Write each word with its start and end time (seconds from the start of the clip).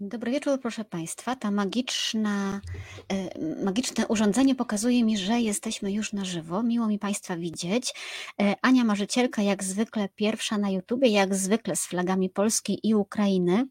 Dobry 0.00 0.30
wieczór, 0.30 0.60
proszę 0.60 0.84
Państwa. 0.84 1.36
Ta 1.36 1.50
magiczna, 1.50 2.60
e, 3.08 3.64
magiczne 3.64 4.06
urządzenie 4.06 4.54
pokazuje 4.54 5.04
mi, 5.04 5.18
że 5.18 5.40
jesteśmy 5.40 5.92
już 5.92 6.12
na 6.12 6.24
żywo. 6.24 6.62
Miło 6.62 6.86
mi 6.86 6.98
Państwa 6.98 7.36
widzieć. 7.36 7.94
E, 8.40 8.54
Ania 8.62 8.84
Marzycielka, 8.84 9.42
jak 9.42 9.64
zwykle 9.64 10.08
pierwsza 10.08 10.58
na 10.58 10.70
YouTubie, 10.70 11.08
jak 11.08 11.34
zwykle 11.34 11.76
z 11.76 11.86
flagami 11.86 12.30
Polski 12.30 12.80
i 12.82 12.94
Ukrainy. 12.94 13.66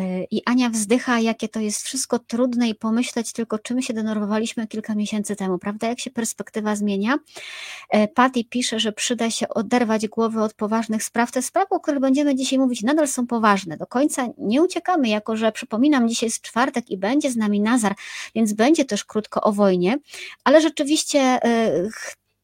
E, 0.00 0.24
I 0.30 0.42
Ania 0.46 0.70
wzdycha, 0.70 1.20
jakie 1.20 1.48
to 1.48 1.60
jest 1.60 1.82
wszystko 1.82 2.18
trudne 2.18 2.68
i 2.68 2.74
pomyśleć 2.74 3.32
tylko, 3.32 3.58
czym 3.58 3.82
się 3.82 3.94
denerwowaliśmy 3.94 4.66
kilka 4.66 4.94
miesięcy 4.94 5.36
temu, 5.36 5.58
prawda? 5.58 5.88
Jak 5.88 6.00
się 6.00 6.10
perspektywa 6.10 6.76
zmienia. 6.76 7.18
Patty 8.14 8.44
pisze, 8.44 8.80
że 8.80 8.92
przyda 8.92 9.30
się 9.30 9.48
oderwać 9.48 10.08
głowy 10.08 10.42
od 10.42 10.54
poważnych 10.54 11.04
spraw. 11.04 11.32
Te 11.32 11.42
sprawy, 11.42 11.66
o 11.70 11.80
których 11.80 12.00
będziemy 12.00 12.34
dzisiaj 12.34 12.58
mówić, 12.58 12.82
nadal 12.82 13.08
są 13.08 13.26
poważne. 13.26 13.76
Do 13.76 13.86
końca 13.86 14.28
nie 14.38 14.62
uciekamy, 14.62 15.08
jako 15.08 15.36
że 15.36 15.52
przypominam, 15.52 16.08
dzisiaj 16.08 16.26
jest 16.26 16.42
czwartek 16.42 16.90
i 16.90 16.96
będzie 16.96 17.30
z 17.30 17.36
nami 17.36 17.60
Nazar, 17.60 17.94
więc 18.34 18.52
będzie 18.52 18.84
też 18.84 19.04
krótko 19.04 19.40
o 19.40 19.52
wojnie, 19.52 19.98
ale 20.44 20.60
rzeczywiście 20.60 21.40
y, 21.46 21.90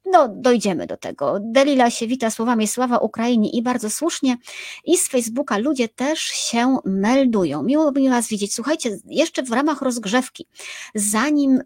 no, 0.06 0.28
dojdziemy 0.28 0.87
do 0.87 0.96
tego. 0.96 1.38
Delila 1.41 1.91
się 1.91 2.06
wita 2.06 2.30
słowami 2.30 2.69
sława 2.69 2.98
Ukrainie 2.98 3.51
i 3.51 3.62
bardzo 3.62 3.91
słusznie. 3.91 4.37
I 4.84 4.96
z 4.96 5.09
Facebooka 5.09 5.59
ludzie 5.59 5.88
też 5.88 6.20
się 6.20 6.77
meldują. 6.84 7.62
Miło 7.62 7.92
mi 7.92 8.10
Was 8.10 8.29
widzieć. 8.29 8.55
Słuchajcie, 8.55 8.98
jeszcze 9.06 9.42
w 9.42 9.51
ramach 9.51 9.82
rozgrzewki, 9.82 10.46
zanim. 10.95 11.60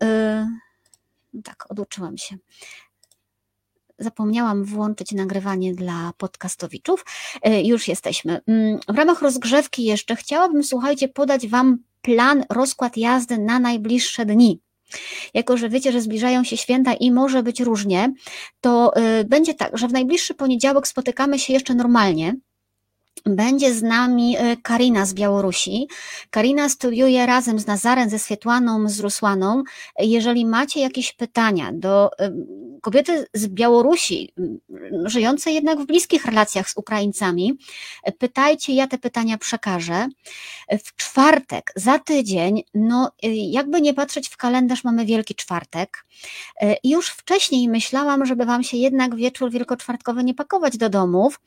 Yy, 1.32 1.42
tak, 1.42 1.66
oduczyłam 1.70 2.18
się 2.18 2.36
zapomniałam 4.00 4.64
włączyć 4.64 5.12
nagrywanie 5.12 5.74
dla 5.74 6.12
podcastowiczów. 6.18 7.04
E, 7.42 7.62
już 7.62 7.88
jesteśmy. 7.88 8.40
Mm, 8.46 8.78
w 8.88 8.96
ramach 8.96 9.22
rozgrzewki 9.22 9.84
jeszcze 9.84 10.16
chciałabym, 10.16 10.64
słuchajcie, 10.64 11.08
podać 11.08 11.48
Wam 11.48 11.78
plan, 12.02 12.44
rozkład 12.50 12.96
jazdy 12.96 13.38
na 13.38 13.58
najbliższe 13.58 14.26
dni. 14.26 14.60
Jako, 15.34 15.56
że 15.56 15.68
wiecie, 15.68 15.92
że 15.92 16.00
zbliżają 16.00 16.44
się 16.44 16.56
święta 16.56 16.94
i 16.94 17.10
może 17.10 17.42
być 17.42 17.60
różnie, 17.60 18.12
to 18.60 18.96
e, 18.96 19.24
będzie 19.24 19.54
tak, 19.54 19.78
że 19.78 19.88
w 19.88 19.92
najbliższy 19.92 20.34
poniedziałek 20.34 20.88
spotykamy 20.88 21.38
się 21.38 21.52
jeszcze 21.52 21.74
normalnie, 21.74 22.34
będzie 23.26 23.74
z 23.74 23.82
nami 23.82 24.36
e, 24.38 24.56
Karina 24.56 25.06
z 25.06 25.14
Białorusi. 25.14 25.88
Karina 26.30 26.68
studiuje 26.68 27.26
razem 27.26 27.58
z 27.58 27.66
Nazarem, 27.66 28.10
ze 28.10 28.18
Swietłaną, 28.18 28.88
z 28.88 29.00
Rusłaną. 29.00 29.62
Jeżeli 29.98 30.46
macie 30.46 30.80
jakieś 30.80 31.12
pytania 31.12 31.70
do 31.72 32.10
e, 32.18 32.32
kobiety 32.82 33.26
z 33.34 33.46
Białorusi, 33.46 34.34
żyjącej 35.04 35.54
jednak 35.54 35.80
w 35.80 35.86
bliskich 35.86 36.24
relacjach 36.24 36.70
z 36.70 36.76
Ukraińcami, 36.76 37.58
pytajcie, 38.18 38.72
ja 38.72 38.86
te 38.86 38.98
pytania 38.98 39.38
przekażę. 39.38 40.08
W 40.84 40.96
czwartek, 40.96 41.72
za 41.76 41.98
tydzień, 41.98 42.62
no 42.74 43.10
jakby 43.32 43.80
nie 43.80 43.94
patrzeć 43.94 44.28
w 44.28 44.36
kalendarz, 44.36 44.84
mamy 44.84 45.06
Wielki 45.06 45.34
Czwartek. 45.34 46.04
Już 46.84 47.08
wcześniej 47.08 47.68
myślałam, 47.68 48.26
żeby 48.26 48.44
Wam 48.44 48.62
się 48.62 48.76
jednak 48.76 49.16
wieczór 49.16 49.50
wielkoczwartkowy 49.50 50.24
nie 50.24 50.34
pakować 50.34 50.76
do 50.76 50.88
domów, 50.88 51.40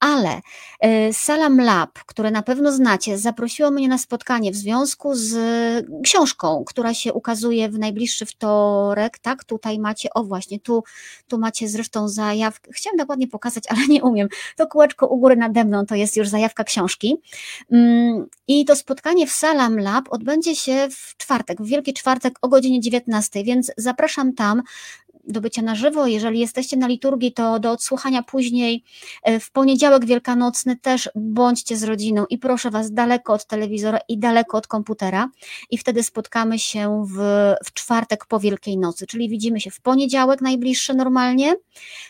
ale 0.00 0.40
e, 0.80 1.12
Salam 1.12 1.60
Lab, 1.60 1.98
które 2.06 2.30
na 2.30 2.42
pewno 2.42 2.72
znacie, 2.72 3.18
zaprosiło 3.18 3.70
mnie 3.70 3.88
na 3.88 3.98
spotkanie 3.98 4.52
w 4.52 4.56
związku 4.56 5.14
z 5.14 5.36
książką, 6.04 6.64
która 6.66 6.94
się 6.94 7.12
ukazuje 7.12 7.68
w 7.68 7.78
najbliższy 7.78 8.26
wtorek. 8.26 9.18
Tak, 9.18 9.44
tutaj 9.44 9.78
macie, 9.78 10.08
o 10.14 10.24
właśnie, 10.24 10.60
tu, 10.60 10.84
tu 11.28 11.38
macie 11.38 11.68
zresztą 11.68 12.08
zajawkę. 12.08 12.72
Chciałam 12.72 12.96
dokładnie 12.96 13.28
pokazać, 13.28 13.64
ale 13.70 13.86
nie 13.88 14.02
umiem. 14.02 14.28
To 14.56 14.66
kółeczko 14.66 15.06
u 15.06 15.18
góry 15.18 15.36
nade 15.36 15.64
mną 15.64 15.86
to 15.86 15.94
jest 15.94 16.16
już 16.16 16.28
zajawka 16.28 16.64
książki. 16.64 17.16
Mm, 17.70 18.26
I 18.48 18.64
to 18.64 18.76
spotkanie 18.76 19.26
w 19.26 19.32
Salam 19.32 19.78
Lab 19.78 20.04
odbędzie 20.10 20.56
się 20.56 20.88
w 20.90 21.16
czwartek, 21.16 21.62
w 21.62 21.66
Wielki 21.66 21.94
Czwartek 21.94 22.38
o 22.42 22.48
godzinie 22.48 22.80
19, 22.80 23.44
więc 23.44 23.72
zapraszam 23.76 24.34
tam 24.34 24.62
do 25.26 25.40
bycia 25.40 25.62
na 25.62 25.74
żywo. 25.74 26.06
Jeżeli 26.06 26.40
jesteście 26.40 26.76
na 26.76 26.86
liturgii, 26.86 27.32
to 27.32 27.58
do 27.58 27.70
odsłuchania 27.70 28.22
później. 28.22 28.84
E, 29.22 29.40
w 29.40 29.50
poniedziałek 29.50 30.04
wielkanocny 30.04 30.76
też 30.76 31.10
bądźcie 31.14 31.76
z 31.76 31.82
rodziną 31.82 32.26
i 32.30 32.38
proszę 32.38 32.70
Was 32.70 32.92
daleko 32.92 33.32
od 33.32 33.46
telewizora 33.46 33.98
i 34.08 34.18
daleko 34.18 34.58
od 34.58 34.66
komputera. 34.66 35.30
I 35.70 35.78
wtedy 35.78 36.02
spotkamy 36.02 36.58
się 36.58 37.04
w, 37.06 37.18
w 37.64 37.72
czwartek 37.72 38.26
po 38.26 38.40
Wielkiej 38.40 38.78
Nocy, 38.78 39.06
czyli 39.06 39.28
widzimy 39.28 39.60
się 39.60 39.70
w 39.70 39.80
poniedziałek 39.80 40.40
najbliższe 40.40 40.94
normalnie. 40.94 41.56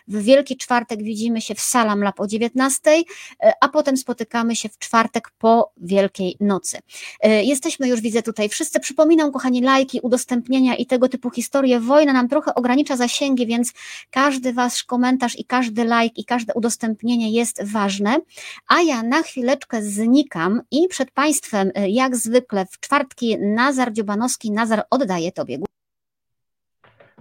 W 0.08 0.22
Wielki 0.22 0.56
Czwartek 0.56 1.02
widzimy 1.02 1.40
się 1.40 1.54
w 1.54 1.60
Salam 1.60 2.02
Lab 2.02 2.20
o 2.20 2.26
19, 2.26 2.90
e, 2.90 3.52
a 3.60 3.68
potem 3.68 3.96
spotykamy 3.96 4.56
się 4.56 4.68
w 4.68 4.78
czwartek 4.78 5.30
po 5.38 5.72
Wielkiej 5.76 6.36
Nocy. 6.40 6.78
E, 7.20 7.44
jesteśmy 7.44 7.88
już, 7.88 8.00
widzę 8.00 8.22
tutaj 8.22 8.48
wszyscy. 8.48 8.80
Przypominam, 8.80 9.32
kochani, 9.32 9.60
lajki, 9.60 10.00
udostępnienia 10.00 10.74
i 10.74 10.86
tego 10.86 11.08
typu 11.08 11.30
historie. 11.30 11.80
Wojna 11.80 12.12
nam 12.12 12.28
trochę 12.28 12.54
ogranicza 12.54 12.96
zasięgi, 13.08 13.46
więc 13.46 13.72
każdy 14.10 14.52
wasz 14.52 14.84
komentarz 14.84 15.38
i 15.38 15.44
każdy 15.44 15.82
like 15.84 16.16
i 16.16 16.24
każde 16.24 16.54
udostępnienie 16.54 17.30
jest 17.32 17.72
ważne. 17.72 18.20
A 18.68 18.82
ja 18.82 19.02
na 19.02 19.22
chwileczkę 19.22 19.82
znikam 19.82 20.62
i 20.70 20.88
przed 20.88 21.10
Państwem, 21.10 21.68
y, 21.68 21.88
jak 21.88 22.16
zwykle 22.16 22.66
w 22.66 22.80
czwartki, 22.80 23.38
Nazar 23.38 23.92
Dziobanowski. 23.92 24.50
Nazar, 24.50 24.82
oddaję 24.90 25.32
Tobie. 25.32 25.58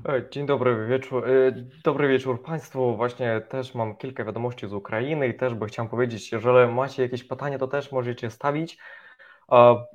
E, 0.09 0.29
dzień 0.31 0.45
dobry 0.45 0.87
wieczór. 0.87 1.29
E, 1.29 1.51
dobry 1.83 2.07
wieczór 2.07 2.43
Państwu. 2.43 2.95
Właśnie 2.95 3.41
też 3.49 3.75
mam 3.75 3.95
kilka 3.95 4.25
wiadomości 4.25 4.67
z 4.67 4.73
Ukrainy 4.73 5.27
i 5.27 5.33
też 5.33 5.53
by 5.53 5.65
chciałem 5.65 5.89
powiedzieć, 5.89 6.31
jeżeli 6.31 6.73
macie 6.73 7.03
jakieś 7.03 7.23
pytania, 7.23 7.57
to 7.57 7.67
też 7.67 7.91
możecie 7.91 8.29
stawić 8.31 8.77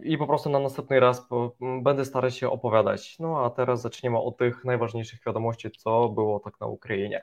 i 0.03 0.19
po 0.19 0.27
prostu 0.27 0.51
na 0.51 0.59
następny 0.59 1.01
raz 1.01 1.29
będę 1.83 2.05
starać 2.05 2.37
się 2.37 2.51
opowiadać. 2.51 3.19
No 3.19 3.45
a 3.45 3.51
teraz 3.51 3.81
zaczniemy 3.81 4.19
od 4.19 4.37
tych 4.37 4.65
najważniejszych 4.65 5.21
wiadomości, 5.27 5.71
co 5.71 6.09
było 6.09 6.41
tak 6.41 6.61
na 6.61 6.67
Ukrainie. 6.67 7.23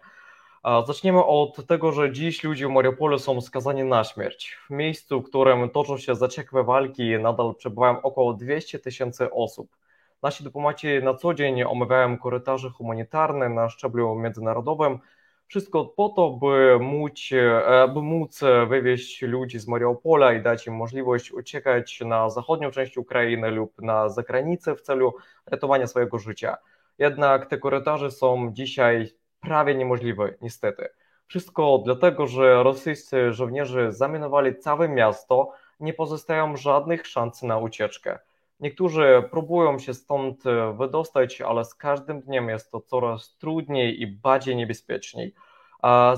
Zaczniemy 0.87 1.25
od 1.25 1.67
tego, 1.67 1.91
że 1.91 2.11
dziś 2.11 2.43
ludzie 2.43 2.67
w 2.67 2.71
Mariupolu 2.71 3.19
są 3.19 3.41
skazani 3.41 3.83
na 3.83 4.03
śmierć. 4.03 4.57
W 4.69 4.73
miejscu, 4.73 5.21
w 5.21 5.25
którym 5.25 5.69
toczą 5.69 5.97
się 5.97 6.15
zaciekłe 6.15 6.63
walki, 6.63 7.19
nadal 7.19 7.55
przebywają 7.55 8.01
około 8.01 8.33
200 8.33 8.79
tysięcy 8.79 9.31
osób. 9.31 9.77
Nasi 10.23 10.43
dyplomaci 10.43 10.87
na 11.03 11.13
co 11.13 11.33
dzień 11.33 11.63
omawiają 11.63 12.17
korytarze 12.17 12.69
humanitarne 12.69 13.49
na 13.49 13.69
szczeblu 13.69 14.15
międzynarodowym, 14.15 14.99
wszystko 15.47 15.85
po 15.85 16.09
to, 16.09 16.29
by 16.29 16.79
móc, 16.79 17.29
e, 17.31 17.87
by 17.87 18.01
móc 18.01 18.39
wywieźć 18.69 19.21
ludzi 19.21 19.59
z 19.59 19.67
Mariupola 19.67 20.33
i 20.33 20.41
dać 20.41 20.67
im 20.67 20.75
możliwość 20.75 21.31
uciekać 21.31 22.01
na 22.01 22.29
zachodnią 22.29 22.71
część 22.71 22.97
Ukrainy 22.97 23.51
lub 23.51 23.81
na 23.81 24.09
zagranicę 24.09 24.75
w 24.75 24.81
celu 24.81 25.13
ratowania 25.45 25.87
swojego 25.87 26.19
życia. 26.19 26.57
Jednak 26.97 27.45
te 27.45 27.57
korytarze 27.57 28.11
są 28.11 28.53
dzisiaj 28.53 29.09
prawie 29.39 29.75
niemożliwe, 29.75 30.33
niestety. 30.41 30.89
Wszystko 31.27 31.81
dlatego, 31.85 32.27
że 32.27 32.63
rosyjscy 32.63 33.33
żołnierze 33.33 33.91
zaminowali 33.91 34.55
całe 34.55 34.89
miasto, 34.89 35.51
nie 35.79 35.93
pozostają 35.93 36.57
żadnych 36.57 37.07
szans 37.07 37.43
na 37.43 37.57
ucieczkę. 37.57 38.19
Niektórzy 38.59 39.23
próbują 39.31 39.79
się 39.79 39.93
stąd 39.93 40.45
e, 40.45 40.73
wydostać, 40.73 41.41
ale 41.41 41.65
z 41.65 41.75
każdym 41.75 42.21
dniem 42.21 42.49
jest 42.49 42.71
to 42.71 42.81
coraz 42.81 43.37
trudniej 43.37 44.01
i 44.01 44.07
bardziej 44.07 44.55
niebezpieczniej. 44.55 45.33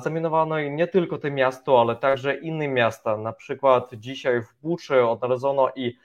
Zaminowano 0.04 0.60
nie 0.60 0.88
tylko 0.88 1.18
to 1.18 1.32
miasto, 1.32 1.82
ale 1.82 1.96
także 1.96 2.36
inne 2.38 2.68
miasta. 2.68 3.18
Na 3.18 3.34
przykład 3.34 3.90
dzisiaj 3.94 4.42
w 4.42 4.56
Buczy 4.62 5.06
odnaleziono 5.06 5.70
i 5.76 5.98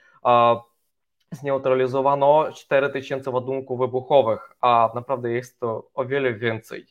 zneutralizowano 1.31 2.51
4000 2.53 3.31
ładunków 3.31 3.79
wybuchowych, 3.79 4.51
a 4.61 4.91
naprawdę 4.95 5.31
jest 5.31 5.59
to 5.59 5.89
o 5.93 6.05
wiele 6.05 6.33
więcej. 6.33 6.85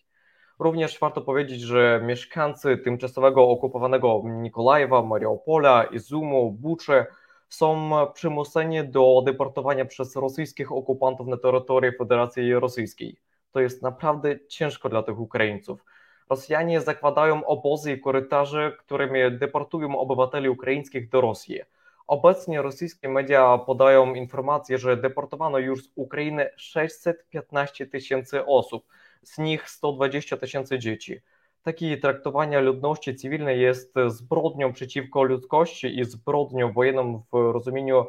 Również 0.59 0.99
warto 0.99 1.21
powiedzieć, 1.21 1.61
że 1.61 2.01
mieszkańcy 2.05 2.79
tymczasowego 2.79 3.49
okupowanego 3.49 4.23
Nikolajewa, 4.25 5.03
Mariupola, 5.03 5.85
Izumu, 5.85 6.53
Buczy 6.53 7.07
są 7.57 7.91
przymuszeni 8.15 8.89
do 8.89 9.23
deportowania 9.27 9.85
przez 9.85 10.17
rosyjskich 10.17 10.73
okupantów 10.73 11.27
na 11.27 11.37
terytorium 11.37 11.95
Federacji 11.99 12.55
Rosyjskiej. 12.55 13.17
To 13.53 13.61
jest 13.61 13.83
naprawdę 13.83 14.47
ciężko 14.49 14.89
dla 14.89 15.03
tych 15.03 15.21
Ukraińców. 15.21 15.85
Rosjanie 16.31 16.81
zakładają 16.81 17.47
obozy 17.47 17.93
i 17.93 18.01
korytarze, 18.01 18.73
którymi 18.79 19.39
deportują 19.39 19.99
obywateli 19.99 20.49
ukraińskich 20.49 21.09
do 21.09 21.21
Rosji. 21.21 21.61
Obecnie 22.07 22.63
rosyjskie 22.63 23.09
media 23.09 23.59
podają 23.59 24.15
informację, 24.15 24.79
że 24.79 24.97
deportowano 24.97 25.59
już 25.59 25.85
z 25.85 25.91
Ukrainy 25.95 26.51
615 26.57 27.87
tysięcy 27.87 28.47
osób, 28.47 28.87
z 29.23 29.39
nich 29.39 29.71
120 29.71 30.37
tysięcy 30.37 30.79
dzieci. 30.79 31.21
Takie 31.65 31.99
traktowanie 31.99 32.61
ludności 32.61 33.15
cywilnej 33.15 33.61
jest 33.61 33.95
zbrodnią 34.07 34.73
przeciwko 34.73 35.23
ludzkości 35.23 35.99
i 35.99 36.05
zbrodnią 36.05 36.73
wojenną 36.73 37.23
w 37.33 37.53
rozumieniu 37.53 38.07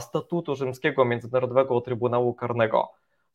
statutu 0.00 0.56
rzymskiego 0.56 1.04
Międzynarodowego 1.04 1.80
Trybunału 1.80 2.34
Karnego. 2.34 2.88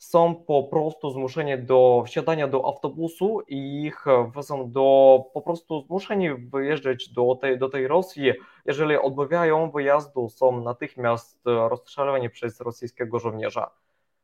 są 0.04 0.36
po 0.36 0.64
prostu 0.64 1.10
zmuszeni 1.12 1.58
do 1.58 2.04
wsiadania 2.08 2.48
do 2.48 2.66
autobusu 2.66 3.42
i 3.48 3.84
ich 3.84 4.06
wezą 4.36 4.72
do 4.72 5.20
po 5.34 5.42
prostu 5.42 5.82
zmuszeni 5.82 6.34
wyjeżdżać 6.34 7.10
do 7.10 7.36
tej, 7.42 7.60
do 7.60 7.70
tej 7.70 7.88
Rosji. 7.88 8.32
Jeżeli 8.66 8.98
odmawiają 8.98 9.72
wyjazdu, 9.72 10.30
są 10.30 10.62
natychmiast 10.62 11.42
rozstrzelani 11.46 12.30
przez 12.30 12.62
rosyjskiego 12.62 13.20
żołnierza. 13.20 13.70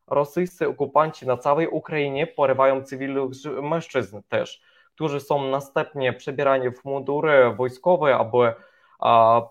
Rosyjscy 0.08 0.68
okupanci 0.68 1.28
na 1.28 1.38
całej 1.38 1.68
Ukrainie 1.68 2.28
porywają 2.28 2.84
cywilnych 2.84 3.24
mężczyzn 3.62 4.22
też, 4.30 4.62
którzy 5.00 5.20
są 5.20 5.48
następnie 5.48 6.14
przebierani 6.14 6.72
w 6.72 6.86
mundury 6.86 7.54
wojskowe, 7.58 8.16
aby 8.16 8.54
a, 9.00 9.42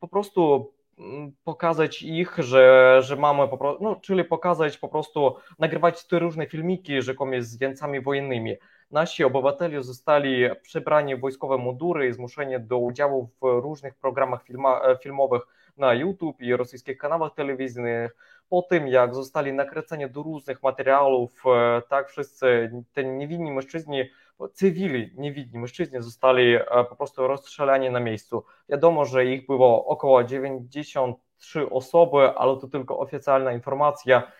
po 0.00 0.08
prostu 0.08 0.72
Mm, 0.98 1.32
pokazać 1.44 2.02
ich, 2.02 2.36
że, 2.38 2.96
że 3.02 3.16
mamy 3.16 3.48
po 3.48 3.58
prostu, 3.58 3.84
no, 3.84 3.96
czyli 3.96 4.24
pokazać 4.24 4.78
po 4.78 4.88
prostu, 4.88 5.36
nagrywać 5.58 6.06
te 6.06 6.18
różne 6.18 6.46
filmiki 6.46 7.02
rzekomo 7.02 7.32
z 7.38 7.58
więcami 7.58 8.00
wojennymi. 8.00 8.54
Nasi 8.90 9.24
obywatele 9.24 9.82
zostali 9.82 10.44
przebrani 10.62 11.16
w 11.16 11.20
wojskowe 11.20 11.58
mundury 11.58 12.08
i 12.08 12.12
zmuszeni 12.12 12.60
do 12.60 12.78
udziału 12.78 13.30
w 13.40 13.62
różnych 13.62 13.94
programach 13.94 14.42
filma, 14.42 14.80
e, 14.80 14.96
filmowych 14.96 15.42
na 15.76 15.94
YouTube 15.94 16.40
i 16.40 16.56
rosyjskich 16.56 16.98
kanałach 16.98 17.34
telewizyjnych. 17.34 18.16
Po 18.48 18.62
tym, 18.62 18.88
jak 18.88 19.14
zostali 19.14 19.52
nakręceni 19.52 20.10
do 20.10 20.22
różnych 20.22 20.62
materiałów, 20.62 21.44
e, 21.46 21.82
tak 21.88 22.08
wszyscy 22.08 22.70
te 22.92 23.04
niewinni 23.04 23.52
mężczyźni 23.52 24.04
cywili, 24.46 25.10
niewidni 25.16 25.58
mężczyźni 25.58 26.02
zostali 26.02 26.54
e, 26.54 26.64
po 26.88 26.96
prostu 26.96 27.26
rozstrzelani 27.26 27.90
na 27.90 28.00
miejscu. 28.00 28.44
Wiadomo, 28.68 29.04
że 29.04 29.26
ich 29.26 29.46
było 29.46 29.86
około 29.86 30.24
93 30.24 31.70
osoby, 31.70 32.18
ale 32.18 32.56
to 32.56 32.68
tylko 32.68 32.98
oficjalna 32.98 33.52
informacja. 33.52 34.32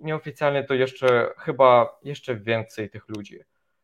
Nieoficjalnie 0.00 0.64
to 0.64 0.74
jeszcze 0.74 1.34
chyba 1.38 1.98
jeszcze 2.04 2.36
więcej 2.36 2.90
tych 2.90 3.08
ludzi. 3.08 3.38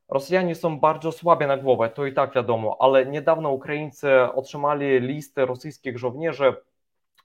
Rosjanie 0.08 0.54
są 0.54 0.80
bardzo 0.80 1.12
słabi 1.12 1.46
na 1.46 1.56
głowę, 1.56 1.90
to 1.90 2.06
i 2.06 2.12
tak 2.12 2.34
wiadomo, 2.34 2.76
ale 2.80 3.06
niedawno 3.06 3.50
Ukraińcy 3.50 4.08
otrzymali 4.34 5.00
listę 5.00 5.46
rosyjskich 5.46 5.98
żołnierzy 5.98 6.54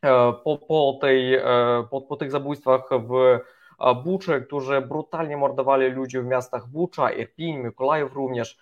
e, 0.03 0.33
po, 0.43 0.57
po, 0.57 0.97
tej, 1.01 1.35
e, 1.35 1.43
po, 1.91 2.01
po 2.01 2.15
tych 2.15 2.31
zabójstwach 2.31 2.89
w 2.91 3.39
Buczy, 4.03 4.41
którzy 4.41 4.81
brutalnie 4.81 5.37
mordowali 5.37 5.89
ludzi 5.89 6.19
w 6.19 6.25
miastach 6.25 6.67
Bucza, 6.67 7.11
Irpiń, 7.11 7.57
Mykolajów 7.57 8.13
również. 8.13 8.57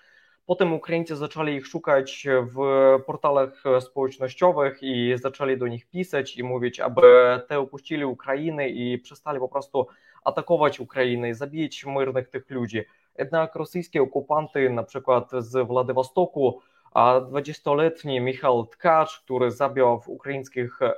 Potem 0.46 0.74
Ukraińcy 0.74 1.16
zaczęli 1.16 1.56
ich 1.56 1.68
szukać 1.68 2.28
w 2.42 2.58
portalach 3.06 3.64
społecznościowych 3.80 4.78
i 4.82 5.14
zaczęli 5.22 5.58
do 5.58 5.68
nich 5.68 5.90
pisać 5.90 6.38
i 6.38 6.44
mówić, 6.44 6.80
aby 6.80 7.02
te 7.48 7.60
opuścili 7.60 8.06
Ukrainę 8.06 8.70
i 8.70 8.98
przestali 8.98 9.40
po 9.40 9.50
prostu 9.50 9.88
atakować 10.24 10.80
Ukrainę 10.80 11.30
i 11.30 11.34
zabijać 11.34 11.86
myrnych 11.86 12.30
tych 12.30 12.50
ludzi. 12.50 12.84
Jednak 13.18 13.56
rosyjskie 13.56 14.02
okupanty, 14.02 14.70
na 14.70 14.84
przykład 14.84 15.32
z 15.40 15.68
Władywostoku, 15.68 16.62
a 16.94 17.22
20-letni 17.22 18.22
Michał 18.22 18.66
Tkacz, 18.66 19.20
który 19.20 19.52
zabił 19.52 20.02
ukraińskich 20.08 20.82
e, 20.82 20.92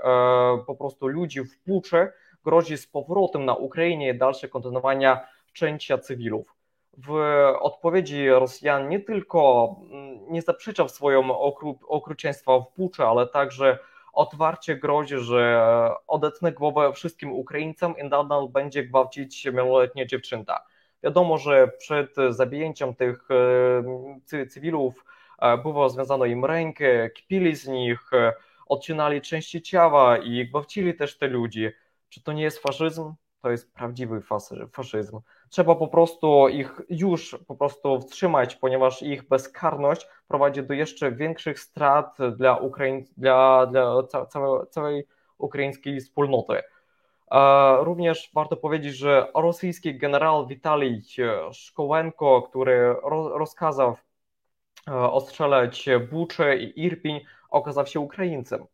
po 0.67 0.75
prostu 0.75 1.07
ludzi 1.07 1.41
w 1.43 1.59
Pucze, 1.59 2.13
grozi 2.49 2.77
z 2.77 2.87
powrotem 2.87 3.45
na 3.45 3.55
Ukrainie 3.55 4.13
dalsze 4.13 4.47
kontynuowania 4.47 5.27
wszczęcia 5.45 5.97
cywilów. 5.97 6.55
W 6.97 7.13
odpowiedzi 7.59 8.29
Rosjan 8.29 8.89
nie 8.89 8.99
tylko 8.99 9.75
mm, 9.91 10.19
nie 10.29 10.41
zaprzeczał 10.41 10.89
swojego 10.89 11.39
okru, 11.39 11.79
okrucieństwa 11.87 12.59
w 12.59 13.01
ale 13.07 13.27
także 13.27 13.77
otwarcie 14.13 14.75
grozi, 14.75 15.17
że 15.17 15.61
odetnę 16.07 16.51
głowę 16.51 16.93
wszystkim 16.93 17.31
Ukraińcom 17.31 17.95
i 17.97 18.03
nadal 18.03 18.49
będzie 18.49 18.83
gwałcić 18.83 19.43
wieloletnie 19.43 20.07
dziewczęta. 20.07 20.63
Wiadomo, 21.03 21.37
że 21.37 21.67
przed 21.67 22.15
zabijęciem 22.29 22.95
tych 22.95 23.27
e, 24.33 24.45
cywilów 24.47 25.05
e, 25.39 25.57
było 25.57 25.89
związano 25.89 26.25
im 26.25 26.45
rękę, 26.45 27.09
kpili 27.09 27.55
z 27.55 27.67
nich, 27.67 28.13
e, 28.13 28.33
odcinali 28.65 29.21
części 29.21 29.61
ciała 29.61 30.17
i 30.17 30.47
gwałcili 30.47 30.93
też 30.93 31.17
te 31.17 31.27
ludzi. 31.27 31.69
Czy 32.09 32.23
to 32.23 32.33
nie 32.33 32.43
jest 32.43 32.59
faszyzm? 32.59 33.13
To 33.41 33.51
jest 33.51 33.73
prawdziwy 33.73 34.21
faszyzm. 34.71 35.19
Trzeba 35.49 35.75
po 35.75 35.87
prostu 35.87 36.47
ich 36.47 36.81
już 36.89 37.37
po 37.47 37.55
prostu 37.55 37.99
wstrzymać, 37.99 38.55
ponieważ 38.55 39.01
ich 39.01 39.27
bezkarność 39.27 40.07
prowadzi 40.27 40.63
do 40.63 40.73
jeszcze 40.73 41.11
większych 41.11 41.59
strat 41.59 42.17
dla, 42.37 42.57
Ukraiń, 42.57 43.05
dla, 43.17 43.65
dla 43.65 44.03
całej, 44.03 44.67
całej 44.69 45.07
ukraińskiej 45.37 45.99
wspólnoty. 45.99 46.61
Również 47.79 48.31
warto 48.33 48.57
powiedzieć, 48.57 48.95
że 48.95 49.31
rosyjski 49.35 49.97
generał 49.97 50.47
Witalij 50.47 51.01
Szkołenko, 51.51 52.41
który 52.41 52.95
rozkazał 53.33 53.95
e, 54.87 54.93
ostrzelać 54.93 55.89
Bucze 56.11 56.57
i 56.57 56.85
Irpiń, 56.85 57.19
okazał 57.49 57.85
się 57.85 57.99
Ukraińcem. 57.99 58.65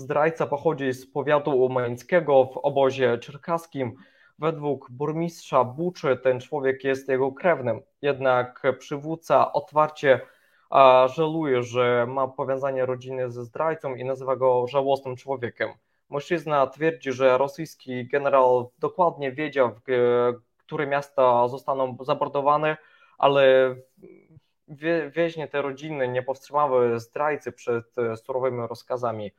Zdrajca 0.00 0.46
pochodzi 0.46 0.92
z 0.92 1.06
powiatu 1.06 1.50
umańskiego 1.64 2.44
w 2.44 2.56
obozie 2.56 3.18
czerkaskim. 3.18 3.96
Według 4.38 4.90
burmistrza 4.90 5.64
Buczy 5.64 6.16
ten 6.16 6.40
człowiek 6.40 6.84
jest 6.84 7.08
jego 7.08 7.32
krewnym, 7.32 7.80
jednak 8.02 8.62
przywódca 8.78 9.52
otwarcie 9.52 10.20
żaluje, 11.14 11.62
że 11.62 12.06
ma 12.08 12.28
powiązanie 12.28 12.86
rodziny 12.86 13.30
ze 13.30 13.44
zdrajcą 13.44 13.94
i 13.94 14.04
nazywa 14.04 14.36
go 14.36 14.66
żałosnym 14.66 15.16
człowiekiem. 15.16 15.68
Mężczyzna 16.10 16.66
twierdzi, 16.66 17.12
że 17.12 17.38
rosyjski 17.38 18.08
generał 18.08 18.70
dokładnie 18.78 19.32
wiedział, 19.32 19.70
które 20.58 20.86
miasta 20.86 21.48
zostaną 21.48 21.96
zamordowane, 22.00 22.76
ale 23.18 23.74
więźnie 25.10 25.48
te 25.48 25.62
rodziny 25.62 26.08
nie 26.08 26.22
powstrzymały 26.22 27.00
zdrajcy 27.00 27.52
przed 27.52 27.84
surowymi 28.24 28.66
rozkazami 28.68 29.30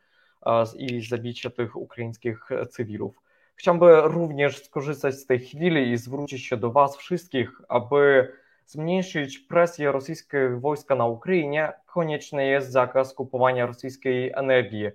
i 0.78 1.06
zabicia 1.06 1.50
tych 1.50 1.76
ukraińskich 1.76 2.50
cywilów. 2.70 3.22
Chciałbym 3.56 4.06
również 4.06 4.64
skorzystać 4.64 5.16
z 5.16 5.26
tej 5.26 5.40
chwili 5.40 5.92
i 5.92 5.98
zwrócić 5.98 6.46
się 6.46 6.58
do 6.58 6.72
Was 6.72 6.98
wszystkich, 6.98 7.52
aby 7.70 8.32
zmniejszyć 8.66 9.40
presję 9.40 9.92
rosyjskiego 9.92 10.60
wojska 10.60 10.96
na 10.96 11.06
Ukrainie, 11.06 11.74
konieczny 11.86 12.46
jest 12.46 12.72
zakaz 12.72 13.14
kupowania 13.14 13.66
rosyjskiej 13.66 14.32
energii, 14.36 14.90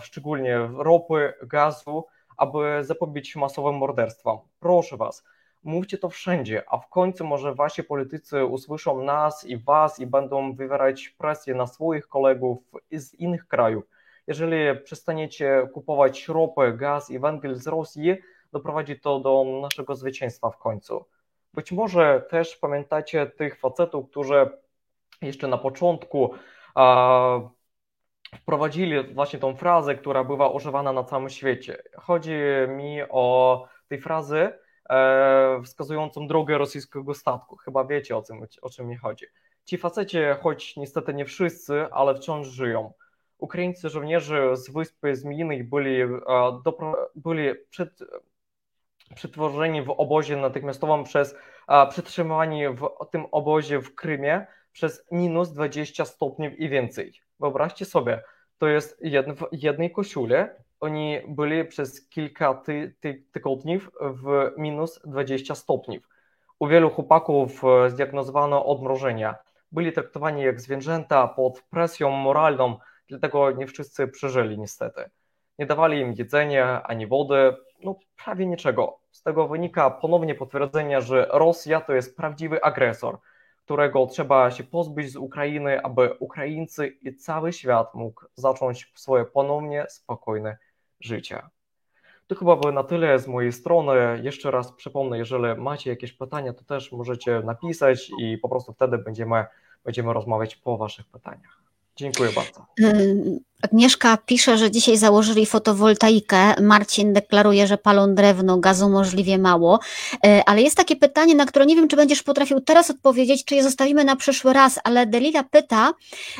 szczególnie 0.00 0.58
ropy, 0.76 1.34
gazu, 1.42 2.04
aby 2.36 2.84
zapobiec 2.84 3.36
masowym 3.36 3.74
morderstwom. 3.74 4.38
Proszę 4.60 4.96
Was, 4.96 5.24
mówcie 5.64 5.98
to 5.98 6.08
wszędzie, 6.08 6.62
a 6.68 6.78
w 6.78 6.88
końcu 6.88 7.24
może 7.24 7.54
Wasi 7.54 7.84
politycy 7.84 8.44
usłyszą 8.44 9.02
nas 9.02 9.44
i 9.44 9.56
Was 9.56 10.00
i 10.00 10.06
będą 10.06 10.54
wywierać 10.54 11.08
presję 11.08 11.54
na 11.54 11.66
swoich 11.66 12.08
kolegów 12.08 12.58
z 12.92 13.14
innych 13.14 13.48
krajów 13.48 13.84
jeżeli 14.26 14.80
przestaniecie 14.80 15.68
kupować 15.72 16.28
ropę, 16.28 16.72
gaz 16.72 17.10
i 17.10 17.18
węgiel 17.18 17.54
z 17.54 17.66
Rosji, 17.66 18.16
doprowadzi 18.52 19.00
to 19.00 19.20
do 19.20 19.44
naszego 19.62 19.94
zwycięstwa 19.94 20.50
w 20.50 20.58
końcu. 20.58 21.04
Być 21.54 21.72
może 21.72 22.26
też 22.30 22.56
pamiętacie 22.56 23.26
tych 23.26 23.60
facetów, 23.60 24.10
którzy 24.10 24.48
jeszcze 25.22 25.48
na 25.48 25.58
początku 25.58 26.34
a, 26.74 27.40
wprowadzili 28.40 29.14
właśnie 29.14 29.38
tą 29.38 29.56
frazę, 29.56 29.94
która 29.94 30.24
bywa 30.24 30.48
używana 30.48 30.92
na 30.92 31.04
całym 31.04 31.30
świecie. 31.30 31.82
Chodzi 31.96 32.34
mi 32.68 32.98
o 33.10 33.66
tej 33.88 34.00
frazy 34.00 34.52
e, 34.90 35.60
wskazującą 35.64 36.26
drogę 36.26 36.58
rosyjskiego 36.58 37.14
statku. 37.14 37.56
Chyba 37.56 37.84
wiecie 37.84 38.16
o, 38.16 38.22
tym, 38.22 38.46
o 38.62 38.70
czym 38.70 38.88
mi 38.88 38.96
chodzi. 38.96 39.26
Ci 39.64 39.78
faceci, 39.78 40.18
choć 40.40 40.76
niestety 40.76 41.14
nie 41.14 41.24
wszyscy, 41.24 41.86
ale 41.92 42.14
wciąż 42.14 42.46
żyją. 42.46 42.92
Ukraińcy 43.44 43.88
żołnierze 43.88 44.56
z 44.56 44.70
Wyspy 44.70 45.16
Zmiennej 45.16 45.64
byli, 45.64 46.02
e, 46.02 46.08
byli 47.14 47.54
przed, 47.70 47.98
przetworzeni 49.14 49.82
w 49.82 49.90
obozie 49.90 50.36
natychmiastowym 50.36 51.04
przez 51.04 51.36
przetrzymywani 51.90 52.68
w 52.68 52.88
tym 53.10 53.26
obozie 53.32 53.80
w 53.80 53.94
Krymie 53.94 54.46
przez 54.72 55.06
minus 55.12 55.52
20 55.52 56.04
stopni 56.04 56.50
i 56.58 56.68
więcej. 56.68 57.12
Wyobraźcie 57.40 57.84
sobie, 57.84 58.22
to 58.58 58.68
jest 58.68 59.00
w 59.36 59.46
jednej 59.52 59.92
koszule. 59.92 60.64
Oni 60.80 61.18
byli 61.28 61.64
przez 61.64 62.08
kilka 62.08 62.54
ty, 62.54 62.94
ty, 63.00 63.24
tygodni 63.32 63.78
w 64.00 64.50
minus 64.56 65.00
20 65.04 65.54
stopni. 65.54 66.00
U 66.58 66.66
wielu 66.66 66.90
chłopaków 66.90 67.64
e, 67.64 67.90
zdiagnozowano 67.90 68.66
odmrożenia. 68.66 69.34
Byli 69.72 69.92
traktowani 69.92 70.42
jak 70.42 70.60
zwierzęta 70.60 71.28
pod 71.28 71.62
presją 71.70 72.10
moralną, 72.10 72.78
dlatego 73.08 73.50
nie 73.50 73.66
wszyscy 73.66 74.08
przeżyli 74.08 74.58
niestety. 74.58 75.10
Nie 75.58 75.66
dawali 75.66 76.00
im 76.00 76.14
jedzenia 76.18 76.82
ani 76.82 77.06
wody, 77.06 77.56
no 77.84 77.98
prawie 78.24 78.46
niczego. 78.46 78.98
Z 79.10 79.22
tego 79.22 79.48
wynika 79.48 79.90
ponownie 79.90 80.34
potwierdzenie, 80.34 81.00
że 81.00 81.28
Rosja 81.32 81.80
to 81.80 81.92
jest 81.92 82.16
prawdziwy 82.16 82.64
agresor, 82.64 83.18
którego 83.64 84.06
trzeba 84.06 84.50
się 84.50 84.64
pozbyć 84.64 85.12
z 85.12 85.16
Ukrainy, 85.16 85.82
aby 85.82 86.16
Ukraińcy 86.20 86.86
i 86.86 87.16
cały 87.16 87.52
świat 87.52 87.94
mógł 87.94 88.24
zacząć 88.34 88.92
swoje 88.94 89.24
ponownie 89.24 89.86
spokojne 89.88 90.58
życie. 91.00 91.42
To 92.26 92.34
chyba 92.34 92.56
by 92.56 92.72
na 92.72 92.84
tyle 92.84 93.18
z 93.18 93.28
mojej 93.28 93.52
strony. 93.52 94.20
Jeszcze 94.22 94.50
raz 94.50 94.72
przypomnę, 94.72 95.18
jeżeli 95.18 95.60
macie 95.60 95.90
jakieś 95.90 96.12
pytania, 96.12 96.52
to 96.52 96.64
też 96.64 96.92
możecie 96.92 97.40
napisać 97.40 98.10
i 98.20 98.38
po 98.38 98.48
prostu 98.48 98.72
wtedy 98.72 98.98
będziemy, 98.98 99.44
będziemy 99.84 100.12
rozmawiać 100.12 100.56
po 100.56 100.76
Waszych 100.76 101.06
pytaniach. 101.06 101.64
Dziękuję 101.96 102.30
bardzo. 102.32 102.66
Agnieszka 103.62 104.16
pisze, 104.16 104.58
że 104.58 104.70
dzisiaj 104.70 104.96
założyli 104.96 105.46
fotowoltaikę. 105.46 106.62
Marcin 106.62 107.12
deklaruje, 107.12 107.66
że 107.66 107.78
palą 107.78 108.14
drewno, 108.14 108.58
gazu 108.58 108.88
możliwie 108.88 109.38
mało. 109.38 109.80
E, 110.26 110.42
ale 110.46 110.62
jest 110.62 110.76
takie 110.76 110.96
pytanie, 110.96 111.34
na 111.34 111.46
które 111.46 111.66
nie 111.66 111.76
wiem, 111.76 111.88
czy 111.88 111.96
będziesz 111.96 112.22
potrafił 112.22 112.60
teraz 112.60 112.90
odpowiedzieć, 112.90 113.44
czy 113.44 113.54
je 113.54 113.62
zostawimy 113.62 114.04
na 114.04 114.16
przyszły 114.16 114.52
raz, 114.52 114.78
ale 114.84 115.06
Delila 115.06 115.42
pyta 115.42 115.92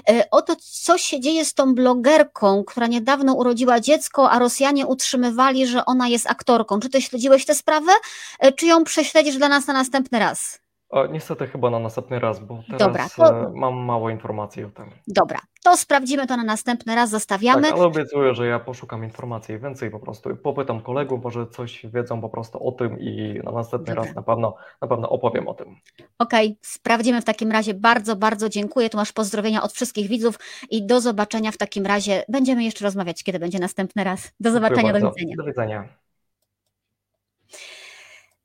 e, 0.09 0.31
o 0.31 0.43
to, 0.43 0.57
co 0.61 0.99
się 0.99 1.21
dzieje 1.21 1.45
z 1.45 1.55
tą 1.55 1.75
blogerką, 1.75 2.65
która 2.65 2.87
niedawno 2.87 3.35
urodziła 3.35 3.81
dziecko, 3.81 4.31
a 4.31 4.39
Rosjanie 4.39 4.87
utrzymywali, 4.87 5.67
że 5.67 5.85
ona 5.85 6.09
jest 6.09 6.31
aktorką. 6.31 6.81
Czy 6.81 6.91
ty 6.91 7.03
śledziłeś 7.03 7.47
tę 7.47 7.55
sprawę, 7.55 7.93
e, 8.39 8.53
czy 8.53 8.67
ją 8.67 8.85
prześledzisz 8.85 9.37
dla 9.37 9.49
nas 9.49 9.67
na 9.67 9.73
następny 9.73 10.19
raz? 10.19 10.64
O, 10.95 11.07
niestety 11.07 11.47
chyba 11.47 11.71
na 11.71 11.79
następny 11.79 12.19
raz, 12.19 12.41
bo 12.41 12.63
teraz 12.67 12.79
Dobra, 12.79 13.09
to- 13.17 13.47
e, 13.47 13.53
mam 13.55 13.75
mało 13.75 14.11
informacji 14.11 14.65
o 14.65 14.71
tym. 14.71 14.91
Dobra, 15.07 15.39
to 15.65 15.77
sprawdzimy 15.77 16.27
to 16.27 16.37
na 16.37 16.45
następny 16.45 16.95
raz, 16.95 17.11
zostawiamy. 17.11 17.63
Tak, 17.63 17.73
ale 17.73 17.83
obiecuję, 17.83 18.35
że 18.35 18.47
ja 18.47 18.59
poszukam 18.59 19.05
informacji 19.05 19.59
więcej 19.59 19.91
po 19.91 20.01
prostu 20.01 20.37
popytam 20.37 20.81
kolegów, 20.83 21.25
może 21.25 21.47
coś 21.47 21.87
wiedzą 21.87 22.21
po 22.21 22.29
prostu 22.29 22.69
o 22.69 22.73
tym 22.73 23.01
i 23.01 23.41
na 23.45 23.53
następny 23.53 23.95
Dobra. 23.95 24.05
raz 24.05 24.15
na 24.15 24.23
pewno, 24.23 24.57
na 24.83 24.89
pewno 24.89 25.09
opowiem 25.09 25.49
o 25.49 25.55
tym. 25.55 25.77
Okej, 26.19 26.59
sprawdzimy 26.63 27.21
w 27.21 27.25
takim 27.25 27.53
razie. 27.53 27.75
Bardzo, 27.75 28.17
bardzo 28.17 28.49
dziękuję. 28.49 28.91
Tu 28.91 28.97
masz 28.97 29.13
pozdrowienia 29.13 29.63
od 29.63 29.73
wszystkich 29.73 30.09
widzów 30.09 30.39
i 30.71 30.87
do 30.87 31.01
zobaczenia 31.01 31.53
w 31.53 31.57
takim 31.57 31.87
razie. 31.87 32.25
Będziemy 32.29 32.65
jeszcze 32.65 32.85
rozmawiać, 32.85 33.25
kiedy 33.25 33.39
będzie 33.39 33.59
następny 33.59 34.05
raz. 34.05 34.33
Do 34.41 34.51
zobaczenia, 34.51 34.93
do 34.93 35.13
widzenia. 35.13 35.37
Do 35.37 35.45
widzenia. 35.45 35.89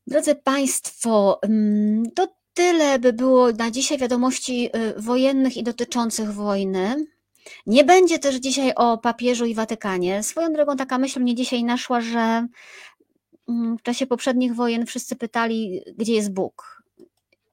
Drodzy 0.08 0.36
Państwo, 0.36 1.39
mm, 1.44 2.03
to 2.15 2.38
tyle 2.53 3.00
by 3.00 3.13
było 3.13 3.51
na 3.51 3.72
dzisiaj 3.72 3.98
wiadomości 3.98 4.70
y, 4.75 5.01
wojennych 5.01 5.58
i 5.58 5.63
dotyczących 5.63 6.34
wojny. 6.34 7.06
Nie 7.65 7.84
będzie 7.84 8.20
też 8.20 8.36
dzisiaj 8.36 8.74
o 8.75 8.98
papieżu 8.98 9.46
i 9.46 9.56
Watykanie. 9.56 10.24
Swoją 10.24 10.53
drogą 10.53 10.77
taka 10.77 10.98
myśl 10.98 11.20
mnie 11.20 11.36
dzisiaj 11.36 11.63
naszła, 11.63 12.01
że 12.01 12.48
mm, 13.50 13.77
w 13.77 13.82
czasie 13.82 14.08
poprzednich 14.08 14.56
wojen 14.56 14.86
wszyscy 14.86 15.15
pytali, 15.15 15.82
gdzie 15.98 16.13
jest 16.13 16.34
Bóg. 16.34 16.84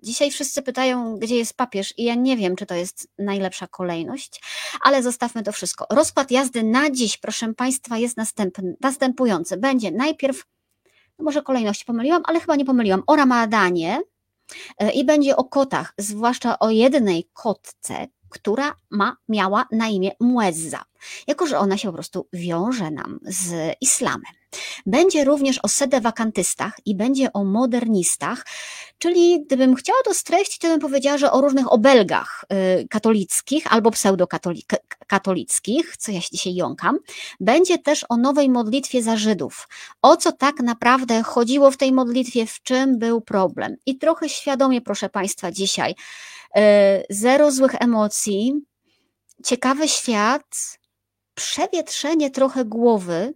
Dzisiaj 0.02 0.30
wszyscy 0.30 0.62
pytają, 0.62 1.16
gdzie 1.16 1.36
jest 1.36 1.56
papież, 1.56 1.94
i 1.96 2.04
ja 2.04 2.14
nie 2.14 2.36
wiem, 2.36 2.56
czy 2.56 2.66
to 2.66 2.74
jest 2.74 3.08
najlepsza 3.18 3.66
kolejność, 3.66 4.42
ale 4.82 5.02
zostawmy 5.02 5.42
to 5.42 5.52
wszystko. 5.52 5.86
Rozkład 5.90 6.30
jazdy 6.30 6.62
na 6.62 6.90
dziś, 6.90 7.16
proszę 7.18 7.54
Państwa, 7.54 7.98
jest 7.98 8.16
następny, 8.16 8.76
następujący. 8.80 9.56
Będzie 9.56 9.90
najpierw 9.90 10.44
no 11.18 11.24
może 11.24 11.42
kolejności 11.42 11.84
pomyliłam, 11.84 12.22
ale 12.26 12.40
chyba 12.40 12.56
nie 12.56 12.64
pomyliłam, 12.64 13.02
o 13.06 13.16
Ramadanie 13.16 14.00
i 14.94 15.04
będzie 15.04 15.36
o 15.36 15.44
kotach, 15.44 15.94
zwłaszcza 15.98 16.58
o 16.58 16.70
jednej 16.70 17.30
kotce, 17.32 18.06
która 18.28 18.74
ma, 18.90 19.16
miała 19.28 19.66
na 19.72 19.88
imię 19.88 20.10
Muezza, 20.20 20.84
jako 21.26 21.46
że 21.46 21.58
ona 21.58 21.76
się 21.76 21.88
po 21.88 21.94
prostu 21.94 22.28
wiąże 22.32 22.90
nam 22.90 23.20
z 23.22 23.74
islamem. 23.80 24.32
Będzie 24.86 25.24
również 25.24 25.58
o 25.62 25.68
sedewakantystach 25.68 26.72
i 26.86 26.94
będzie 26.94 27.32
o 27.32 27.44
modernistach, 27.44 28.46
czyli 28.98 29.44
gdybym 29.46 29.74
chciała 29.74 29.98
to 30.04 30.14
streścić, 30.14 30.58
to 30.58 30.68
bym 30.68 30.80
powiedziała, 30.80 31.18
że 31.18 31.32
o 31.32 31.40
różnych 31.40 31.72
obelgach 31.72 32.44
y, 32.82 32.88
katolickich 32.88 33.72
albo 33.72 33.90
pseudokatolickich, 33.90 35.96
co 35.96 36.12
ja 36.12 36.20
się 36.20 36.28
dzisiaj 36.32 36.54
jąkam. 36.54 36.98
Będzie 37.40 37.78
też 37.78 38.06
o 38.08 38.16
nowej 38.16 38.50
modlitwie 38.50 39.02
za 39.02 39.16
Żydów. 39.16 39.68
O 40.02 40.16
co 40.16 40.32
tak 40.32 40.60
naprawdę 40.60 41.22
chodziło 41.22 41.70
w 41.70 41.76
tej 41.76 41.92
modlitwie, 41.92 42.46
w 42.46 42.62
czym 42.62 42.98
był 42.98 43.20
problem. 43.20 43.76
I 43.86 43.98
trochę 43.98 44.28
świadomie, 44.28 44.80
proszę 44.80 45.08
Państwa, 45.08 45.52
dzisiaj 45.52 45.94
y, 46.56 46.60
zero 47.10 47.50
złych 47.50 47.74
emocji, 47.80 48.54
ciekawy 49.44 49.88
świat, 49.88 50.78
przewietrzenie 51.34 52.30
trochę 52.30 52.64
głowy, 52.64 53.34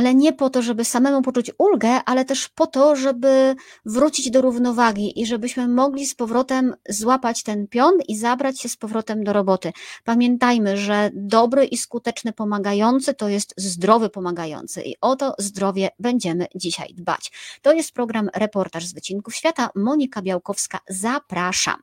ale 0.00 0.14
nie 0.14 0.32
po 0.32 0.50
to, 0.50 0.62
żeby 0.62 0.84
samemu 0.84 1.22
poczuć 1.22 1.50
ulgę, 1.58 2.00
ale 2.06 2.24
też 2.24 2.48
po 2.48 2.66
to, 2.66 2.96
żeby 2.96 3.56
wrócić 3.84 4.30
do 4.30 4.40
równowagi 4.40 5.20
i 5.20 5.26
żebyśmy 5.26 5.68
mogli 5.68 6.06
z 6.06 6.14
powrotem 6.14 6.74
złapać 6.88 7.42
ten 7.42 7.68
pion 7.68 7.94
i 8.08 8.16
zabrać 8.16 8.60
się 8.60 8.68
z 8.68 8.76
powrotem 8.76 9.24
do 9.24 9.32
roboty. 9.32 9.72
Pamiętajmy, 10.04 10.76
że 10.76 11.10
dobry 11.14 11.64
i 11.64 11.76
skuteczny 11.76 12.32
pomagający 12.32 13.14
to 13.14 13.28
jest 13.28 13.54
zdrowy 13.56 14.10
pomagający 14.10 14.82
i 14.82 14.96
o 15.00 15.16
to 15.16 15.34
zdrowie 15.38 15.88
będziemy 15.98 16.46
dzisiaj 16.54 16.94
dbać. 16.94 17.32
To 17.62 17.72
jest 17.72 17.92
program 17.92 18.30
Reportaż 18.34 18.86
z 18.86 18.92
Wycinków 18.92 19.34
Świata. 19.34 19.70
Monika 19.74 20.22
Białkowska, 20.22 20.78
zapraszam. 20.88 21.82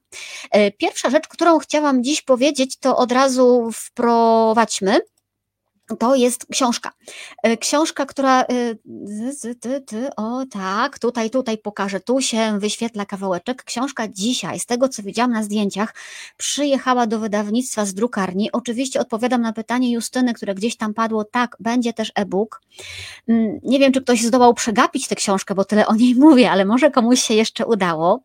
E, 0.51 0.71
Pierwsza 0.71 1.09
rzecz, 1.09 1.27
którą 1.27 1.59
chciałam 1.59 2.03
dziś 2.03 2.21
powiedzieć, 2.21 2.77
to 2.77 2.97
od 2.97 3.11
razu 3.11 3.69
wprowadźmy. 3.73 5.01
To 5.95 6.15
jest 6.15 6.45
książka. 6.51 6.91
E, 7.43 7.57
Książka, 7.57 8.05
która. 8.05 8.41
e, 8.41 8.45
O 10.17 10.45
tak, 10.51 10.99
tutaj, 10.99 11.29
tutaj 11.29 11.57
pokażę. 11.57 11.99
Tu 11.99 12.21
się 12.21 12.59
wyświetla 12.59 13.05
kawałeczek. 13.05 13.63
Książka 13.63 14.07
dzisiaj, 14.07 14.59
z 14.59 14.65
tego 14.65 14.89
co 14.89 15.03
widziałam 15.03 15.31
na 15.31 15.43
zdjęciach, 15.43 15.95
przyjechała 16.37 17.07
do 17.07 17.19
wydawnictwa 17.19 17.85
z 17.85 17.93
drukarni. 17.93 18.51
Oczywiście 18.51 18.99
odpowiadam 18.99 19.41
na 19.41 19.53
pytanie 19.53 19.91
Justyny, 19.91 20.33
które 20.33 20.55
gdzieś 20.55 20.77
tam 20.77 20.93
padło. 20.93 21.23
Tak, 21.23 21.57
będzie 21.59 21.93
też 21.93 22.11
e-book. 22.15 22.61
Mm, 23.27 23.59
Nie 23.63 23.79
wiem, 23.79 23.91
czy 23.91 24.01
ktoś 24.01 24.21
zdołał 24.23 24.53
przegapić 24.53 25.07
tę 25.07 25.15
książkę, 25.15 25.55
bo 25.55 25.65
tyle 25.65 25.87
o 25.87 25.95
niej 25.95 26.15
mówię, 26.25 26.51
ale 26.51 26.65
może 26.65 26.91
komuś 26.91 27.21
się 27.21 27.33
jeszcze 27.33 27.65
udało. 27.65 28.23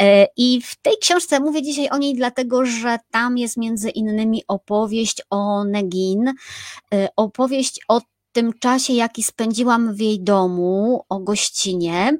E, 0.00 0.26
I 0.36 0.62
w 0.62 0.76
tej 0.76 0.94
książce 1.00 1.40
mówię 1.40 1.62
dzisiaj 1.62 1.88
o 1.90 1.98
niej, 1.98 2.14
dlatego 2.14 2.66
że 2.66 2.98
tam 3.10 3.38
jest 3.38 3.56
między 3.56 3.90
innymi 3.90 4.42
opowieść 4.48 5.22
o 5.30 5.64
Negin, 5.64 6.32
opowieść 7.16 7.80
o 7.88 8.00
tym 8.32 8.52
czasie, 8.58 8.92
jaki 8.92 9.22
spędziłam 9.22 9.94
w 9.94 10.00
jej 10.00 10.20
domu, 10.20 11.04
o 11.08 11.20
gościnie. 11.20 12.18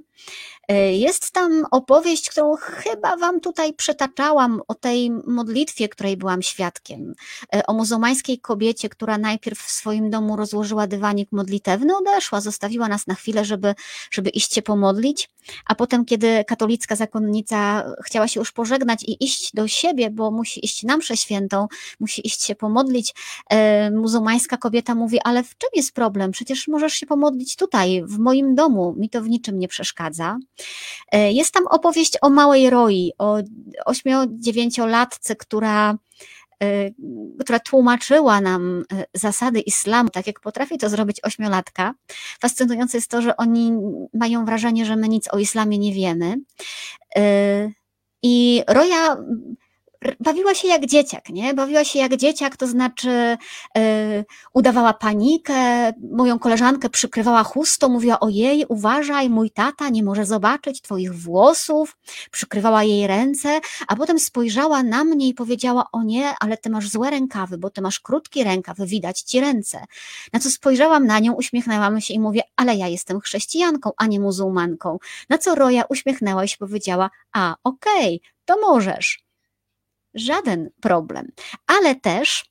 E, 0.69 0.93
Jest 0.97 1.31
tam 1.31 1.65
opowieść, 1.71 2.31
którą 2.31 2.57
chyba 2.57 3.17
Wam 3.17 3.41
tutaj 3.41 3.73
przetaczałam, 3.75 4.61
o 4.69 4.75
tej 4.75 5.11
modlitwie, 5.11 5.89
której 5.89 6.17
byłam 6.17 6.43
świadkiem. 6.43 7.15
E, 7.55 7.67
O 7.67 7.73
muzułmańskiej 7.75 8.41
kobiecie, 8.41 8.89
która 8.89 9.19
najpierw 9.19 9.59
w 9.59 9.71
swoim 9.71 10.11
domu 10.11 10.37
rozłożyła 10.37 10.87
dywanik 10.87 11.33
modlitewny, 11.33 11.97
odeszła, 11.97 12.41
zostawiła 12.41 12.89
nas 12.89 13.07
na 13.07 13.15
chwilę, 13.15 13.45
żeby, 13.45 13.75
żeby 14.11 14.31
iść 14.31 14.55
się 14.55 14.63
pomodlić, 14.63 15.29
a 15.67 15.75
potem, 15.75 16.05
kiedy 16.05 16.45
katolicka 16.45 16.97
zakonnica 16.97 17.85
chciała 18.05 18.29
się 18.29 18.41
już 18.41 18.53
pożegnać 18.53 19.03
i 19.03 19.25
iść 19.25 19.53
do 19.55 19.69
siebie, 19.69 20.11
bo 20.11 20.31
musi 20.31 20.65
iść 20.65 20.83
na 20.83 20.97
mszę 20.97 21.17
świętą, 21.17 21.67
musi 22.01 22.27
iść 22.27 22.43
się 22.43 22.55
pomodlić, 22.55 23.15
e, 23.51 23.91
muzułmańska 23.91 24.57
kobieta 24.57 24.95
mówi, 24.95 25.19
ale 25.25 25.43
w 25.43 25.59
czym 25.59 25.71
jest 25.75 25.93
problem? 25.95 26.31
Przecież 26.31 26.69
możesz 26.69 26.93
się 26.93 27.07
pomodlić 27.07 27.57
tutaj, 27.57 28.03
w 28.07 28.19
moim 28.19 28.55
domu, 28.55 28.95
mi 28.99 29.11
to 29.11 29.23
w 29.23 29.29
niczym 29.29 29.59
nie 29.59 29.69
przeszkadza. 29.69 30.39
E, 31.13 31.33
Jest 31.33 31.55
tam 31.55 31.67
opowieść 31.67 32.13
o 32.23 32.31
małej 32.31 32.71
Roi, 32.71 33.13
o 33.19 33.37
8-9-latce, 33.89 35.37
która, 35.37 35.95
e, 36.63 36.91
która 37.41 37.61
tłumaczyła 37.61 38.41
nam 38.41 38.85
e, 38.93 39.05
zasady 39.15 39.61
islamu, 39.61 40.11
tak 40.11 40.27
jak 40.27 40.41
potrafi 40.41 40.79
to 40.79 40.89
zrobić 40.89 41.21
ośmiolatka. 41.25 41.95
Fascynujące 42.41 42.99
jest 42.99 43.11
to, 43.11 43.23
że 43.23 43.37
oni 43.37 43.73
mają 44.15 44.45
wrażenie, 44.45 44.87
że 44.87 44.97
my 44.97 45.09
nic 45.09 45.29
o 45.35 45.39
islamie 45.39 45.79
nie 45.79 45.93
wiemy. 45.93 46.37
I 48.23 48.63
Roja 48.69 49.17
bawiła 50.21 50.55
się 50.55 50.69
jak 50.69 50.87
dzieciak, 50.87 51.29
nie? 51.29 51.55
Bawiła 51.55 51.85
się 51.85 51.99
jak 51.99 52.17
dzieciak, 52.17 52.57
to 52.57 52.67
znaczy 52.67 53.37
e, 53.77 54.25
udawała 54.55 54.93
panikę, 54.93 55.93
moją 56.11 56.39
koleżankę 56.39 56.91
przykrywała 56.91 57.43
chustą, 57.45 57.89
mówiła 57.89 58.21
ojej, 58.21 58.65
uważaj, 58.69 59.31
mój 59.31 59.51
tata 59.51 59.89
nie 59.89 60.03
może 60.03 60.27
zobaczyć 60.27 60.83
twoich 60.83 61.15
włosów, 61.15 61.97
przykrywała 62.31 62.85
jej 62.85 63.07
ręce, 63.07 63.61
a 63.89 63.97
potem 63.97 64.19
spojrzała 64.19 64.83
na 64.83 65.05
mnie 65.05 65.29
i 65.29 65.35
powiedziała, 65.35 65.85
o 65.93 66.03
nie, 66.03 66.35
ale 66.41 66.57
ty 66.57 66.71
masz 66.71 66.89
złe 66.89 67.11
rękawy, 67.11 67.59
bo 67.59 67.71
ty 67.71 67.81
masz 67.81 68.01
krótki 68.01 68.45
rękaw, 68.45 68.77
widać 68.79 69.21
ci 69.21 69.41
ręce. 69.41 69.85
Na 70.33 70.41
co 70.41 70.51
spojrzałam 70.51 71.07
na 71.07 71.19
nią, 71.19 71.33
uśmiechnęłam 71.33 72.01
się 72.01 72.15
i 72.15 72.21
mówię, 72.21 72.43
ale 72.57 72.75
ja 72.75 72.89
jestem 72.89 73.21
chrześcijanką, 73.21 73.91
a 73.97 74.07
nie 74.07 74.21
muzułmanką. 74.21 74.99
Na 75.29 75.39
co 75.39 75.55
Roja 75.55 75.85
uśmiechnęła 75.89 76.47
się 76.47 76.55
i 76.55 76.59
powiedziała, 76.59 77.11
a 77.33 77.57
okej, 77.65 78.21
to 78.45 78.61
możesz. 78.61 79.26
Żaden 80.17 80.71
problem. 80.81 81.29
Ale 81.67 81.95
też 81.95 82.45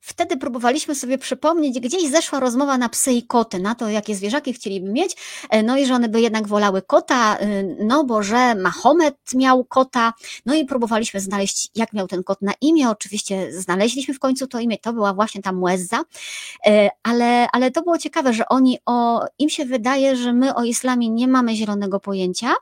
wtedy 0.00 0.36
próbowaliśmy 0.36 0.94
sobie 0.94 1.18
przypomnieć, 1.18 1.80
gdzieś 1.80 2.10
zeszła 2.10 2.40
rozmowa 2.40 2.78
na 2.78 2.88
psy 2.88 3.12
i 3.12 3.22
koty, 3.22 3.58
na 3.58 3.74
to, 3.74 3.88
jakie 3.88 4.14
zwierzaki 4.14 4.52
chcieliby 4.52 4.92
mieć, 4.92 5.16
y, 5.54 5.62
no 5.62 5.76
i 5.76 5.86
że 5.86 5.94
one 5.94 6.08
by 6.08 6.20
jednak 6.20 6.48
wolały 6.48 6.82
kota, 6.82 7.38
y, 7.42 7.76
no 7.80 8.04
bo 8.04 8.22
że 8.22 8.54
Mahomet 8.54 9.16
miał 9.34 9.64
kota, 9.64 10.12
no 10.46 10.54
i 10.54 10.64
próbowaliśmy 10.64 11.20
znaleźć, 11.20 11.70
jak 11.74 11.92
miał 11.92 12.08
ten 12.08 12.22
kot 12.22 12.42
na 12.42 12.52
imię, 12.60 12.90
oczywiście 12.90 13.52
znaleźliśmy 13.52 14.14
w 14.14 14.18
końcu 14.18 14.46
to 14.46 14.58
imię, 14.58 14.78
to 14.78 14.92
była 14.92 15.14
właśnie 15.14 15.42
ta 15.42 15.52
Muezza, 15.52 16.02
ale, 17.02 17.46
ale 17.52 17.70
to 17.70 17.82
było 17.82 17.98
ciekawe, 17.98 18.32
że 18.32 18.48
oni 18.48 18.78
o, 18.86 19.24
im 19.38 19.48
się 19.48 19.64
wydaje, 19.64 20.16
że 20.16 20.32
my 20.32 20.54
o 20.54 20.64
islamie 20.64 21.10
nie 21.10 21.28
mamy 21.28 21.56
zielonego 21.56 22.00
pojęcia, 22.00 22.54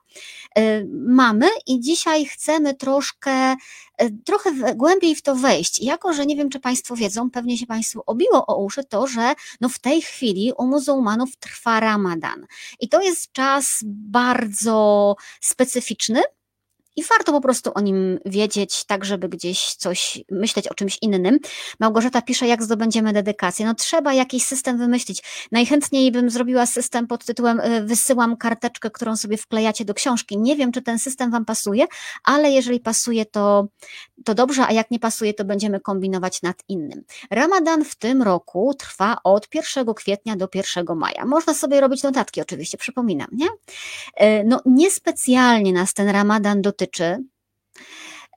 mamy 0.93 1.47
i 1.67 1.81
dzisiaj 1.81 2.27
chcemy 2.27 2.75
troszkę 2.75 3.57
E, 3.92 3.92
trochę 4.25 4.75
głębiej 4.75 5.15
w 5.15 5.23
to 5.23 5.35
wejść. 5.35 5.83
Jako, 5.83 6.13
że 6.13 6.27
nie 6.27 6.37
wiem, 6.37 6.51
czy 6.51 6.61
Państwo 6.61 6.97
wiedzą, 6.97 7.31
pewnie 7.31 7.59
się 7.59 7.67
Państwu 7.67 8.03
obiło 8.07 8.47
o 8.47 8.65
uszy 8.65 8.85
to, 8.85 9.07
że 9.07 9.35
no 9.61 9.69
w 9.69 9.79
tej 9.79 10.03
chwili 10.03 10.53
u 10.59 10.67
muzułmanów 10.67 11.37
trwa 11.37 11.81
ramadan. 11.81 12.47
I 12.81 12.89
to 12.89 13.03
jest 13.03 13.33
czas 13.33 13.79
bardzo 13.85 15.17
specyficzny, 15.41 16.23
i 16.97 17.03
warto 17.05 17.33
po 17.33 17.41
prostu 17.41 17.71
o 17.75 17.81
nim 17.81 18.19
wiedzieć, 18.27 18.85
tak 18.85 19.05
żeby 19.05 19.29
gdzieś 19.29 19.75
coś 19.75 20.21
myśleć 20.31 20.69
o 20.69 20.75
czymś 20.75 20.99
innym. 21.03 21.39
Małgorzata 21.81 22.23
pisze, 22.23 22.47
jak 22.47 22.63
zdobędziemy 22.63 23.13
dedykację. 23.13 23.67
No 23.67 23.75
trzeba 23.75 24.15
jakiś 24.15 24.45
system 24.45 24.79
wymyślić. 24.79 25.23
Najchętniej 25.53 26.13
bym 26.13 26.31
zrobiła 26.31 26.67
system 26.67 27.07
pod 27.07 27.25
tytułem 27.25 27.61
y, 27.61 27.85
wysyłam 27.85 28.37
karteczkę, 28.37 28.91
którą 28.91 29.17
sobie 29.17 29.37
wklejacie 29.37 29.85
do 29.85 29.95
książki. 29.95 30.39
Nie 30.39 30.57
wiem, 30.57 30.73
czy 30.73 30.83
ten 30.83 30.99
system 30.99 31.31
Wam 31.31 31.45
pasuje, 31.45 31.87
ale 32.25 32.51
jeżeli 32.51 32.81
pasuje, 32.81 33.27
to, 33.27 33.69
to 34.25 34.35
dobrze, 34.35 34.67
a 34.67 34.73
jak 34.73 34.91
nie 34.91 34.99
pasuje, 34.99 35.35
to 35.35 35.45
będziemy 35.45 35.81
kombinować 35.81 36.43
nad 36.43 36.57
innym. 36.69 37.05
Ramadan 37.31 37.85
w 37.85 37.95
tym 37.95 38.23
roku 38.23 38.75
trwa 38.79 39.17
od 39.25 39.49
1 39.55 39.95
kwietnia 39.95 40.37
do 40.37 40.49
1 40.55 40.97
maja. 40.97 41.25
Można 41.25 41.55
sobie 41.55 41.81
robić 41.81 42.03
notatki, 42.03 42.41
oczywiście, 42.41 42.79
przypominam, 42.79 43.29
nie? 43.33 43.47
Y, 43.47 44.45
no 44.47 44.61
niespecjalnie 44.67 45.73
nas 45.73 45.95
ten 45.95 46.09
Ramadan 46.09 46.63
dotyczy 46.63 46.82
dotyczy. 46.83 47.25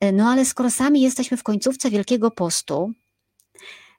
E, 0.02 0.12
no 0.12 0.30
ale 0.30 0.46
skoro 0.46 0.70
sami 0.70 1.02
jesteśmy 1.02 1.38
w 1.38 1.44
końcówce 1.44 1.90
Wielkiego 1.90 2.32
Postu, 2.32 2.92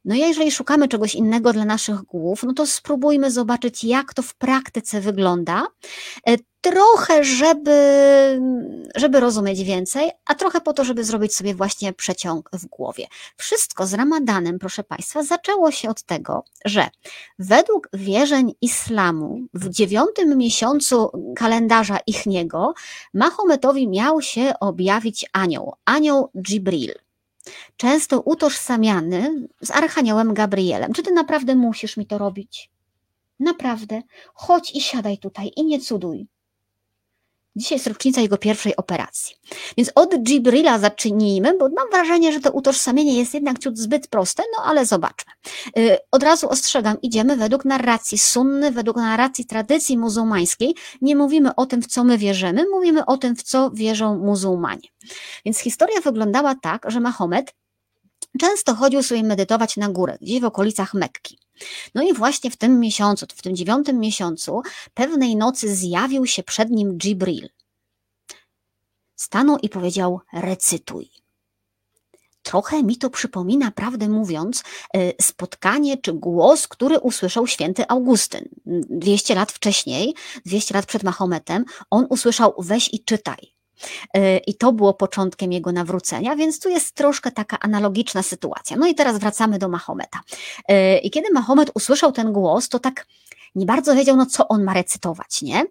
no 0.07 0.15
i 0.15 0.19
jeżeli 0.19 0.51
szukamy 0.51 0.89
czegoś 0.89 1.15
innego 1.15 1.53
dla 1.53 1.65
naszych 1.65 2.03
głów, 2.03 2.43
no 2.43 2.53
to 2.53 2.67
spróbujmy 2.67 3.31
zobaczyć, 3.31 3.85
jak 3.85 4.15
to 4.15 4.23
w 4.23 4.35
praktyce 4.35 5.01
wygląda. 5.01 5.67
E, 6.29 6.37
trochę, 6.61 7.25
żeby, 7.25 7.81
żeby 8.95 9.21
rozumieć 9.21 9.63
więcej, 9.63 10.11
a 10.27 10.35
trochę 10.35 10.61
po 10.61 10.73
to, 10.73 10.85
żeby 10.85 11.05
zrobić 11.05 11.35
sobie 11.35 11.55
właśnie 11.55 11.93
przeciąg 11.93 12.51
w 12.53 12.67
głowie. 12.67 13.07
Wszystko 13.37 13.87
z 13.87 13.95
Ramadanem, 13.95 14.59
proszę 14.59 14.85
Państwa, 14.85 15.23
zaczęło 15.23 15.71
się 15.71 15.89
od 15.89 16.03
tego, 16.03 16.45
że 16.65 16.89
według 17.39 17.89
wierzeń 17.93 18.55
islamu 18.61 19.41
w 19.55 19.69
dziewiątym 19.69 20.39
miesiącu 20.39 21.11
kalendarza 21.37 21.99
ichniego 22.07 22.75
Mahometowi 23.15 23.89
miał 23.89 24.23
się 24.23 24.53
objawić 24.61 25.27
anioł, 25.33 25.75
anioł 25.85 26.31
Djibril 26.35 27.06
często 27.76 28.21
utożsamiany 28.21 29.49
z 29.61 29.71
Archaniołem 29.71 30.35
Gabrielem. 30.35 30.93
Czy 30.93 31.03
ty 31.03 31.12
naprawdę 31.12 31.55
musisz 31.55 31.97
mi 31.97 32.07
to 32.07 32.19
robić? 32.19 32.71
Naprawdę. 33.41 34.03
Chodź 34.35 34.76
i 34.76 34.81
siadaj 34.81 35.19
tutaj 35.19 35.53
i 35.57 35.65
nie 35.65 35.81
cuduj. 35.81 36.26
Dzisiaj 37.57 37.77
jest 37.77 37.87
rocznica 37.87 38.21
jego 38.21 38.39
pierwszej 38.39 38.77
operacji. 38.77 39.37
Więc 39.77 39.91
od 39.95 40.23
Gibrila 40.23 40.79
zacznijmy, 40.79 41.59
bo 41.59 41.69
mam 41.69 41.91
wrażenie, 41.91 42.33
że 42.33 42.41
to 42.41 42.51
utożsamienie 42.51 43.19
jest 43.19 43.35
jednak 43.35 43.59
ciut 43.59 43.79
zbyt 43.79 44.09
proste, 44.09 44.43
no 44.57 44.65
ale 44.65 44.87
zobaczmy. 44.87 45.33
Y, 45.79 45.97
od 46.13 46.23
razu 46.23 46.49
ostrzegam, 46.49 46.97
idziemy 47.03 47.37
według 47.37 47.65
narracji 47.65 48.19
sunny, 48.19 48.71
według 48.71 48.97
narracji 48.97 49.47
tradycji 49.47 49.99
muzułmańskiej. 49.99 50.75
Nie 51.03 51.17
mówimy 51.17 51.55
o 51.55 51.67
tym, 51.67 51.83
w 51.83 51.87
co 51.87 52.05
my 52.05 52.19
wierzymy, 52.19 52.65
mówimy 52.71 53.07
o 53.07 53.17
tym, 53.17 53.37
w 53.37 53.43
co 53.43 53.71
wierzą 53.71 54.19
muzułmanie. 54.19 54.89
Więc 55.45 55.59
historia 55.59 56.01
wyglądała 56.01 56.55
tak, 56.63 56.91
że 56.91 57.01
Mahomet 57.01 57.55
często 58.38 58.75
chodził 58.75 59.02
sobie 59.02 59.23
medytować 59.23 59.76
na 59.76 59.88
górę, 59.88 60.19
gdzieś 60.21 60.40
w 60.40 60.45
okolicach 60.45 60.95
Mekki. 60.95 61.38
No 61.95 62.02
i 62.02 62.12
właśnie 62.12 62.50
w 62.50 62.57
tym 62.57 62.81
miesiącu, 62.81 63.26
w 63.37 63.43
tym 63.43 63.57
dziewiątym 63.57 63.99
miesiącu, 63.99 64.62
pewnej 64.95 65.37
nocy 65.37 65.76
zjawił 65.76 66.26
się 66.26 66.43
przed 66.43 66.71
nim 66.71 66.99
Jibril. 66.99 67.49
Stanął 69.16 69.59
i 69.59 69.69
powiedział: 69.69 70.21
Recytuj. 70.33 71.11
Trochę 72.43 72.83
mi 72.83 72.97
to 72.97 73.11
przypomina, 73.11 73.71
prawdę 73.71 74.09
mówiąc, 74.09 74.62
e, 74.95 75.23
spotkanie 75.23 75.97
czy 75.97 76.12
głos, 76.12 76.69
który 76.69 76.99
usłyszał 76.99 77.47
święty 77.47 77.88
Augustyn. 77.88 78.49
200 78.90 79.35
lat 79.35 79.52
wcześniej, 79.52 80.14
200 80.44 80.75
lat 80.75 80.87
przed 80.87 81.03
Mahometem, 81.03 81.64
on 81.90 82.07
usłyszał: 82.11 82.55
weź 82.59 82.94
i 82.94 83.05
czytaj. 83.05 83.56
E, 84.15 84.39
I 84.39 84.55
to 84.55 84.73
było 84.73 84.95
początkiem 84.95 85.53
jego 85.53 85.73
nawrócenia, 85.73 86.37
więc 86.37 86.61
tu 86.61 86.69
jest 86.69 86.95
troszkę 86.95 87.33
taka 87.33 87.59
analogiczna 87.59 88.23
sytuacja. 88.23 88.77
No 88.77 88.87
i 88.87 88.95
teraz 88.95 89.19
wracamy 89.19 89.59
do 89.59 89.69
Mahometa. 89.69 90.21
E, 90.69 90.99
I 90.99 91.11
kiedy 91.11 91.33
Mahomet 91.33 91.71
usłyszał 91.75 92.12
ten 92.12 92.33
głos, 92.33 92.69
to 92.69 92.79
tak 92.79 93.07
nie 93.55 93.67
bardzo 93.67 93.95
wiedział, 93.95 94.17
no 94.17 94.27
co 94.27 94.49
on 94.49 94.65
ma 94.65 94.75
recytować, 94.75 95.43
nie? 95.43 95.65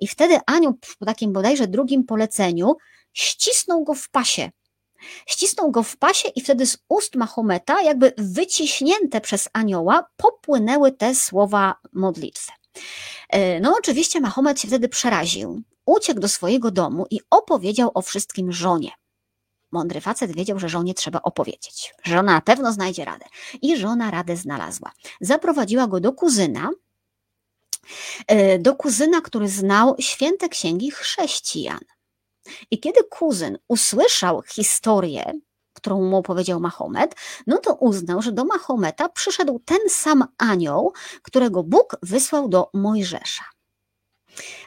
I 0.00 0.08
wtedy 0.08 0.38
anioł 0.46 0.74
po 0.98 1.06
takim 1.06 1.32
bodajże 1.32 1.66
drugim 1.66 2.04
poleceniu 2.04 2.76
ścisnął 3.12 3.84
go 3.84 3.94
w 3.94 4.08
pasie. 4.10 4.50
Ścisnął 5.26 5.70
go 5.70 5.82
w 5.82 5.96
pasie 5.96 6.28
i 6.28 6.40
wtedy 6.40 6.66
z 6.66 6.78
ust 6.88 7.16
Mahometa, 7.16 7.82
jakby 7.82 8.12
wyciśnięte 8.18 9.20
przez 9.20 9.48
anioła, 9.52 10.06
popłynęły 10.16 10.92
te 10.92 11.14
słowa 11.14 11.74
modlitwy. 11.92 12.52
E, 13.28 13.60
no 13.60 13.74
oczywiście 13.78 14.20
Mahomet 14.20 14.60
się 14.60 14.68
wtedy 14.68 14.88
przeraził 14.88 15.62
uciekł 15.86 16.20
do 16.20 16.28
swojego 16.28 16.70
domu 16.70 17.06
i 17.10 17.20
opowiedział 17.30 17.90
o 17.94 18.02
wszystkim 18.02 18.52
żonie. 18.52 18.90
Mądry 19.72 20.00
facet 20.00 20.32
wiedział, 20.32 20.58
że 20.58 20.68
żonie 20.68 20.94
trzeba 20.94 21.22
opowiedzieć. 21.22 21.94
Żona 22.04 22.32
na 22.32 22.40
pewno 22.40 22.72
znajdzie 22.72 23.04
radę. 23.04 23.26
I 23.62 23.76
żona 23.76 24.10
radę 24.10 24.36
znalazła. 24.36 24.92
Zaprowadziła 25.20 25.86
go 25.86 26.00
do 26.00 26.12
kuzyna, 26.12 26.70
e, 28.26 28.58
do 28.58 28.74
kuzyna, 28.74 29.20
który 29.20 29.48
znał 29.48 29.96
święte 30.00 30.48
księgi 30.48 30.90
chrześcijan. 30.90 31.80
I 32.70 32.80
kiedy 32.80 33.04
kuzyn 33.04 33.58
usłyszał 33.68 34.42
historię, 34.42 35.32
którą 35.72 36.02
mu 36.02 36.16
opowiedział 36.16 36.60
Mahomet, 36.60 37.14
no 37.46 37.58
to 37.58 37.74
uznał, 37.74 38.22
że 38.22 38.32
do 38.32 38.44
Mahometa 38.44 39.08
przyszedł 39.08 39.60
ten 39.64 39.78
sam 39.88 40.24
anioł, 40.38 40.92
którego 41.22 41.62
Bóg 41.62 41.96
wysłał 42.02 42.48
do 42.48 42.70
Mojżesza. 42.74 43.44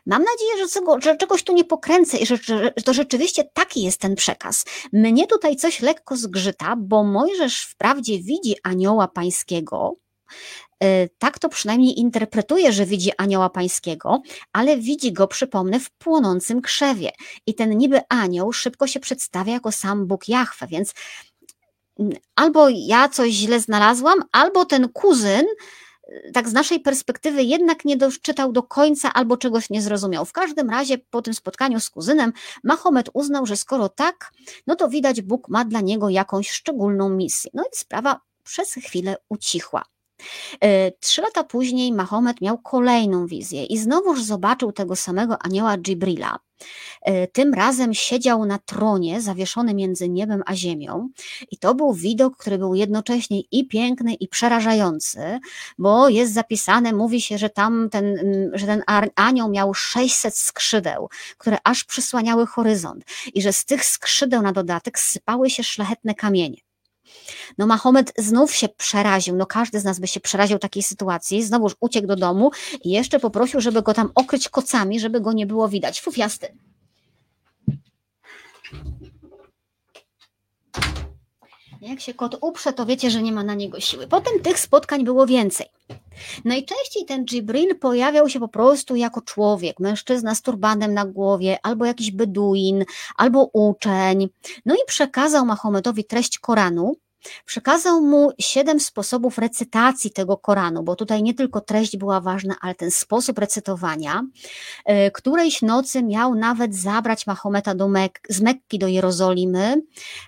Mam 0.05 0.23
nadzieję, 0.23 0.67
że, 0.67 1.01
że 1.01 1.17
czegoś 1.17 1.43
tu 1.43 1.53
nie 1.53 1.65
pokręcę 1.65 2.17
i 2.17 2.25
że, 2.25 2.37
że, 2.37 2.71
to 2.71 2.93
rzeczywiście 2.93 3.43
taki 3.53 3.83
jest 3.83 4.01
ten 4.01 4.15
przekaz. 4.15 4.65
Mnie 4.93 5.27
tutaj 5.27 5.55
coś 5.55 5.81
lekko 5.81 6.17
zgrzyta, 6.17 6.75
bo 6.77 7.03
Mojżesz 7.03 7.61
wprawdzie 7.61 8.19
widzi 8.19 8.55
anioła 8.63 9.07
pańskiego, 9.07 9.93
y, 10.83 11.09
tak 11.17 11.39
to 11.39 11.49
przynajmniej 11.49 11.99
interpretuje, 11.99 12.71
że 12.71 12.85
widzi 12.85 13.11
anioła 13.17 13.49
pańskiego, 13.49 14.21
ale 14.53 14.77
widzi 14.77 15.13
go, 15.13 15.27
przypomnę, 15.27 15.79
w 15.79 15.89
płonącym 15.89 16.61
krzewie. 16.61 17.11
I 17.45 17.55
ten 17.55 17.77
niby 17.77 17.99
anioł 18.09 18.53
szybko 18.53 18.87
się 18.87 18.99
przedstawia 18.99 19.53
jako 19.53 19.71
sam 19.71 20.07
Bóg 20.07 20.27
Jahwe, 20.27 20.67
więc 20.67 20.93
mm, 21.99 22.13
albo 22.35 22.67
ja 22.69 23.09
coś 23.09 23.31
źle 23.31 23.59
znalazłam, 23.59 24.19
albo 24.31 24.65
ten 24.65 24.89
kuzyn 24.89 25.45
tak 26.33 26.49
z 26.49 26.53
naszej 26.53 26.79
perspektywy 26.79 27.43
jednak 27.43 27.85
nie 27.85 27.97
doczytał 27.97 28.51
do 28.51 28.63
końca 28.63 29.13
albo 29.13 29.37
czegoś 29.37 29.69
nie 29.69 29.81
zrozumiał. 29.81 30.25
W 30.25 30.33
każdym 30.33 30.69
razie 30.69 30.97
po 30.97 31.21
tym 31.21 31.33
spotkaniu 31.33 31.79
z 31.79 31.89
kuzynem 31.89 32.33
Mahomet 32.63 33.09
uznał, 33.13 33.45
że 33.45 33.57
skoro 33.57 33.89
tak, 33.89 34.31
no 34.67 34.75
to 34.75 34.89
widać 34.89 35.21
Bóg 35.21 35.49
ma 35.49 35.65
dla 35.65 35.81
niego 35.81 36.09
jakąś 36.09 36.49
szczególną 36.49 37.09
misję. 37.09 37.51
No 37.53 37.63
i 37.63 37.77
sprawa 37.77 38.19
przez 38.43 38.73
chwilę 38.73 39.15
ucichła. 39.29 39.83
E, 40.63 40.91
trzy 40.91 41.21
lata 41.21 41.43
później 41.43 41.93
Mahomet 41.93 42.41
miał 42.41 42.57
kolejną 42.57 43.27
wizję 43.27 43.65
i 43.65 43.77
znowuż 43.77 44.23
zobaczył 44.23 44.71
tego 44.71 44.95
samego 44.95 45.37
anioła 45.41 45.77
Djibrila. 45.77 46.39
E, 47.01 47.27
tym 47.27 47.53
razem 47.53 47.93
siedział 47.93 48.45
na 48.45 48.59
tronie 48.59 49.21
zawieszony 49.21 49.73
między 49.73 50.09
niebem 50.09 50.43
a 50.45 50.55
ziemią 50.55 51.09
i 51.51 51.57
to 51.57 51.75
był 51.75 51.93
widok, 51.93 52.37
który 52.37 52.57
był 52.57 52.75
jednocześnie 52.75 53.41
i 53.51 53.67
piękny 53.67 54.13
i 54.13 54.27
przerażający, 54.27 55.39
bo 55.77 56.09
jest 56.09 56.33
zapisane, 56.33 56.93
mówi 56.93 57.21
się, 57.21 57.37
że 57.37 57.49
tam 57.49 57.89
ten, 57.89 58.17
że 58.53 58.65
ten 58.65 58.83
anioł 59.15 59.49
miał 59.49 59.73
600 59.73 60.37
skrzydeł, 60.37 61.09
które 61.37 61.57
aż 61.63 61.83
przysłaniały 61.83 62.47
horyzont 62.47 63.03
i 63.33 63.41
że 63.41 63.53
z 63.53 63.65
tych 63.65 63.85
skrzydeł 63.85 64.41
na 64.41 64.51
dodatek 64.51 64.99
sypały 64.99 65.49
się 65.49 65.63
szlachetne 65.63 66.15
kamienie. 66.15 66.66
No 67.57 67.67
Mahomet 67.67 68.13
znów 68.17 68.55
się 68.55 68.69
przeraził, 68.69 69.35
no 69.35 69.45
każdy 69.45 69.79
z 69.79 69.83
nas 69.83 69.99
by 69.99 70.07
się 70.07 70.19
przeraził 70.19 70.59
takiej 70.59 70.83
sytuacji, 70.83 71.43
znowuż 71.43 71.75
uciekł 71.79 72.07
do 72.07 72.15
domu 72.15 72.51
i 72.83 72.89
jeszcze 72.89 73.19
poprosił, 73.19 73.61
żeby 73.61 73.81
go 73.81 73.93
tam 73.93 74.11
okryć 74.15 74.49
kocami, 74.49 74.99
żeby 74.99 75.21
go 75.21 75.33
nie 75.33 75.45
było 75.45 75.69
widać. 75.69 76.01
Fuf, 76.01 76.17
Jak 81.81 81.99
się 81.99 82.13
kot 82.13 82.37
uprze, 82.41 82.73
to 82.73 82.85
wiecie, 82.85 83.11
że 83.11 83.21
nie 83.21 83.31
ma 83.31 83.43
na 83.43 83.53
niego 83.53 83.79
siły. 83.79 84.07
Potem 84.07 84.39
tych 84.39 84.59
spotkań 84.59 85.03
było 85.03 85.25
więcej. 85.25 85.67
Najczęściej 86.45 87.05
ten 87.05 87.25
Jibril 87.25 87.79
pojawiał 87.79 88.29
się 88.29 88.39
po 88.39 88.47
prostu 88.47 88.95
jako 88.95 89.21
człowiek, 89.21 89.79
mężczyzna 89.79 90.35
z 90.35 90.41
turbanem 90.41 90.93
na 90.93 91.05
głowie, 91.05 91.57
albo 91.63 91.85
jakiś 91.85 92.11
beduin, 92.11 92.85
albo 93.17 93.49
uczeń. 93.53 94.29
No 94.65 94.75
i 94.75 94.85
przekazał 94.87 95.45
Mahometowi 95.45 96.03
treść 96.03 96.39
Koranu, 96.39 96.95
Przekazał 97.45 98.01
mu 98.01 98.31
siedem 98.39 98.79
sposobów 98.79 99.37
recytacji 99.37 100.11
tego 100.11 100.37
Koranu, 100.37 100.83
bo 100.83 100.95
tutaj 100.95 101.23
nie 101.23 101.33
tylko 101.33 101.61
treść 101.61 101.97
była 101.97 102.21
ważna, 102.21 102.55
ale 102.61 102.75
ten 102.75 102.91
sposób 102.91 103.39
recytowania. 103.39 104.23
E, 104.85 105.11
którejś 105.11 105.61
nocy 105.61 106.03
miał 106.03 106.35
nawet 106.35 106.75
zabrać 106.75 107.27
Mahometa 107.27 107.75
do 107.75 107.87
Mek 107.87 108.21
z 108.29 108.41
Mekki 108.41 108.79
do 108.79 108.87
Jerozolimy, 108.87 109.81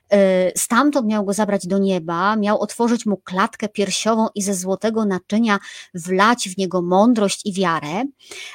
e, 0.09 0.51
stamtąd 0.59 1.07
miał 1.07 1.25
go 1.25 1.33
zabrać 1.33 1.67
do 1.67 1.77
nieba, 1.77 2.35
miał 2.35 2.59
otworzyć 2.59 3.05
mu 3.05 3.17
klatkę 3.17 3.69
piersiową 3.69 4.27
i 4.35 4.41
ze 4.41 4.53
złotego 4.53 5.05
naczynia 5.05 5.59
wlać 5.93 6.49
w 6.49 6.57
niego 6.57 6.81
mądrość 6.81 7.45
i 7.45 7.53
wiarę. 7.53 8.03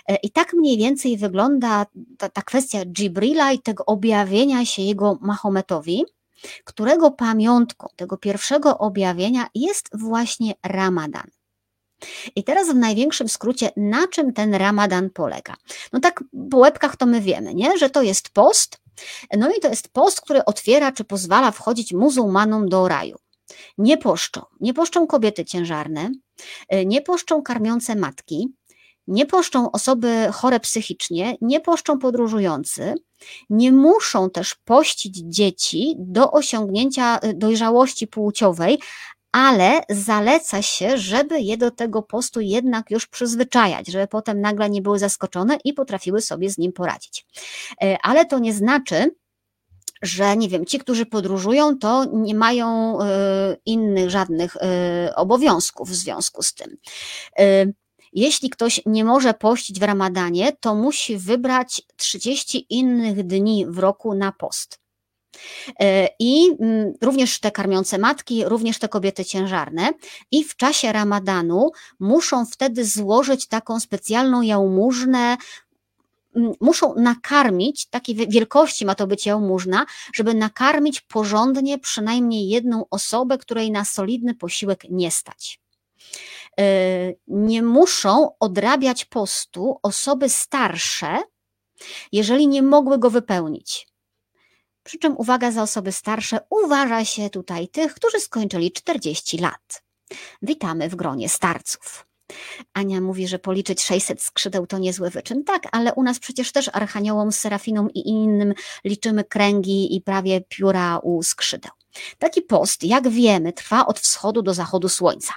E, 0.09 0.16
I 0.16 0.31
tak 0.31 0.53
mniej 0.53 0.79
więcej 0.79 1.16
wygląda 1.16 1.87
ta, 2.18 2.29
ta 2.29 2.42
kwestia 2.42 2.85
Dżybrila 2.85 3.53
i 3.53 3.59
tego 3.59 3.85
objawienia 3.85 4.66
się 4.66 4.83
jego 4.83 5.18
Mahometowi 5.20 6.05
którego 6.65 7.11
pamiątką 7.11 7.89
tego 7.97 8.17
pierwszego 8.17 8.79
objawienia 8.79 9.47
jest 9.55 9.89
właśnie 9.93 10.55
Ramadan. 10.63 11.31
I 12.37 12.45
teraz 12.45 12.69
w 12.69 12.75
największym 12.75 13.29
skrócie, 13.29 13.71
na 13.77 14.09
czym 14.09 14.33
ten 14.33 14.55
Ramadan 14.55 15.11
polega? 15.11 15.55
No 15.93 16.01
tak 16.01 16.25
po 16.51 16.57
łebkach 16.57 16.97
to 16.97 17.07
my 17.07 17.21
wiemy, 17.21 17.55
nie? 17.55 17.79
że 17.79 17.91
to 17.91 18.03
jest 18.03 18.31
post, 18.31 18.81
no 19.37 19.51
i 19.51 19.61
to 19.61 19.69
jest 19.69 19.89
post, 19.89 20.21
który 20.21 20.45
otwiera 20.45 20.93
czy 20.93 21.05
pozwala 21.05 21.51
wchodzić 21.51 21.93
muzułmanom 21.93 22.69
do 22.69 22.89
raju. 22.89 23.17
Nie 23.79 23.99
poszczą, 23.99 24.43
nie 24.61 24.75
poszczą 24.75 25.07
kobiety 25.07 25.45
ciężarne, 25.45 26.11
nie 26.87 27.03
poszczą 27.03 27.43
karmiące 27.43 27.97
matki, 27.97 28.49
nie 29.07 29.27
poszczą 29.27 29.71
osoby 29.71 30.29
chore 30.33 30.61
psychicznie, 30.61 31.37
nie 31.40 31.61
poszczą 31.61 31.99
podróżujący, 31.99 32.95
nie 33.51 33.73
muszą 33.73 34.31
też 34.31 34.55
pościć 34.55 35.19
dzieci 35.19 35.95
do 35.99 36.33
osiągnięcia 36.33 37.19
y, 37.19 37.35
dojrzałości 37.35 38.07
płciowej, 38.07 38.79
ale 39.33 39.81
zaleca 39.88 40.62
się, 40.62 40.99
żeby 40.99 41.40
je 41.40 41.57
do 41.57 41.71
tego 41.71 42.03
postu 42.03 42.40
jednak 42.40 42.90
już 42.90 43.07
przyzwyczajać, 43.07 43.87
żeby 43.87 44.07
potem 44.07 44.40
nagle 44.40 44.71
nie 44.71 44.83
były 44.83 44.99
zaskoczone 44.99 45.59
i 45.64 45.73
potrafiły 45.73 46.21
sobie 46.21 46.51
z 46.51 46.59
nim 46.59 46.73
poradzić. 46.73 47.27
E, 47.83 47.97
ale 48.03 48.27
to 48.27 48.38
nie 48.38 48.53
znaczy, 48.53 49.14
że 50.03 50.37
nie 50.37 50.49
wiem, 50.49 50.67
ci, 50.67 50.79
którzy 50.79 51.07
podróżują, 51.07 51.79
to 51.79 52.05
nie 52.05 52.35
mają 52.35 52.99
y, 53.01 53.05
innych 53.67 54.11
żadnych 54.11 54.57
y, 54.57 54.61
obowiązków 55.14 55.88
w 55.88 55.95
związku 55.95 56.43
z 56.43 56.55
tym. 56.55 56.77
Jeśli 58.14 58.50
ktoś 58.50 58.81
nie 58.87 59.05
może 59.05 59.35
pościć 59.35 59.81
w 59.81 59.83
ramadanie, 59.83 60.53
to 60.61 60.74
musi 60.74 61.16
wybrać 61.16 61.83
30 61.96 62.66
innych 62.70 63.27
dni 63.27 63.66
w 63.66 63.79
roku 63.79 64.14
na 64.14 64.33
post. 64.33 64.85
E, 65.81 66.09
I 66.18 66.57
mm, 66.61 66.92
również 67.03 67.40
te 67.40 67.50
karmiące 67.50 67.98
matki, 67.98 68.44
również 68.44 68.79
te 68.79 68.88
kobiety 68.88 69.24
ciężarne, 69.24 69.92
i 70.31 70.44
w 70.44 70.57
czasie 70.57 70.92
ramadanu 70.92 71.70
muszą 72.00 72.46
wtedy 72.46 72.85
złożyć 72.85 73.46
taką 73.46 73.81
specjalną 73.81 74.42
jałmużnę, 74.42 75.37
mm, 76.37 76.53
muszą 76.61 76.94
nakarmić, 76.94 77.87
takiej 77.87 78.14
wielkości 78.29 78.85
ma 78.87 78.94
to 78.94 79.07
być 79.07 79.27
jałmużna, 79.27 79.87
żeby 80.14 80.35
nakarmić 80.35 81.00
porządnie 81.00 81.79
przynajmniej 81.79 82.48
jedną 82.48 82.85
osobę, 82.90 83.38
której 83.38 83.70
na 83.70 83.85
solidny 83.85 84.35
posiłek 84.35 84.85
nie 84.90 85.11
stać. 85.11 85.63
E, 86.61 86.64
nie 87.27 87.62
muszą 87.62 88.38
odrabiać 88.40 89.05
postu 89.05 89.79
osoby 89.83 90.29
starsze, 90.29 91.23
jeżeli 92.12 92.49
nie 92.49 92.62
mogły 92.62 92.99
go 92.99 93.11
wypełnić. 93.11 93.88
Przy 94.83 94.99
czym 94.99 95.17
uwaga 95.17 95.51
za 95.51 95.62
osoby 95.62 95.93
starsze, 95.93 96.40
uważa 96.51 97.05
się 97.05 97.31
tutaj 97.31 97.69
tych, 97.69 97.95
którzy 97.95 98.21
skończyli 98.21 98.73
40 98.73 99.38
lat. 99.38 99.83
Witamy 100.43 100.88
w 100.88 100.95
gronie 100.95 101.29
starców. 101.29 102.07
Ania 102.75 103.01
mówi, 103.01 103.29
że 103.29 103.38
policzyć 103.38 103.83
600 103.83 104.23
skrzydeł 104.23 104.67
to 104.67 104.79
niezły 104.79 105.11
wyczyn. 105.11 105.45
Tak, 105.45 105.62
ale 105.73 105.95
u 105.95 106.03
nas 106.03 106.19
przecież 106.19 106.53
też 106.53 106.71
archaniołom, 106.73 107.33
serafinom 107.33 107.90
i 107.90 108.09
innym 108.09 108.55
liczymy 108.85 109.25
kręgi 109.25 109.97
i 109.97 110.01
prawie 110.01 110.40
pióra 110.40 110.99
u 110.99 111.23
skrzydeł. 111.23 111.73
Taki 112.19 112.43
post, 112.43 112.85
jak 112.85 113.09
wiemy, 113.09 113.53
trwa 113.53 113.87
od 113.87 114.01
wschodu 114.01 114.43
do 114.43 114.55
zachodu 114.55 114.88
słońca. 114.88 115.33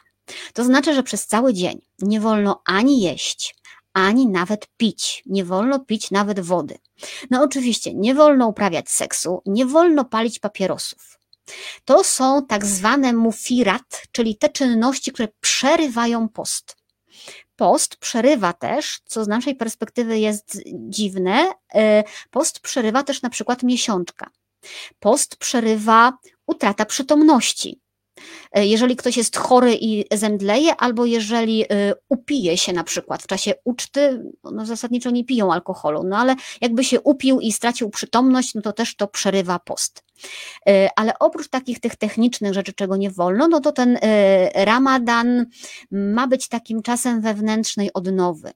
To 0.53 0.63
znaczy, 0.63 0.93
że 0.93 1.03
przez 1.03 1.27
cały 1.27 1.53
dzień 1.53 1.81
nie 1.99 2.19
wolno 2.19 2.61
ani 2.65 3.01
jeść, 3.01 3.55
ani 3.93 4.27
nawet 4.27 4.67
pić. 4.77 5.23
Nie 5.25 5.45
wolno 5.45 5.79
pić 5.79 6.11
nawet 6.11 6.39
wody. 6.39 6.77
No 7.29 7.43
oczywiście, 7.43 7.93
nie 7.93 8.15
wolno 8.15 8.47
uprawiać 8.47 8.89
seksu, 8.89 9.41
nie 9.45 9.65
wolno 9.65 10.05
palić 10.05 10.39
papierosów. 10.39 11.19
To 11.85 12.03
są 12.03 12.45
tak 12.45 12.65
zwane 12.65 13.13
mufirat, 13.13 14.03
czyli 14.11 14.35
te 14.35 14.49
czynności, 14.49 15.11
które 15.11 15.27
przerywają 15.41 16.29
post. 16.29 16.77
Post 17.55 17.95
przerywa 17.95 18.53
też, 18.53 18.99
co 19.05 19.23
z 19.23 19.27
naszej 19.27 19.55
perspektywy 19.55 20.19
jest 20.19 20.61
dziwne, 20.73 21.53
e, 21.73 22.03
post 22.31 22.59
przerywa 22.59 23.03
też 23.03 23.21
na 23.21 23.29
przykład 23.29 23.63
miesiączka. 23.63 24.29
Post 24.99 25.35
przerywa 25.35 26.17
utrata 26.47 26.85
przytomności. 26.85 27.81
E, 28.51 28.65
jeżeli 28.65 28.95
ktoś 28.95 29.17
jest 29.17 29.37
chory 29.37 29.77
i 29.81 30.05
zemdleje, 30.11 30.75
albo 30.75 31.05
jeżeli 31.05 31.63
e, 31.63 31.93
upije 32.09 32.57
się 32.57 32.73
na 32.73 32.83
przykład 32.83 33.23
w 33.23 33.27
czasie 33.27 33.53
uczty, 33.63 34.23
no 34.43 34.65
zasadniczo 34.65 35.09
nie 35.09 35.25
piją 35.25 35.53
alkoholu, 35.53 36.03
no 36.03 36.17
ale 36.17 36.35
jakby 36.61 36.83
się 36.83 37.01
upił 37.01 37.39
i 37.39 37.51
stracił 37.51 37.89
przytomność, 37.89 38.53
no 38.53 38.61
to 38.61 38.73
też 38.73 38.95
to 38.95 39.07
przerywa 39.07 39.59
post. 39.59 40.06
E, 40.67 40.89
ale 40.95 41.19
oprócz 41.19 41.47
takich 41.47 41.79
tych 41.79 41.95
technicznych 41.95 42.53
rzeczy, 42.53 42.73
czego 42.73 42.97
nie 42.97 43.11
wolno, 43.11 43.47
no 43.47 43.59
to 43.59 43.71
ten 43.71 43.99
ramadan 44.53 45.45
ma 45.91 46.27
być 46.27 46.47
takim 46.47 46.81
czasem 46.81 47.21
wewnętrznej 47.21 47.93
odnowy. 47.93 48.51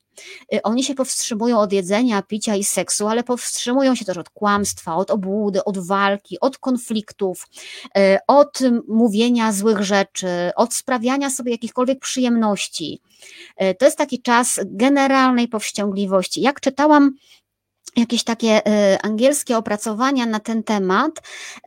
Oni 0.63 0.83
się 0.83 0.95
powstrzymują 0.95 1.59
od 1.59 1.73
jedzenia, 1.73 2.21
picia 2.21 2.55
i 2.55 2.63
seksu, 2.63 3.07
ale 3.07 3.23
powstrzymują 3.23 3.95
się 3.95 4.05
też 4.05 4.17
od 4.17 4.29
kłamstwa, 4.29 4.95
od 4.95 5.11
obłudy, 5.11 5.63
od 5.63 5.87
walki, 5.87 6.39
od 6.39 6.57
konfliktów, 6.57 7.47
od 8.27 8.59
mówienia 8.87 9.53
złych 9.53 9.81
rzeczy, 9.81 10.27
od 10.55 10.73
sprawiania 10.73 11.29
sobie 11.29 11.51
jakichkolwiek 11.51 11.99
przyjemności. 11.99 13.01
E, 13.57 13.75
to 13.75 13.85
jest 13.85 13.97
taki 13.97 14.21
czas 14.21 14.59
generalnej 14.65 15.47
powściągliwości. 15.47 16.41
Jak 16.41 16.61
czytałam 16.61 17.15
jakieś 17.95 18.23
takie 18.23 18.67
e, 18.67 18.99
angielskie 19.01 19.57
opracowania 19.57 20.25
na 20.25 20.39
ten 20.39 20.63
temat 20.63 21.11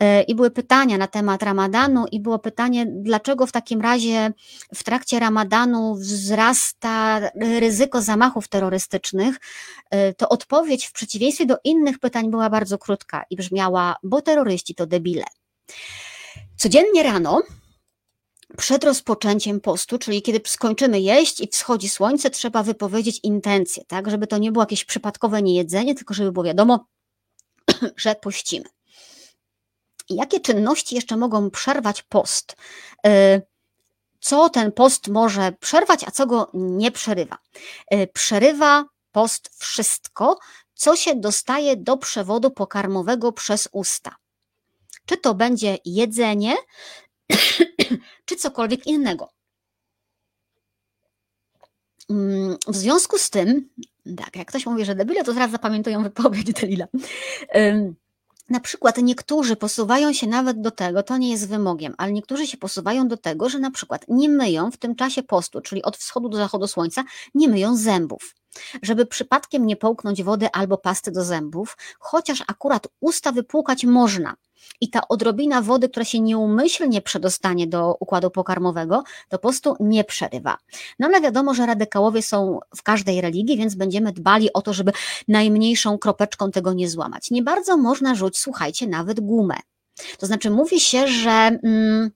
e, 0.01 0.23
i 0.23 0.35
były 0.35 0.51
pytania 0.51 0.99
na 0.99 1.07
temat 1.07 1.43
Ramadanu 1.43 2.07
i 2.13 2.21
było 2.21 2.39
pytanie, 2.39 2.87
dlaczego 2.87 3.47
w 3.47 3.53
takim 3.53 3.81
razie 3.81 4.33
w 4.75 4.85
trakcie 4.85 5.19
Ramadanu 5.19 5.95
wzrasta 5.95 7.21
ryzyko 7.61 8.03
zamachów 8.03 8.49
terrorystycznych, 8.49 9.37
to 10.17 10.29
odpowiedź 10.29 10.87
w 10.87 10.93
przeciwieństwie 10.93 11.47
do 11.47 11.57
innych 11.65 11.99
pytań 11.99 12.31
była 12.31 12.51
bardzo 12.51 12.79
krótka 12.79 13.25
i 13.31 13.37
brzmiała, 13.37 13.97
bo 14.03 14.23
terroryści 14.23 14.75
to 14.75 14.87
debile. 14.87 15.25
Codziennie 16.57 17.03
rano 17.03 17.43
przed 18.57 18.85
rozpoczęciem 18.85 19.61
postu, 19.61 19.99
czyli 19.99 20.23
kiedy 20.23 20.41
skończymy 20.47 21.01
jeść 21.01 21.41
i 21.41 21.49
wschodzi 21.49 21.89
słońce, 21.89 22.31
trzeba 22.31 22.63
wypowiedzieć 22.63 23.21
intencję, 23.23 23.85
tak, 23.85 24.11
żeby 24.11 24.27
to 24.27 24.39
nie 24.39 24.53
było 24.53 24.63
jakieś 24.63 24.85
przypadkowe 24.85 25.43
niejedzenie, 25.43 25.95
tylko 25.95 26.15
żeby 26.15 26.33
było 26.33 26.45
wiadomo, 26.45 26.87
że 27.97 28.15
pościmy. 28.15 28.65
Jakie 30.11 30.41
czynności 30.41 30.95
jeszcze 30.95 31.17
mogą 31.17 31.51
przerwać 31.51 32.03
post? 32.03 32.57
Y, 33.07 33.43
co 34.21 34.49
ten 34.49 34.73
post 34.73 35.09
może 35.09 35.53
przerwać, 35.53 36.05
a 36.05 36.11
co 36.11 36.27
go 36.27 36.51
nie 36.55 36.93
przerywa? 36.93 37.39
Y, 37.95 38.09
przerywa 38.13 38.85
post 39.13 39.51
wszystko, 39.59 40.39
co 40.75 40.97
się 40.97 41.15
dostaje 41.15 41.77
do 41.77 41.97
przewodu 41.97 42.51
pokarmowego 42.51 43.33
przez 43.33 43.69
usta. 43.73 44.17
Czy 45.07 45.17
to 45.17 45.35
będzie 45.35 45.79
jedzenie, 45.85 46.57
czy 48.25 48.37
cokolwiek 48.37 48.87
innego. 48.87 49.29
Mm, 52.11 52.57
w 52.69 52.77
związku 52.77 53.19
z 53.19 53.31
tym, 53.31 53.69
tak, 54.17 54.37
jak 54.37 54.49
ktoś 54.49 54.67
mówi, 54.67 54.85
że 54.85 54.95
debile, 54.95 55.25
to 55.25 55.33
zaraz 55.33 55.51
zapamiętują 55.51 56.03
wypowiedź 56.03 56.53
Delila. 56.53 56.87
Na 58.51 58.61
przykład 58.61 58.99
niektórzy 58.99 59.57
posuwają 59.57 60.13
się 60.13 60.27
nawet 60.27 60.61
do 60.61 60.71
tego, 60.71 61.03
to 61.03 61.17
nie 61.17 61.31
jest 61.31 61.49
wymogiem, 61.49 61.95
ale 61.99 62.13
niektórzy 62.13 62.47
się 62.47 62.57
posuwają 62.57 63.09
do 63.09 63.17
tego, 63.17 63.49
że 63.49 63.59
na 63.59 63.71
przykład 63.71 64.05
nie 64.09 64.29
myją 64.29 64.71
w 64.71 64.77
tym 64.77 64.97
czasie 64.97 65.23
postu, 65.23 65.61
czyli 65.61 65.83
od 65.83 65.97
wschodu 65.97 66.29
do 66.29 66.37
zachodu 66.37 66.67
słońca, 66.67 67.05
nie 67.35 67.49
myją 67.49 67.77
zębów. 67.77 68.35
Żeby 68.83 69.07
przypadkiem 69.07 69.67
nie 69.67 69.77
połknąć 69.77 70.23
wody 70.23 70.49
albo 70.53 70.79
pasty 70.79 71.13
do 71.13 71.25
zębów, 71.25 71.77
chociaż 71.99 72.45
akurat 72.47 72.87
usta 73.01 73.33
wypłukać 73.33 73.85
można. 73.85 74.37
I 74.81 74.91
ta 74.91 75.09
odrobina 75.09 75.63
wody, 75.63 75.89
która 75.89 76.05
się 76.05 76.21
nieumyślnie 76.21 77.03
przedostanie 77.03 77.67
do 77.67 77.97
układu 78.01 78.31
pokarmowego, 78.31 79.03
to 79.29 79.39
po 79.39 79.49
prostu 79.49 79.77
nie 79.81 80.05
przerywa. 80.05 80.57
No 80.99 81.07
ale 81.07 81.21
wiadomo, 81.21 81.55
że 81.55 81.67
radykałowie 81.67 82.23
są 82.23 82.59
w 82.77 82.83
każdej 82.83 83.21
religii, 83.21 83.57
więc 83.57 83.75
będziemy 83.75 84.13
dbali 84.13 84.53
o 84.53 84.63
to, 84.63 84.73
żeby 84.73 84.93
najmniejszą 85.29 85.99
kropeczką 85.99 86.51
tego 86.51 86.73
nie 86.73 86.91
złamać. 86.91 87.31
Nie 87.31 87.43
bardzo 87.43 87.77
można 87.77 88.15
rzucić, 88.15 88.43
słuchajcie, 88.43 88.87
nawet 88.87 89.21
gumę. 89.21 89.57
To 90.19 90.27
znaczy 90.27 90.51
mówi 90.51 90.81
się, 90.81 91.07
że... 91.07 91.31
Mm, 91.31 92.11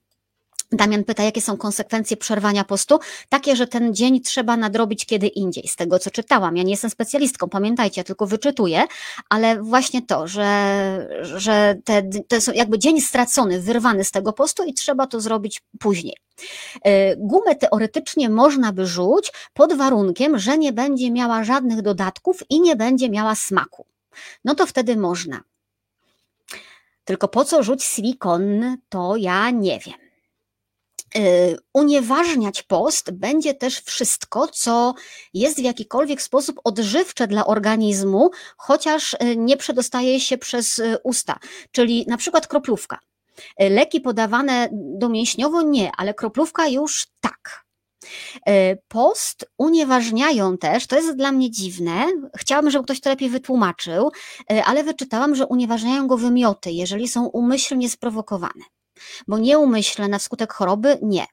Damian 0.72 1.04
pyta, 1.04 1.22
jakie 1.22 1.40
są 1.40 1.56
konsekwencje 1.56 2.16
przerwania 2.16 2.64
postu? 2.64 2.98
Takie, 3.28 3.56
że 3.56 3.66
ten 3.66 3.94
dzień 3.94 4.20
trzeba 4.20 4.56
nadrobić 4.56 5.06
kiedy 5.06 5.26
indziej, 5.26 5.68
z 5.68 5.76
tego 5.76 5.98
co 5.98 6.10
czytałam. 6.10 6.56
Ja 6.56 6.62
nie 6.62 6.70
jestem 6.70 6.90
specjalistką, 6.90 7.48
pamiętajcie, 7.48 8.04
tylko 8.04 8.26
wyczytuję, 8.26 8.84
ale 9.28 9.62
właśnie 9.62 10.02
to, 10.02 10.26
że, 10.26 11.08
że 11.22 11.76
te, 11.84 12.02
to 12.28 12.34
jest 12.34 12.54
jakby 12.54 12.78
dzień 12.78 13.00
stracony, 13.00 13.60
wyrwany 13.60 14.04
z 14.04 14.10
tego 14.10 14.32
postu 14.32 14.64
i 14.64 14.74
trzeba 14.74 15.06
to 15.06 15.20
zrobić 15.20 15.62
później. 15.78 16.16
E, 16.84 17.16
gumę 17.16 17.54
teoretycznie 17.54 18.28
można 18.28 18.72
by 18.72 18.86
rzuć 18.86 19.32
pod 19.54 19.72
warunkiem, 19.72 20.38
że 20.38 20.58
nie 20.58 20.72
będzie 20.72 21.10
miała 21.10 21.44
żadnych 21.44 21.82
dodatków 21.82 22.42
i 22.50 22.60
nie 22.60 22.76
będzie 22.76 23.10
miała 23.10 23.34
smaku. 23.34 23.86
No 24.44 24.54
to 24.54 24.66
wtedy 24.66 24.96
można. 24.96 25.40
Tylko 27.04 27.28
po 27.28 27.44
co 27.44 27.62
rzuć 27.62 27.84
silikon, 27.84 28.76
to 28.88 29.16
ja 29.16 29.50
nie 29.50 29.78
wiem. 29.78 30.07
Y, 31.16 31.56
unieważniać 31.74 32.62
post 32.62 33.10
będzie 33.10 33.54
też 33.54 33.80
wszystko, 33.80 34.48
co 34.48 34.94
jest 35.34 35.56
w 35.60 35.64
jakikolwiek 35.64 36.22
sposób 36.22 36.60
odżywcze 36.64 37.26
dla 37.26 37.46
organizmu, 37.46 38.30
chociaż 38.56 39.14
y, 39.14 39.36
nie 39.36 39.56
przedostaje 39.56 40.20
się 40.20 40.38
przez 40.38 40.78
y, 40.78 40.98
usta, 41.04 41.38
czyli 41.72 42.04
na 42.08 42.16
przykład 42.16 42.46
kroplówka. 42.46 42.98
Leki 43.58 44.00
podawane 44.00 44.68
domięśniowo 44.72 45.62
nie, 45.62 45.90
ale 45.96 46.14
kroplówka 46.14 46.68
już 46.68 47.06
tak. 47.20 47.64
Post 48.88 49.46
unieważniają 49.58 50.58
też, 50.58 50.86
to 50.86 50.96
jest 50.96 51.16
dla 51.16 51.32
mnie 51.32 51.50
dziwne, 51.50 52.06
chciałabym, 52.36 52.70
żeby 52.70 52.84
ktoś 52.84 53.00
to 53.00 53.10
lepiej 53.10 53.30
wytłumaczył, 53.30 54.10
ale 54.64 54.84
wyczytałam, 54.84 55.34
że 55.34 55.46
unieważniają 55.46 56.06
go 56.06 56.16
wymioty, 56.16 56.70
jeżeli 56.70 57.08
są 57.08 57.26
umyślnie 57.26 57.90
sprowokowane 57.90 58.64
bo 59.28 59.38
nieumyślne 59.38 60.18
wskutek 60.18 60.52
choroby 60.52 60.98
nie. 61.02 61.26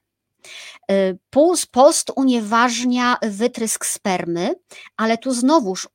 Y, 0.90 1.18
post 1.70 2.10
unieważnia 2.16 3.16
wytrysk 3.22 3.86
spermy, 3.86 4.54
ale 4.96 5.18
tu 5.18 5.32
znowuż 5.32 5.88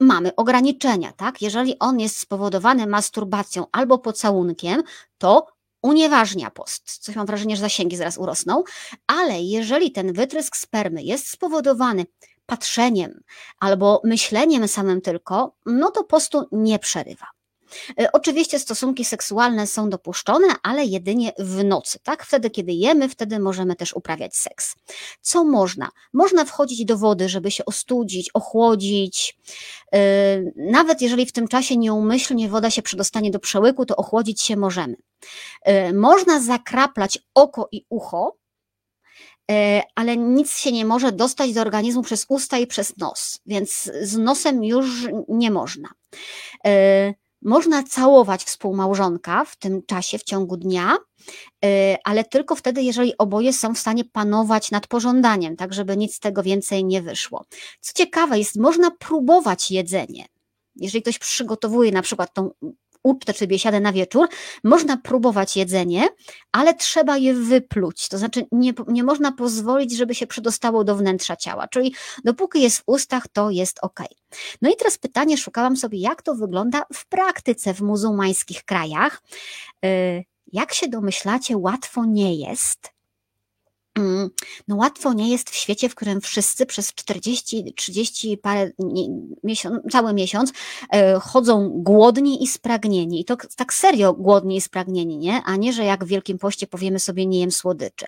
mamy 0.00 0.34
ograniczenia, 0.36 1.12
tak? 1.12 1.42
Jeżeli 1.42 1.78
on 1.78 2.00
jest 2.00 2.18
spowodowany 2.18 2.86
masturbacją 2.86 3.66
albo 3.72 3.98
pocałunkiem, 3.98 4.82
to 5.18 5.46
unieważnia 5.82 6.50
post. 6.50 6.98
Coś 6.98 7.16
mam 7.16 7.26
wrażenie, 7.26 7.56
że 7.56 7.60
zasięgi 7.60 7.96
zaraz 7.96 8.18
urosną, 8.18 8.64
ale 9.06 9.40
jeżeli 9.40 9.92
ten 9.92 10.12
wytrysk 10.12 10.56
spermy 10.56 11.02
jest 11.02 11.28
spowodowany 11.28 12.06
patrzeniem 12.46 13.20
albo 13.58 14.00
myśleniem 14.04 14.68
samym 14.68 15.00
tylko, 15.00 15.56
no 15.66 15.90
to 15.90 16.04
postu 16.04 16.48
nie 16.52 16.78
przerywa. 16.78 17.26
E, 18.00 18.12
oczywiście 18.12 18.58
stosunki 18.58 19.04
seksualne 19.04 19.66
są 19.66 19.90
dopuszczone, 19.90 20.46
ale 20.62 20.84
jedynie 20.84 21.32
w 21.38 21.64
nocy, 21.64 21.98
tak? 22.02 22.24
Wtedy, 22.24 22.50
kiedy 22.50 22.72
jemy, 22.72 23.08
wtedy 23.08 23.38
możemy 23.38 23.76
też 23.76 23.92
uprawiać 23.92 24.36
seks. 24.36 24.74
Co 25.20 25.44
można? 25.44 25.88
Można 26.12 26.44
wchodzić 26.44 26.84
do 26.84 26.96
wody, 26.96 27.28
żeby 27.28 27.50
się 27.50 27.64
ostudzić, 27.64 28.30
ochłodzić. 28.34 29.38
E, 29.94 29.98
nawet 30.56 31.00
jeżeli 31.00 31.26
w 31.26 31.32
tym 31.32 31.48
czasie 31.48 31.76
nieumyślnie 31.76 32.48
woda 32.48 32.70
się 32.70 32.82
przedostanie 32.82 33.30
do 33.30 33.38
przełyku, 33.38 33.86
to 33.86 33.96
ochłodzić 33.96 34.42
się 34.42 34.56
możemy. 34.56 34.96
E, 35.62 35.92
można 35.92 36.40
zakraplać 36.40 37.18
oko 37.34 37.68
i 37.72 37.84
ucho, 37.88 38.36
ale 39.94 40.16
nic 40.16 40.56
się 40.56 40.72
nie 40.72 40.84
może 40.84 41.12
dostać 41.12 41.52
do 41.52 41.60
organizmu 41.60 42.02
przez 42.02 42.26
usta 42.28 42.58
i 42.58 42.66
przez 42.66 42.96
nos, 42.96 43.40
więc 43.46 43.90
z 44.02 44.16
nosem 44.16 44.64
już 44.64 45.06
nie 45.28 45.50
można. 45.50 45.88
Można 47.46 47.82
całować 47.82 48.44
współmałżonka 48.44 49.44
w 49.44 49.56
tym 49.56 49.82
czasie, 49.86 50.18
w 50.18 50.22
ciągu 50.22 50.56
dnia, 50.56 50.96
y, 51.64 51.68
ale 52.04 52.24
tylko 52.24 52.54
wtedy, 52.56 52.82
jeżeli 52.82 53.18
oboje 53.18 53.52
są 53.52 53.74
w 53.74 53.78
stanie 53.78 54.04
panować 54.04 54.70
nad 54.70 54.86
pożądaniem, 54.86 55.56
tak 55.56 55.74
żeby 55.74 55.96
nic 55.96 56.14
z 56.14 56.20
tego 56.20 56.42
więcej 56.42 56.84
nie 56.84 57.02
wyszło. 57.02 57.44
Co 57.80 57.92
ciekawe 57.92 58.38
jest, 58.38 58.56
można 58.56 58.90
próbować 58.90 59.70
jedzenie. 59.70 60.26
Jeżeli 60.76 61.02
ktoś 61.02 61.18
przygotowuje 61.18 61.92
na 61.92 62.02
przykład 62.02 62.34
tą 62.34 62.50
ucztę 63.06 63.34
czy 63.34 63.46
biesiadę 63.46 63.80
na 63.80 63.92
wieczór, 63.92 64.28
można 64.64 64.96
próbować 64.96 65.56
jedzenie, 65.56 66.08
ale 66.52 66.74
trzeba 66.74 67.16
je 67.16 67.34
wypluć. 67.34 68.08
To 68.08 68.18
znaczy 68.18 68.46
nie, 68.52 68.72
nie 68.88 69.04
można 69.04 69.32
pozwolić, 69.32 69.96
żeby 69.96 70.14
się 70.14 70.26
przedostało 70.26 70.84
do 70.84 70.96
wnętrza 70.96 71.36
ciała. 71.36 71.68
Czyli 71.68 71.94
dopóki 72.24 72.62
jest 72.62 72.78
w 72.78 72.82
ustach, 72.86 73.28
to 73.32 73.50
jest 73.50 73.78
ok. 73.82 74.00
No 74.62 74.70
i 74.70 74.76
teraz 74.76 74.98
pytanie, 74.98 75.38
szukałam 75.38 75.76
sobie, 75.76 75.98
jak 75.98 76.22
to 76.22 76.34
wygląda 76.34 76.82
w 76.94 77.08
praktyce 77.08 77.74
w 77.74 77.80
muzułmańskich 77.80 78.64
krajach. 78.64 79.22
Y, 79.84 80.24
jak 80.52 80.74
się 80.74 80.88
domyślacie, 80.88 81.56
łatwo 81.56 82.04
nie 82.04 82.34
jest. 82.34 82.95
Mm, 83.96 84.30
no 84.68 84.76
łatwo 84.76 85.12
nie 85.12 85.30
jest 85.30 85.50
w 85.50 85.54
świecie, 85.54 85.88
w 85.88 85.94
którym 85.94 86.20
wszyscy 86.20 86.66
przez 86.66 86.94
40, 86.94 87.74
30 87.76 88.38
parę 88.38 88.70
miesiąc, 89.44 89.92
cały 89.92 90.12
miesiąc 90.12 90.52
e, 90.90 91.20
chodzą 91.20 91.68
głodni 91.68 92.44
i 92.44 92.46
spragnieni. 92.46 93.20
I 93.20 93.24
to 93.24 93.36
tak 93.56 93.74
serio 93.74 94.12
głodni 94.12 94.56
i 94.56 94.60
spragnieni, 94.60 95.18
nie? 95.18 95.42
A 95.44 95.56
nie, 95.56 95.72
że 95.72 95.84
jak 95.84 96.04
w 96.04 96.08
Wielkim 96.08 96.38
Poście 96.38 96.66
powiemy 96.66 96.98
sobie 96.98 97.26
nie 97.26 97.40
jem 97.40 97.50
słodyczy. 97.50 98.06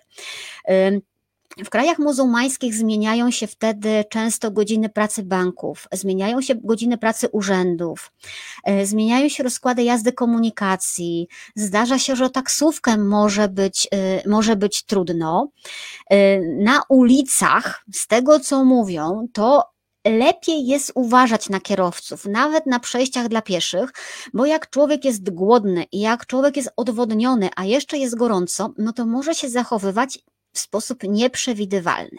W 1.65 1.69
krajach 1.69 1.99
muzułmańskich 1.99 2.73
zmieniają 2.73 3.31
się 3.31 3.47
wtedy 3.47 4.03
często 4.09 4.51
godziny 4.51 4.89
pracy 4.89 5.23
banków, 5.23 5.87
zmieniają 5.91 6.41
się 6.41 6.55
godziny 6.55 6.97
pracy 6.97 7.29
urzędów, 7.31 8.11
e, 8.63 8.85
zmieniają 8.85 9.29
się 9.29 9.43
rozkłady 9.43 9.83
jazdy 9.83 10.13
komunikacji. 10.13 11.27
Zdarza 11.55 11.99
się, 11.99 12.15
że 12.15 12.29
taksówkę 12.29 12.97
może 12.97 13.47
być, 13.47 13.87
e, 13.91 14.29
może 14.29 14.55
być 14.55 14.83
trudno. 14.83 15.51
E, 16.09 16.39
na 16.41 16.81
ulicach, 16.89 17.85
z 17.93 18.07
tego 18.07 18.39
co 18.39 18.65
mówią, 18.65 19.27
to 19.33 19.63
lepiej 20.05 20.67
jest 20.67 20.91
uważać 20.95 21.49
na 21.49 21.59
kierowców, 21.59 22.25
nawet 22.25 22.65
na 22.65 22.79
przejściach 22.79 23.27
dla 23.27 23.41
pieszych, 23.41 23.93
bo 24.33 24.45
jak 24.45 24.69
człowiek 24.69 25.05
jest 25.05 25.29
głodny 25.29 25.85
i 25.91 25.99
jak 25.99 26.25
człowiek 26.25 26.57
jest 26.57 26.69
odwodniony, 26.77 27.49
a 27.55 27.65
jeszcze 27.65 27.97
jest 27.97 28.15
gorąco, 28.15 28.73
no 28.77 28.93
to 28.93 29.05
może 29.05 29.35
się 29.35 29.49
zachowywać 29.49 30.19
w 30.53 30.59
sposób 30.59 31.03
nieprzewidywalny. 31.03 32.17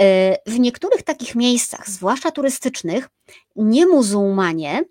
E, 0.00 0.36
w 0.46 0.58
niektórych 0.58 1.02
takich 1.02 1.34
miejscach, 1.34 1.90
zwłaszcza 1.90 2.30
turystycznych, 2.30 3.08
nie 3.56 3.86
muzułmanie, 3.86 4.84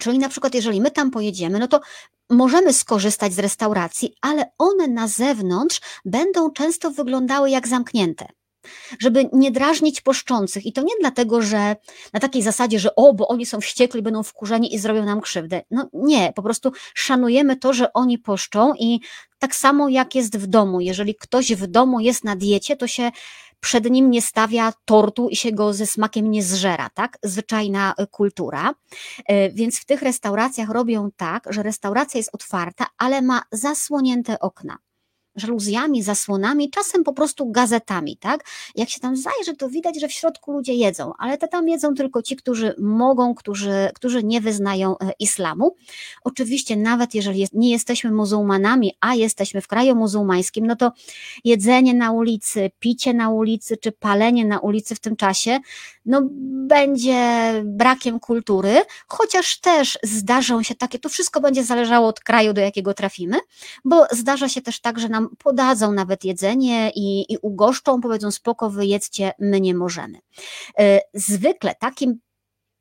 czyli 0.00 0.18
na 0.18 0.28
przykład 0.28 0.54
jeżeli 0.54 0.80
my 0.80 0.90
tam 0.90 1.10
pojedziemy, 1.10 1.58
no 1.58 1.68
to 1.68 1.80
możemy 2.30 2.72
skorzystać 2.72 3.32
z 3.32 3.38
restauracji, 3.38 4.14
ale 4.20 4.50
one 4.58 4.88
na 4.88 5.08
zewnątrz 5.08 5.80
będą 6.04 6.50
często 6.50 6.90
wyglądały 6.90 7.50
jak 7.50 7.68
zamknięte 7.68 8.26
żeby 8.98 9.28
nie 9.32 9.50
drażnić 9.50 10.00
poszczących. 10.00 10.66
I 10.66 10.72
to 10.72 10.82
nie 10.82 10.94
dlatego, 11.00 11.42
że 11.42 11.76
na 12.12 12.20
takiej 12.20 12.42
zasadzie, 12.42 12.78
że 12.78 12.94
o, 12.94 13.14
bo 13.14 13.28
oni 13.28 13.46
są 13.46 13.60
wściekli, 13.60 14.02
będą 14.02 14.22
wkurzeni 14.22 14.74
i 14.74 14.78
zrobią 14.78 15.04
nam 15.04 15.20
krzywdę. 15.20 15.62
No 15.70 15.88
nie, 15.92 16.32
po 16.32 16.42
prostu 16.42 16.72
szanujemy 16.94 17.56
to, 17.56 17.72
że 17.72 17.92
oni 17.92 18.18
poszczą 18.18 18.74
i 18.78 19.00
tak 19.38 19.54
samo 19.54 19.88
jak 19.88 20.14
jest 20.14 20.38
w 20.38 20.46
domu. 20.46 20.80
Jeżeli 20.80 21.14
ktoś 21.14 21.54
w 21.54 21.66
domu 21.66 22.00
jest 22.00 22.24
na 22.24 22.36
diecie, 22.36 22.76
to 22.76 22.86
się 22.86 23.10
przed 23.60 23.90
nim 23.90 24.10
nie 24.10 24.22
stawia 24.22 24.72
tortu 24.84 25.28
i 25.28 25.36
się 25.36 25.52
go 25.52 25.72
ze 25.72 25.86
smakiem 25.86 26.30
nie 26.30 26.42
zżera, 26.42 26.90
tak? 26.94 27.18
Zwyczajna 27.22 27.94
e, 27.96 28.06
kultura. 28.06 28.74
E, 29.26 29.50
więc 29.50 29.78
w 29.78 29.84
tych 29.84 30.02
restauracjach 30.02 30.70
robią 30.70 31.10
tak, 31.16 31.44
że 31.50 31.62
restauracja 31.62 32.18
jest 32.18 32.34
otwarta, 32.34 32.86
ale 32.98 33.22
ma 33.22 33.42
zasłonięte 33.52 34.38
okna 34.40 34.78
żaluzjami, 35.36 36.02
zasłonami, 36.02 36.70
czasem 36.70 37.04
po 37.04 37.12
prostu 37.12 37.50
gazetami, 37.50 38.16
tak? 38.16 38.44
Jak 38.74 38.88
się 38.88 39.00
tam 39.00 39.16
zajrzy, 39.16 39.56
to 39.58 39.68
widać, 39.68 40.00
że 40.00 40.08
w 40.08 40.12
środku 40.12 40.52
ludzie 40.52 40.74
jedzą, 40.74 41.12
ale 41.18 41.38
to 41.38 41.48
tam 41.48 41.68
jedzą 41.68 41.94
tylko 41.94 42.22
ci, 42.22 42.36
którzy 42.36 42.74
mogą, 42.78 43.34
którzy, 43.34 43.90
którzy 43.94 44.24
nie 44.24 44.40
wyznają 44.40 44.98
e, 44.98 45.12
islamu. 45.18 45.76
Oczywiście, 46.24 46.76
nawet 46.76 47.14
jeżeli 47.14 47.46
nie 47.52 47.70
jesteśmy 47.70 48.10
muzułmanami, 48.10 48.92
a 49.00 49.14
jesteśmy 49.14 49.60
w 49.60 49.68
kraju 49.68 49.94
muzułmańskim, 49.94 50.66
no 50.66 50.76
to 50.76 50.92
jedzenie 51.44 51.94
na 51.94 52.12
ulicy, 52.12 52.70
picie 52.78 53.14
na 53.14 53.30
ulicy, 53.30 53.76
czy 53.76 53.92
palenie 53.92 54.44
na 54.44 54.58
ulicy 54.58 54.94
w 54.94 55.00
tym 55.00 55.16
czasie, 55.16 55.58
no 56.06 56.22
będzie 56.66 57.52
brakiem 57.64 58.20
kultury, 58.20 58.82
chociaż 59.08 59.60
też 59.60 59.98
zdarzą 60.02 60.62
się 60.62 60.74
takie, 60.74 60.98
to 60.98 61.08
wszystko 61.08 61.40
będzie 61.40 61.64
zależało 61.64 62.08
od 62.08 62.20
kraju, 62.20 62.52
do 62.52 62.60
jakiego 62.60 62.94
trafimy, 62.94 63.36
bo 63.84 64.06
zdarza 64.10 64.48
się 64.48 64.62
też 64.62 64.80
tak, 64.80 64.98
że 64.98 65.08
nam 65.08 65.25
podadzą 65.38 65.92
nawet 65.92 66.24
jedzenie 66.24 66.90
i, 66.94 67.32
i 67.32 67.38
ugoszczą, 67.42 68.00
powiedzą 68.00 68.30
spoko, 68.30 68.70
wyjedzcie, 68.70 69.32
my 69.38 69.60
nie 69.60 69.74
możemy. 69.74 70.18
E, 70.78 71.00
zwykle 71.14 71.74
takim 71.74 72.18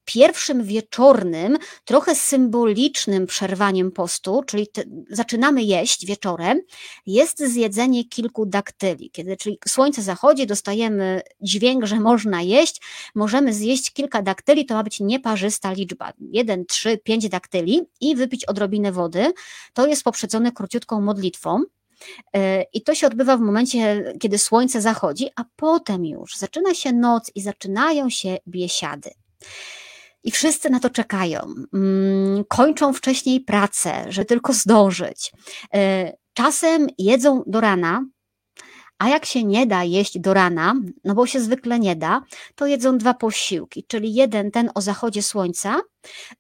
pierwszym 0.06 0.64
wieczornym, 0.64 1.58
trochę 1.86 2.16
symbolicznym 2.16 3.26
przerwaniem 3.26 3.92
postu, 3.92 4.44
czyli 4.48 4.68
te, 4.68 4.84
zaczynamy 5.10 5.64
jeść 5.64 6.06
wieczorem, 6.06 6.62
jest 7.06 7.40
zjedzenie 7.44 8.06
kilku 8.06 8.46
daktyli. 8.46 9.12
Kiedy 9.12 9.38
czyli 9.38 9.60
słońce 9.68 10.02
zachodzi, 10.02 10.48
dostajemy 10.48 11.22
dźwięk, 11.42 11.86
że 11.86 12.00
można 12.00 12.42
jeść, 12.42 12.82
możemy 13.16 13.54
zjeść 13.54 13.94
kilka 13.94 14.22
daktyli, 14.22 14.66
to 14.66 14.74
ma 14.74 14.84
być 14.84 15.00
nieparzysta 15.00 15.72
liczba. 15.72 16.14
Jeden, 16.32 16.66
trzy, 16.66 16.98
pięć 16.98 17.30
daktyli 17.30 17.82
i 18.02 18.16
wypić 18.16 18.46
odrobinę 18.46 18.92
wody. 18.92 19.34
To 19.74 19.88
jest 19.88 20.04
poprzedzone 20.04 20.52
króciutką 20.52 21.02
modlitwą. 21.02 21.64
E, 22.36 22.64
I 22.74 22.82
to 22.82 22.96
się 22.96 23.08
odbywa 23.08 23.38
w 23.38 23.42
momencie, 23.42 24.14
kiedy 24.20 24.38
słońce 24.38 24.82
zachodzi, 24.82 25.30
a 25.36 25.44
potem 25.56 26.06
już 26.06 26.36
zaczyna 26.38 26.74
się 26.74 26.94
noc 26.94 27.32
i 27.36 27.42
zaczynają 27.42 28.10
się 28.10 28.38
biesiady. 28.48 29.10
I 30.24 30.32
wszyscy 30.32 30.70
na 30.70 30.80
to 30.80 30.90
czekają. 30.90 31.40
Mm, 31.74 32.44
kończą 32.48 32.94
wcześniej 32.94 33.42
pracę, 33.42 34.06
żeby 34.10 34.26
tylko 34.26 34.54
zdążyć. 34.54 35.32
E, 35.74 36.14
czasem 36.34 36.88
jedzą 36.98 37.44
do 37.48 37.62
rana, 37.62 38.06
a 38.98 39.10
jak 39.10 39.26
się 39.26 39.44
nie 39.44 39.68
da 39.68 39.84
jeść 39.84 40.20
do 40.20 40.34
rana, 40.34 40.74
no 41.04 41.16
bo 41.16 41.26
się 41.26 41.40
zwykle 41.40 41.80
nie 41.80 41.96
da, 41.96 42.22
to 42.56 42.68
jedzą 42.68 42.98
dwa 42.98 43.14
posiłki, 43.14 43.84
czyli 43.88 44.14
jeden 44.14 44.52
ten 44.52 44.70
o 44.76 44.82
zachodzie 44.82 45.24
słońca 45.24 45.82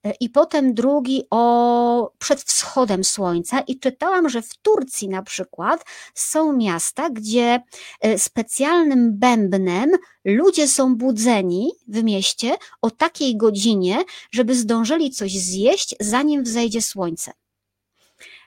e, 0.03 0.13
i 0.19 0.29
potem 0.29 0.73
drugi 0.73 1.23
o 1.29 2.11
przed 2.19 2.41
wschodem 2.41 3.03
słońca. 3.03 3.59
I 3.59 3.79
czytałam, 3.79 4.29
że 4.29 4.41
w 4.41 4.57
Turcji 4.57 5.09
na 5.09 5.23
przykład 5.23 5.85
są 6.13 6.53
miasta, 6.53 7.09
gdzie 7.09 7.61
e, 8.01 8.19
specjalnym 8.19 9.19
bębnem 9.19 9.91
ludzie 10.25 10.67
są 10.67 10.95
budzeni 10.95 11.71
w 11.87 12.03
mieście 12.03 12.55
o 12.81 12.91
takiej 12.91 13.37
godzinie, 13.37 13.97
żeby 14.31 14.55
zdążyli 14.55 15.11
coś 15.11 15.31
zjeść, 15.31 15.95
zanim 15.99 16.43
wzejdzie 16.43 16.81
słońce. 16.81 17.31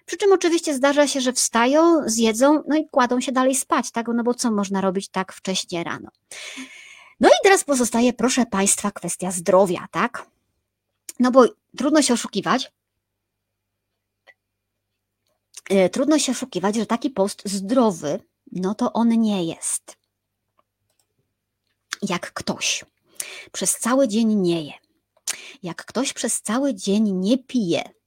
Przy 0.09 0.17
czym 0.17 0.33
oczywiście 0.33 0.75
zdarza 0.75 1.07
się, 1.07 1.21
że 1.21 1.33
wstają, 1.33 2.09
zjedzą, 2.09 2.63
no 2.69 2.77
i 2.77 2.89
kładą 2.89 3.21
się 3.21 3.33
dalej 3.33 3.55
spać, 3.55 3.91
tak? 3.91 4.07
No 4.15 4.23
bo 4.23 4.35
co 4.35 4.51
można 4.51 4.81
robić 4.81 5.09
tak 5.09 5.33
wcześnie 5.33 5.85
rano? 5.85 6.09
No 7.21 7.29
i 7.29 7.33
teraz 7.43 7.65
pozostaje, 7.65 8.13
proszę 8.13 8.47
Państwa, 8.47 8.91
kwestia 8.91 9.31
zdrowia, 9.31 9.87
tak? 9.91 10.27
No 11.21 11.31
bo 11.31 11.45
trudno 11.77 12.03
się 12.03 12.15
oszukiwać. 12.15 12.73
E, 15.71 15.89
trudno 15.89 16.19
się 16.19 16.33
oszukiwać, 16.33 16.77
że 16.77 16.87
taki 16.87 17.11
post 17.11 17.43
zdrowy, 17.45 18.21
no 18.53 18.75
to 18.75 18.93
on 18.93 19.09
nie 19.09 19.45
jest. 19.45 19.97
Jak 22.03 22.33
ktoś 22.33 22.85
przez 23.53 23.79
cały 23.79 24.09
dzień 24.09 24.35
nie 24.35 24.63
je, 24.63 24.73
jak 25.63 25.85
ktoś 25.85 26.13
przez 26.13 26.43
cały 26.43 26.75
dzień 26.75 27.13
nie 27.13 27.39
pije, 27.39 27.98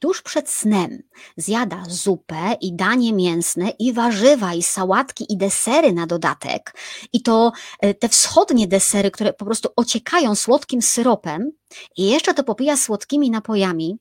tuż 0.00 0.22
przed 0.22 0.50
snem 0.50 1.02
zjada 1.36 1.84
zupę 1.88 2.56
i 2.60 2.72
danie 2.72 3.12
mięsne 3.12 3.70
i 3.78 3.92
warzywa 3.92 4.54
i 4.54 4.62
sałatki 4.62 5.32
i 5.32 5.36
desery 5.36 5.92
na 5.92 6.06
dodatek. 6.06 6.74
I 7.12 7.22
to 7.22 7.52
e, 7.80 7.94
te 7.94 8.08
wschodnie 8.08 8.66
desery, 8.66 9.10
które 9.10 9.32
po 9.32 9.44
prostu 9.44 9.68
ociekają 9.76 10.34
słodkim 10.34 10.82
syropem 10.82 11.52
i 11.96 12.10
jeszcze 12.10 12.34
to 12.34 12.44
popija 12.44 12.76
słodkimi 12.76 13.30
napojami, 13.30 13.98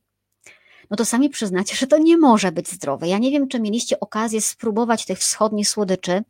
no 0.89 0.97
to 0.97 1.05
sami 1.05 1.29
przyznacie, 1.29 1.75
że 1.75 1.87
to 1.87 1.97
nie 1.97 2.17
może 2.17 2.51
być 2.51 2.69
zdrowe. 2.69 3.07
Ja 3.07 3.17
nie 3.17 3.31
wiem, 3.31 3.47
czy 3.47 3.59
mieliście 3.59 3.99
okazję 3.99 4.41
spróbować 4.41 5.05
tych 5.05 5.19
wschodnich 5.19 5.69
słodyczy, 5.69 6.23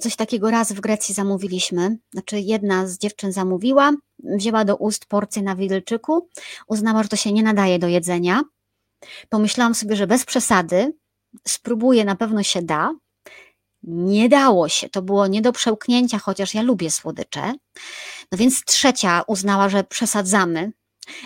coś 0.00 0.16
takiego 0.16 0.50
raz 0.50 0.72
w 0.72 0.80
Grecji 0.80 1.14
zamówiliśmy. 1.14 1.98
Znaczy, 2.12 2.40
jedna 2.40 2.86
z 2.86 2.98
dziewczyn 2.98 3.32
zamówiła, 3.32 3.92
wzięła 4.18 4.64
do 4.64 4.76
ust 4.76 5.06
porcję 5.06 5.42
na 5.42 5.56
widelczyku, 5.56 6.28
uznała, 6.66 7.02
że 7.02 7.08
to 7.08 7.16
się 7.16 7.32
nie 7.32 7.42
nadaje 7.42 7.78
do 7.78 7.88
jedzenia. 7.88 8.42
Pomyślałam 9.28 9.74
sobie, 9.74 9.96
że 9.96 10.06
bez 10.06 10.24
przesady, 10.24 10.92
spróbuję, 11.48 12.04
na 12.04 12.16
pewno 12.16 12.42
się 12.42 12.62
da. 12.62 12.94
Nie 13.82 14.28
dało 14.28 14.68
się, 14.68 14.88
to 14.88 15.02
było 15.02 15.26
nie 15.26 15.42
do 15.42 15.52
przełknięcia, 15.52 16.18
chociaż 16.18 16.54
ja 16.54 16.62
lubię 16.62 16.90
słodycze. 16.90 17.54
No 18.32 18.38
więc 18.38 18.64
trzecia 18.64 19.22
uznała, 19.26 19.68
że 19.68 19.84
przesadzamy, 19.84 20.72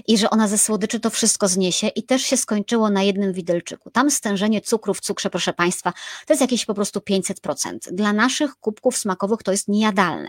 i 0.06 0.18
że 0.18 0.30
ona 0.30 0.48
ze 0.48 0.58
słodyczy 0.58 1.00
to 1.00 1.10
wszystko 1.10 1.48
zniesie 1.48 1.88
i 1.88 2.02
też 2.02 2.22
się 2.22 2.36
skończyło 2.36 2.90
na 2.90 3.02
jednym 3.02 3.32
widelczyku. 3.32 3.90
Tam 3.90 4.10
stężenie 4.10 4.60
cukru 4.60 4.94
w 4.94 5.00
cukrze, 5.00 5.30
proszę 5.30 5.52
Państwa, 5.52 5.92
to 6.26 6.32
jest 6.32 6.40
jakieś 6.40 6.64
po 6.64 6.74
prostu 6.74 7.00
500%. 7.00 7.78
Dla 7.92 8.12
naszych 8.12 8.56
kubków 8.56 8.96
smakowych 8.96 9.42
to 9.42 9.52
jest 9.52 9.68
niejadalne. 9.68 10.28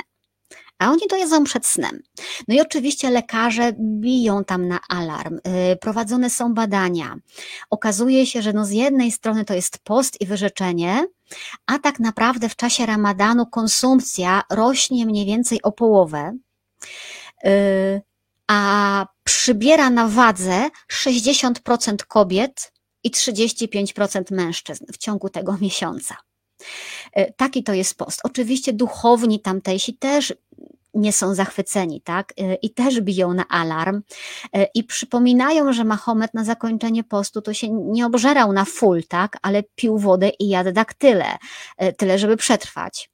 A 0.79 0.91
oni 0.91 1.01
to 1.10 1.15
jedzą 1.15 1.43
przed 1.43 1.65
snem. 1.65 1.99
No 2.47 2.55
i 2.55 2.62
oczywiście 2.62 3.10
lekarze 3.10 3.73
biją 3.79 4.43
tam 4.43 4.67
na 4.67 4.79
alarm, 4.89 5.39
yy, 5.69 5.75
prowadzone 5.75 6.29
są 6.29 6.53
badania. 6.53 7.15
Okazuje 7.69 8.25
się, 8.25 8.41
że 8.41 8.53
no 8.53 8.65
z 8.65 8.71
jednej 8.71 9.12
strony 9.12 9.45
to 9.45 9.53
jest 9.53 9.77
post 9.77 10.21
i 10.21 10.25
wyrzeczenie, 10.25 11.07
a 11.65 11.79
tak 11.79 11.99
naprawdę 11.99 12.49
w 12.49 12.55
czasie 12.55 12.86
ramadanu 12.86 13.45
konsumpcja 13.45 14.43
rośnie 14.49 15.05
mniej 15.05 15.25
więcej 15.25 15.62
o 15.62 15.71
połowę. 15.71 16.38
Yy, 17.43 17.51
a 18.47 19.05
przybiera 19.27 19.89
na 19.89 20.07
wadze 20.07 20.69
60% 20.93 21.95
kobiet 22.07 22.71
i 23.03 23.11
35% 23.11 24.23
mężczyzn 24.31 24.85
w 24.93 24.97
ciągu 24.97 25.29
tego 25.29 25.57
miesiąca. 25.61 26.15
E, 27.13 27.33
taki 27.33 27.63
to 27.63 27.73
jest 27.73 27.95
post. 27.95 28.19
Oczywiście 28.23 28.73
duchowni 28.73 29.39
tamtejsi 29.39 29.93
też 29.93 30.33
nie 30.93 31.13
są 31.13 31.35
zachwyceni, 31.35 32.01
tak? 32.01 32.33
E, 32.37 32.55
I 32.55 32.69
też 32.69 33.01
biją 33.01 33.33
na 33.33 33.47
alarm 33.47 34.01
e, 34.53 34.67
i 34.73 34.83
przypominają, 34.83 35.73
że 35.73 35.83
Mahomet 35.83 36.33
na 36.33 36.43
zakończenie 36.43 37.03
postu 37.03 37.41
to 37.41 37.53
się 37.53 37.69
nie 37.69 38.05
obżerał 38.05 38.53
na 38.53 38.65
full, 38.65 39.03
tak? 39.03 39.37
Ale 39.41 39.63
pił 39.63 39.97
wodę 39.97 40.29
i 40.39 40.49
jadł 40.49 40.71
daktyle, 40.71 41.37
tyle 41.97 42.19
żeby 42.19 42.37
przetrwać 42.37 43.09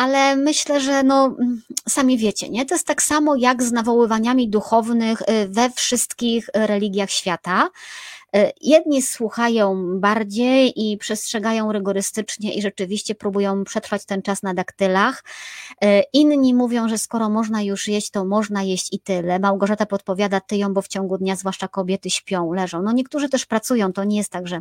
ale 0.00 0.36
myślę, 0.36 0.80
że 0.80 1.02
no, 1.02 1.36
sami 1.88 2.18
wiecie, 2.18 2.48
nie? 2.48 2.66
To 2.66 2.74
jest 2.74 2.86
tak 2.86 3.02
samo 3.02 3.36
jak 3.36 3.62
z 3.62 3.72
nawoływaniami 3.72 4.48
duchownych 4.48 5.22
y, 5.22 5.48
we 5.48 5.70
wszystkich 5.70 6.48
religiach 6.54 7.10
świata. 7.10 7.68
Y, 8.36 8.52
jedni 8.60 9.02
słuchają 9.02 9.76
bardziej 10.00 10.72
i 10.76 10.98
przestrzegają 10.98 11.72
rygorystycznie 11.72 12.54
i 12.54 12.62
rzeczywiście 12.62 13.14
próbują 13.14 13.64
przetrwać 13.64 14.04
ten 14.04 14.22
czas 14.22 14.42
na 14.42 14.54
daktylach. 14.54 15.24
Y, 15.84 16.02
inni 16.12 16.54
mówią, 16.54 16.88
że 16.88 16.98
skoro 16.98 17.28
można 17.28 17.62
już 17.62 17.88
jeść, 17.88 18.10
to 18.10 18.24
można 18.24 18.62
jeść 18.62 18.92
i 18.92 19.00
tyle. 19.00 19.38
Małgorzata 19.38 19.86
podpowiada 19.86 20.40
tyją, 20.40 20.74
bo 20.74 20.82
w 20.82 20.88
ciągu 20.88 21.18
dnia 21.18 21.36
zwłaszcza 21.36 21.68
kobiety 21.68 22.10
śpią, 22.10 22.52
leżą. 22.52 22.82
No 22.82 22.92
niektórzy 22.92 23.28
też 23.28 23.46
pracują, 23.46 23.92
to 23.92 24.04
nie 24.04 24.16
jest 24.16 24.32
tak, 24.32 24.48
że, 24.48 24.60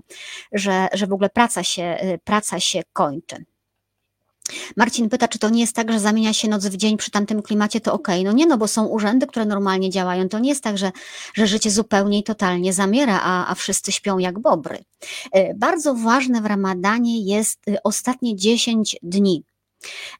że, 0.51 0.87
że 0.93 1.07
w 1.07 1.13
ogóle 1.13 1.29
praca 1.29 1.63
się, 1.63 1.97
praca 2.23 2.59
się 2.59 2.81
kończy. 2.93 3.45
Marcin 4.77 5.09
pyta, 5.09 5.27
czy 5.27 5.39
to 5.39 5.49
nie 5.49 5.61
jest 5.61 5.75
tak, 5.75 5.91
że 5.91 5.99
zamienia 5.99 6.33
się 6.33 6.47
noc 6.47 6.65
w 6.65 6.77
dzień 6.77 6.97
przy 6.97 7.11
tamtym 7.11 7.41
klimacie, 7.41 7.81
to 7.81 7.93
okej. 7.93 8.21
Okay. 8.21 8.25
No 8.25 8.37
nie, 8.37 8.45
no 8.45 8.57
bo 8.57 8.67
są 8.67 8.85
urzędy, 8.85 9.27
które 9.27 9.45
normalnie 9.45 9.89
działają. 9.89 10.29
To 10.29 10.39
nie 10.39 10.49
jest 10.49 10.63
tak, 10.63 10.77
że, 10.77 10.91
że 11.33 11.47
życie 11.47 11.71
zupełnie 11.71 12.19
i 12.19 12.23
totalnie 12.23 12.73
zamiera, 12.73 13.19
a, 13.23 13.51
a 13.51 13.55
wszyscy 13.55 13.91
śpią 13.91 14.17
jak 14.17 14.39
bobry. 14.39 14.77
E, 15.31 15.53
bardzo 15.53 15.95
ważne 15.95 16.41
w 16.41 16.45
ramadanie 16.45 17.23
jest 17.23 17.59
e, 17.69 17.83
ostatnie 17.83 18.35
10 18.35 18.97
dni. 19.03 19.43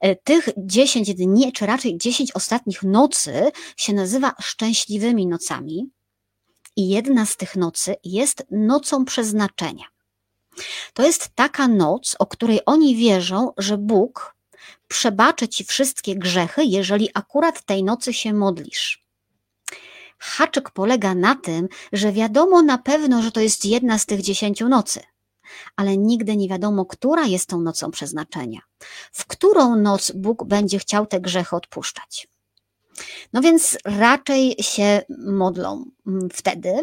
E, 0.02 0.16
tych 0.16 0.50
10 0.58 1.14
dni, 1.16 1.54
czy 1.54 1.66
raczej 1.66 1.98
10 1.98 2.32
ostatnich 2.32 2.84
nocy 2.84 3.52
się 3.78 3.94
nazywa 3.94 4.34
szczęśliwymi 4.42 5.28
nocami. 5.28 5.90
I 6.76 6.90
jedna 6.90 7.26
z 7.26 7.38
tych 7.38 7.56
nocy 7.56 7.96
jest 8.04 8.46
nocą 8.52 9.06
przeznaczenia. 9.06 9.86
To 10.94 11.04
jest 11.04 11.30
taka 11.36 11.68
noc, 11.68 12.16
o 12.20 12.26
której 12.26 12.60
oni 12.66 12.96
wierzą, 12.96 13.54
że 13.58 13.78
Bóg 13.78 14.36
przebaczy 14.88 15.48
ci 15.48 15.64
wszystkie 15.64 16.16
grzechy, 16.16 16.64
jeżeli 16.64 17.10
akurat 17.14 17.66
tej 17.66 17.84
nocy 17.84 18.14
się 18.14 18.34
modlisz. 18.34 19.06
Haczyk 20.20 20.70
polega 20.70 21.16
na 21.16 21.36
tym, 21.36 21.68
że 21.94 22.12
wiadomo 22.12 22.62
na 22.62 22.78
pewno, 22.78 23.22
że 23.22 23.32
to 23.32 23.40
jest 23.40 23.66
jedna 23.66 24.00
z 24.00 24.06
tych 24.06 24.22
dziesięciu 24.22 24.70
nocy, 24.70 25.00
ale 25.76 25.98
nigdy 25.98 26.38
nie 26.38 26.50
wiadomo, 26.50 26.86
która 26.86 27.26
jest 27.26 27.50
tą 27.50 27.62
nocą 27.62 27.92
przeznaczenia, 27.92 28.60
w 29.12 29.26
którą 29.26 29.76
noc 29.76 30.12
Bóg 30.12 30.44
będzie 30.44 30.80
chciał 30.80 31.08
te 31.08 31.22
grzechy 31.22 31.56
odpuszczać. 31.56 32.29
No 33.34 33.42
więc 33.42 33.78
raczej 33.86 34.56
się 34.62 35.02
modlą 35.26 35.86
mm, 36.08 36.30
wtedy. 36.34 36.74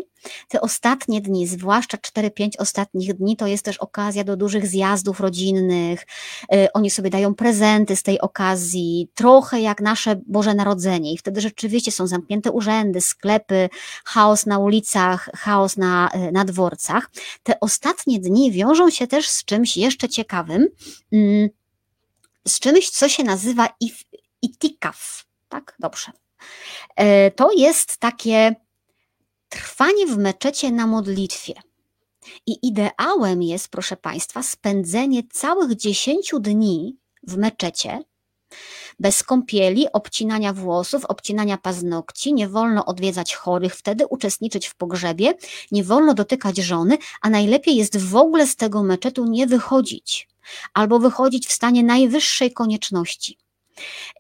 Te 0.48 0.61
ostatnie 0.61 1.20
dni, 1.20 1.46
zwłaszcza 1.46 1.96
4-5 1.96 2.50
ostatnich 2.59 3.14
dni, 3.14 3.37
to 3.37 3.46
jest 3.46 3.64
też 3.64 3.79
okazja 3.79 4.24
do 4.24 4.37
dużych 4.37 4.66
zjazdów 4.66 5.20
rodzinnych. 5.20 6.07
Y, 6.55 6.72
oni 6.72 6.90
sobie 6.90 7.11
dają 7.11 7.35
prezenty 7.35 7.96
z 7.96 8.02
tej 8.02 8.20
okazji, 8.20 9.09
trochę 9.14 9.61
jak 9.61 9.81
nasze 9.81 10.20
Boże 10.26 10.55
Narodzenie. 10.55 11.12
I 11.12 11.18
wtedy 11.18 11.40
rzeczywiście 11.40 11.92
są 11.92 12.07
zamknięte 12.07 12.50
urzędy, 12.50 13.00
sklepy, 13.00 13.68
chaos 14.05 14.46
na 14.46 14.59
ulicach, 14.59 15.31
chaos 15.37 15.76
na, 15.76 16.11
y, 16.28 16.32
na 16.32 16.45
dworcach. 16.45 17.11
Te 17.43 17.61
ostatnie 17.61 18.20
dni 18.20 18.53
wiążą 18.53 18.90
się 18.90 19.07
też 19.07 19.28
z 19.28 19.45
czymś 19.45 19.76
jeszcze 19.76 20.09
ciekawym, 20.09 20.68
mm, 21.12 21.49
z 22.49 22.61
czymś, 22.61 22.90
co 22.90 23.09
się 23.09 23.24
nazywa 23.24 23.68
itikaf. 24.43 25.26
Tak? 25.49 25.76
Dobrze. 25.78 26.12
E, 26.97 27.30
to 27.30 27.53
jest 27.53 27.99
takie 27.99 28.55
trwanie 29.49 30.07
w 30.07 30.18
meczecie 30.18 30.72
na 30.72 30.86
modlitwie. 30.86 31.55
I 32.47 32.66
ideałem 32.68 33.42
jest, 33.42 33.68
proszę 33.68 33.97
Państwa, 33.97 34.42
spędzenie 34.42 35.22
całych 35.32 35.76
dziesięciu 35.76 36.40
dni 36.40 36.97
w 37.22 37.36
meczecie, 37.36 38.01
bez 38.99 39.22
kąpieli, 39.22 39.92
obcinania 39.92 40.53
włosów, 40.53 41.05
obcinania 41.05 41.59
paznokci, 41.59 42.34
nie 42.34 42.49
wolno 42.49 42.84
odwiedzać 42.84 43.34
chorych, 43.34 43.74
wtedy 43.74 44.07
uczestniczyć 44.07 44.66
w 44.66 44.74
pogrzebie, 44.74 45.34
nie 45.72 45.84
wolno 45.84 46.14
dotykać 46.14 46.57
żony, 46.57 46.99
a 47.20 47.30
najlepiej 47.30 47.76
jest 47.76 47.99
w 47.99 48.16
ogóle 48.16 48.47
z 48.47 48.57
tego 48.57 48.82
meczetu 48.82 49.24
nie 49.24 49.47
wychodzić, 49.47 50.28
albo 50.74 50.99
wychodzić 50.99 51.47
w 51.47 51.53
stanie 51.53 51.82
najwyższej 51.82 52.53
konieczności. 52.53 53.38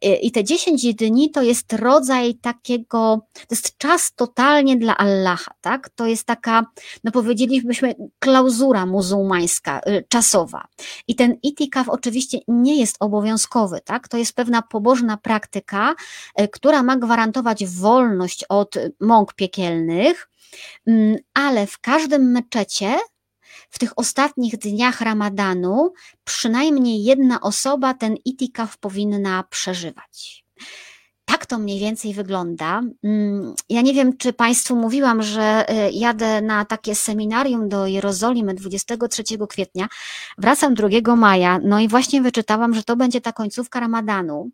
I 0.02 0.32
te 0.32 0.44
10 0.44 0.94
dni 0.94 1.30
to 1.30 1.42
jest 1.42 1.72
rodzaj 1.72 2.34
takiego, 2.34 3.20
to 3.32 3.46
jest 3.50 3.78
czas 3.78 4.14
totalnie 4.14 4.76
dla 4.76 4.96
Allaha, 4.96 5.52
tak? 5.60 5.90
To 5.90 6.06
jest 6.06 6.24
taka, 6.24 6.66
no 7.04 7.12
powiedzielibyśmy, 7.12 7.94
klauzura 8.18 8.86
muzułmańska, 8.86 9.80
y, 9.88 10.04
czasowa. 10.08 10.68
I 11.08 11.14
ten 11.14 11.36
itikaf 11.42 11.88
oczywiście 11.88 12.38
nie 12.48 12.80
jest 12.80 12.96
obowiązkowy, 13.00 13.80
tak? 13.84 14.08
To 14.08 14.16
jest 14.16 14.32
pewna 14.32 14.62
pobożna 14.62 15.16
praktyka, 15.16 15.94
y, 16.40 16.48
która 16.48 16.82
ma 16.82 16.96
gwarantować 16.96 17.66
wolność 17.66 18.44
od 18.48 18.74
mąk 19.00 19.34
piekielnych, 19.34 20.28
mm, 20.86 21.16
ale 21.34 21.66
w 21.66 21.78
każdym 21.78 22.32
meczecie 22.32 22.96
w 23.76 23.78
tych 23.78 23.92
ostatnich 23.96 24.56
dniach 24.58 25.00
Ramadanu 25.00 25.92
przynajmniej 26.24 27.04
jedna 27.04 27.40
osoba 27.40 27.94
ten 27.94 28.16
itikaf 28.24 28.78
powinna 28.78 29.44
przeżywać. 29.50 30.44
Tak 31.24 31.46
to 31.46 31.58
mniej 31.58 31.80
więcej 31.80 32.14
wygląda. 32.14 32.82
Mm, 33.04 33.54
ja 33.68 33.80
nie 33.82 33.94
wiem, 33.94 34.16
czy 34.16 34.32
Państwu 34.32 34.76
mówiłam, 34.76 35.22
że 35.22 35.66
y, 35.70 35.90
jadę 35.92 36.42
na 36.42 36.64
takie 36.64 36.94
seminarium 36.94 37.68
do 37.68 37.86
Jerozolimy 37.86 38.54
23 38.54 39.22
kwietnia. 39.48 39.88
Wracam 40.38 40.74
2 40.74 41.16
maja, 41.16 41.58
no 41.62 41.80
i 41.80 41.88
właśnie 41.88 42.22
wyczytałam, 42.22 42.74
że 42.74 42.82
to 42.82 42.96
będzie 42.96 43.20
ta 43.20 43.32
końcówka 43.32 43.80
Ramadanu 43.80 44.50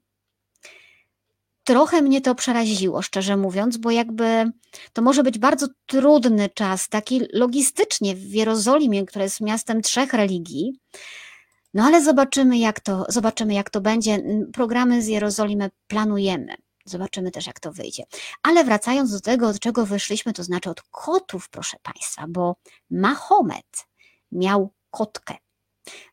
trochę 1.65 2.03
mnie 2.03 2.21
to 2.21 2.35
przeraziło, 2.35 3.03
szczerze 3.03 3.37
mówiąc, 3.37 3.77
bo 3.77 3.91
jakby 3.91 4.53
to 4.93 5.03
może 5.03 5.23
być 5.23 5.39
bardzo 5.39 5.67
trudny 5.87 6.49
czas, 6.49 6.89
taki 6.89 7.21
logistycznie 7.33 8.15
w 8.15 8.35
Jerozolimie, 8.35 9.07
które 9.07 9.25
jest 9.25 9.41
miastem 9.41 9.83
trzech 9.83 10.13
religii. 10.13 10.73
No 11.75 11.85
ale 11.85 12.03
zobaczymy, 12.03 12.59
jak 12.59 12.81
to, 12.81 13.07
zobaczymy, 13.09 13.55
jak 13.55 13.71
to 13.71 13.81
będzie. 13.81 14.23
Programy 14.53 15.03
z 15.03 15.07
Jerozolimy 15.07 15.71
planujemy. 15.87 16.55
Zobaczymy 16.85 17.31
też, 17.31 17.47
jak 17.47 17.61
to 17.61 17.73
wyjdzie. 17.73 18.05
Ale 18.43 18.65
wracając 18.65 19.13
do 19.13 19.21
tego, 19.21 19.49
od 19.49 19.59
czego 19.59 19.87
wyszliśmy, 19.87 20.33
to 20.33 20.45
znaczy 20.45 20.71
od 20.71 20.83
kotów, 20.83 21.49
proszę 21.49 21.77
Państwa, 21.83 22.25
bo 22.29 22.57
Mahomet 22.91 23.87
miał 24.33 24.73
kotkę. 24.91 25.35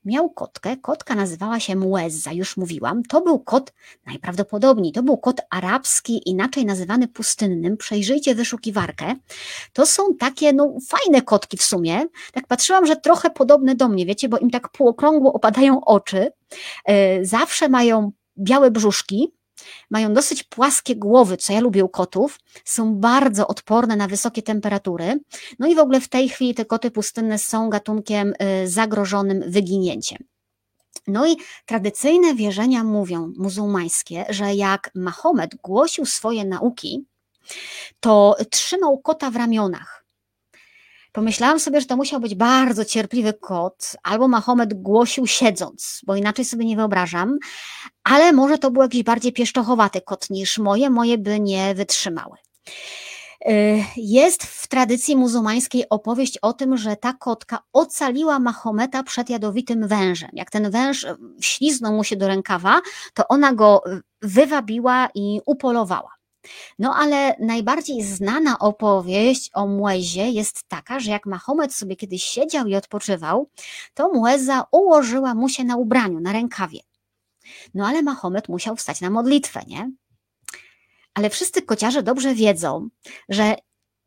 Miał 0.05 0.30
kotkę, 0.30 0.78
kotka 0.78 1.15
nazywała 1.15 1.59
się 1.59 1.76
Muezza, 1.76 2.32
już 2.32 2.57
mówiłam. 2.57 3.03
To 3.03 3.22
był 3.22 3.39
kot, 3.39 3.74
najprawdopodobniej, 4.05 4.91
to 4.91 5.03
był 5.03 5.17
kot 5.17 5.41
arabski, 5.49 6.30
inaczej 6.30 6.65
nazywany 6.65 7.07
pustynnym. 7.07 7.78
Przejrzyjcie 7.78 8.36
wyszukiwarkę. 8.36 9.15
To 9.74 9.86
są 9.86 10.15
takie, 10.15 10.53
no, 10.53 10.78
fajne 10.88 11.22
kotki 11.22 11.57
w 11.57 11.63
sumie. 11.63 12.05
Tak 12.34 12.47
patrzyłam, 12.47 12.86
że 12.86 12.95
trochę 12.95 13.30
podobne 13.30 13.76
do 13.76 13.89
mnie, 13.89 14.05
wiecie, 14.05 14.30
bo 14.30 14.38
im 14.38 14.49
tak 14.49 14.70
półokrągło 14.70 15.34
opadają 15.34 15.86
oczy. 15.86 16.32
E, 16.86 17.26
zawsze 17.26 17.70
mają 17.70 18.11
białe 18.38 18.72
brzuszki, 18.72 19.39
mają 19.89 20.14
dosyć 20.14 20.43
płaskie 20.43 20.95
głowy, 20.95 21.38
co 21.38 21.53
ja 21.53 21.60
lubię 21.60 21.86
u 21.86 21.89
kotów, 21.89 22.39
są 22.66 22.95
bardzo 22.95 23.47
odporne 23.47 23.95
na 23.95 24.07
wysokie 24.07 24.41
temperatury. 24.41 25.20
No 25.60 25.68
i 25.68 25.76
w 25.76 25.80
ogóle 25.80 26.01
w 26.01 26.07
tej 26.07 26.30
chwili 26.30 26.55
te 26.55 26.66
koty 26.66 26.91
pustynne 26.91 27.38
są 27.38 27.70
gatunkiem 27.70 28.34
y, 28.64 28.68
zagrożonym 28.68 29.43
wyginięciem. 29.51 30.24
No 31.07 31.28
i 31.28 31.38
tradycyjne 31.66 32.36
wierzenia 32.36 32.84
mówią, 32.84 33.34
muzułmańskie, 33.38 34.26
że 34.30 34.55
jak 34.55 34.91
Mahomet 34.95 35.55
głosił 35.55 36.05
swoje 36.05 36.45
nauki, 36.45 37.05
to 37.99 38.36
trzymał 38.49 38.97
kota 38.97 39.32
w 39.32 39.36
ramionach 39.36 40.05
Pomyślałam 41.20 41.59
sobie, 41.59 41.82
że 41.82 41.88
to 41.88 41.97
musiał 41.97 42.20
być 42.20 42.36
bardzo 42.36 42.86
cierpliwy 42.86 43.34
kot, 43.34 43.95
albo 44.03 44.28
Mahomet 44.28 44.74
głosił 44.74 45.28
siedząc, 45.28 46.01
bo 46.07 46.15
inaczej 46.15 46.45
sobie 46.45 46.65
nie 46.65 46.76
wyobrażam, 46.76 47.38
ale 48.03 48.34
może 48.34 48.57
to 48.57 48.72
był 48.72 48.82
jakiś 48.82 49.03
bardziej 49.03 49.34
pieszczochowaty 49.34 50.01
kot 50.01 50.30
niż 50.30 50.57
moje, 50.57 50.89
moje 50.89 51.17
by 51.17 51.39
nie 51.39 51.76
wytrzymały. 51.76 52.38
Y, 53.49 53.84
jest 53.97 54.43
w 54.43 54.67
tradycji 54.67 55.15
muzułmańskiej 55.15 55.89
opowieść 55.89 56.38
o 56.38 56.53
tym, 56.53 56.78
że 56.78 56.95
ta 56.95 57.13
kotka 57.13 57.59
ocaliła 57.74 58.39
Mahometa 58.39 59.03
przed 59.03 59.30
jadowitym 59.30 59.88
wężem. 59.88 60.30
Jak 60.34 60.51
ten 60.51 60.72
węż 60.72 61.05
śliznął 61.41 61.93
mu 61.93 62.03
się 62.03 62.15
do 62.15 62.28
rękawa, 62.28 62.82
to 63.13 63.28
ona 63.28 63.53
go 63.53 63.82
wywabiła 64.22 65.09
i 65.15 65.41
upolowała. 65.45 66.18
No 66.80 66.96
ale 66.96 67.36
najbardziej 67.40 68.04
znana 68.04 68.60
opowieść 68.60 69.50
o 69.54 69.68
Muezie 69.68 70.30
jest 70.30 70.64
taka, 70.68 71.00
że 71.00 71.12
jak 71.12 71.26
Mahomet 71.26 71.74
sobie 71.74 71.96
kiedyś 71.96 72.24
siedział 72.24 72.68
i 72.68 72.76
odpoczywał, 72.76 73.50
to 73.94 74.10
Mueza 74.10 74.64
ułożyła 74.72 75.34
mu 75.36 75.50
się 75.50 75.64
na 75.64 75.76
ubraniu, 75.76 76.20
na 76.20 76.34
rękawie. 76.34 76.80
No 77.74 77.88
ale 77.88 78.02
Mahomet 78.02 78.50
musiał 78.50 78.76
wstać 78.76 79.02
na 79.02 79.10
modlitwę, 79.10 79.62
nie? 79.68 79.92
Ale 81.14 81.30
wszyscy 81.30 81.62
kociarze 81.62 82.04
dobrze 82.04 82.36
wiedzą, 82.36 82.90
że 83.30 83.56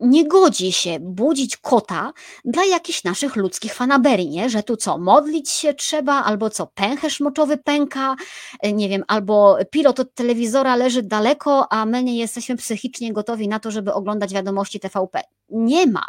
nie 0.03 0.29
godzi 0.29 0.73
się 0.73 0.99
budzić 1.01 1.57
kota 1.57 2.13
dla 2.45 2.65
jakichś 2.65 3.05
naszych 3.05 3.37
ludzkich 3.37 3.75
fanaberii, 3.75 4.29
nie? 4.31 4.51
że 4.51 4.63
tu 4.63 4.77
co, 4.77 4.99
modlić 4.99 5.51
się 5.51 5.75
trzeba, 5.75 6.25
albo 6.25 6.51
co, 6.51 6.67
pęcherz 6.67 7.21
moczowy 7.21 7.57
pęka, 7.59 8.17
e, 8.61 8.73
nie 8.73 8.89
wiem, 8.89 9.05
albo 9.09 9.59
pilot 9.71 10.01
od 10.01 10.15
telewizora 10.15 10.77
leży 10.77 11.03
daleko, 11.03 11.73
a 11.73 11.87
my 11.87 12.05
nie 12.05 12.19
jesteśmy 12.19 12.57
psychicznie 12.57 13.13
gotowi 13.13 13.49
na 13.49 13.61
to, 13.61 13.71
żeby 13.71 13.93
oglądać 13.93 14.35
wiadomości 14.35 14.81
TVP. 14.81 15.21
Nie 15.49 15.87
ma, 15.87 16.07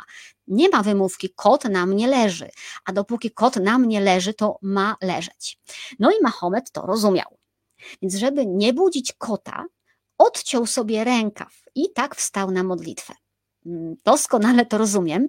nie 0.47 0.69
ma 0.69 0.83
wymówki, 0.83 1.29
kot 1.35 1.65
nam 1.65 1.95
nie 1.95 2.07
leży, 2.07 2.49
a 2.85 2.93
dopóki 2.93 3.31
kot 3.31 3.55
nam 3.55 3.87
nie 3.87 4.01
leży, 4.01 4.33
to 4.33 4.57
ma 4.61 4.95
leżeć. 5.01 5.59
No 5.99 6.11
i 6.11 6.15
Mahomet 6.23 6.71
to 6.71 6.81
rozumiał. 6.81 7.37
Więc 8.01 8.15
żeby 8.15 8.45
nie 8.45 8.73
budzić 8.73 9.13
kota, 9.17 9.65
odciął 10.17 10.65
sobie 10.65 11.03
rękaw 11.03 11.61
i 11.75 11.93
tak 11.95 12.15
wstał 12.15 12.51
na 12.51 12.63
modlitwę. 12.63 13.13
Mm, 13.65 13.95
doskonale 14.05 14.65
to 14.65 14.77
rozumiem. 14.77 15.27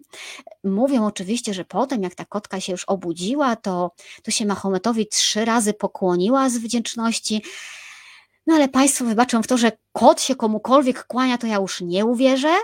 Mówią 0.64 1.06
oczywiście, 1.06 1.54
że 1.54 1.64
potem, 1.64 2.02
jak 2.02 2.14
ta 2.14 2.24
kotka 2.24 2.60
się 2.60 2.72
już 2.72 2.84
obudziła, 2.84 3.56
to, 3.56 3.90
to 4.22 4.30
się 4.30 4.46
Mahometowi 4.46 5.06
trzy 5.06 5.44
razy 5.44 5.74
pokłoniła 5.74 6.50
z 6.50 6.58
wdzięczności. 6.58 7.42
No 8.46 8.54
ale 8.54 8.68
Państwo 8.68 9.04
wybaczą 9.04 9.42
w 9.42 9.46
to, 9.46 9.56
że 9.56 9.72
kot 9.92 10.22
się 10.22 10.36
komukolwiek 10.36 11.04
kłania, 11.06 11.38
to 11.38 11.46
ja 11.46 11.56
już 11.56 11.80
nie 11.80 12.04
uwierzę. 12.04 12.54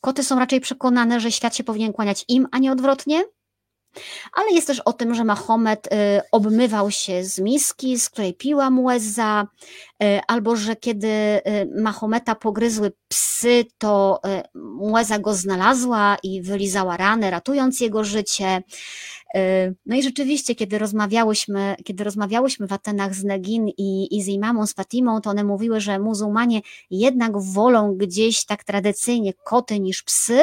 Koty 0.00 0.24
są 0.24 0.38
raczej 0.38 0.60
przekonane, 0.60 1.20
że 1.20 1.32
świat 1.32 1.56
się 1.56 1.64
powinien 1.64 1.92
kłaniać 1.92 2.24
im, 2.28 2.48
a 2.52 2.58
nie 2.58 2.72
odwrotnie. 2.72 3.24
Ale 4.32 4.52
jest 4.52 4.66
też 4.66 4.80
o 4.80 4.92
tym, 4.92 5.14
że 5.14 5.24
Mahomet 5.24 5.86
y, 5.86 5.90
obmywał 6.32 6.90
się 6.90 7.24
z 7.24 7.38
miski, 7.38 7.98
z 7.98 8.10
której 8.10 8.34
piła 8.34 8.70
muezza, 8.70 9.42
y, 9.42 9.93
albo 10.26 10.56
że 10.56 10.76
kiedy 10.76 11.08
y, 11.08 11.42
Mahometa 11.82 12.34
pogryzły 12.34 12.92
psy, 13.08 13.64
to 13.78 14.20
mueza 14.54 15.18
go 15.18 15.34
znalazła 15.34 16.16
i 16.22 16.42
wylizała 16.42 16.96
ranę, 16.96 17.30
ratując 17.30 17.80
jego 17.80 18.04
życie. 18.04 18.62
No 19.86 19.96
i 19.96 20.02
rzeczywiście, 20.02 20.54
kiedy 20.54 20.78
rozmawiałyśmy, 20.78 21.76
kiedy 21.84 22.04
rozmawiałyśmy 22.04 22.66
w 22.66 22.72
Atenach 22.72 23.14
z 23.14 23.24
Negin 23.24 23.68
i, 23.68 24.16
i 24.16 24.22
z 24.22 24.28
imamą, 24.28 24.66
z 24.66 24.72
Fatimą, 24.72 25.20
to 25.20 25.30
one 25.30 25.44
mówiły, 25.44 25.80
że 25.80 25.98
muzułmanie 25.98 26.60
jednak 26.90 27.38
wolą 27.38 27.94
gdzieś 27.96 28.44
tak 28.44 28.64
tradycyjnie 28.64 29.32
koty 29.44 29.80
niż 29.80 30.02
psy, 30.02 30.42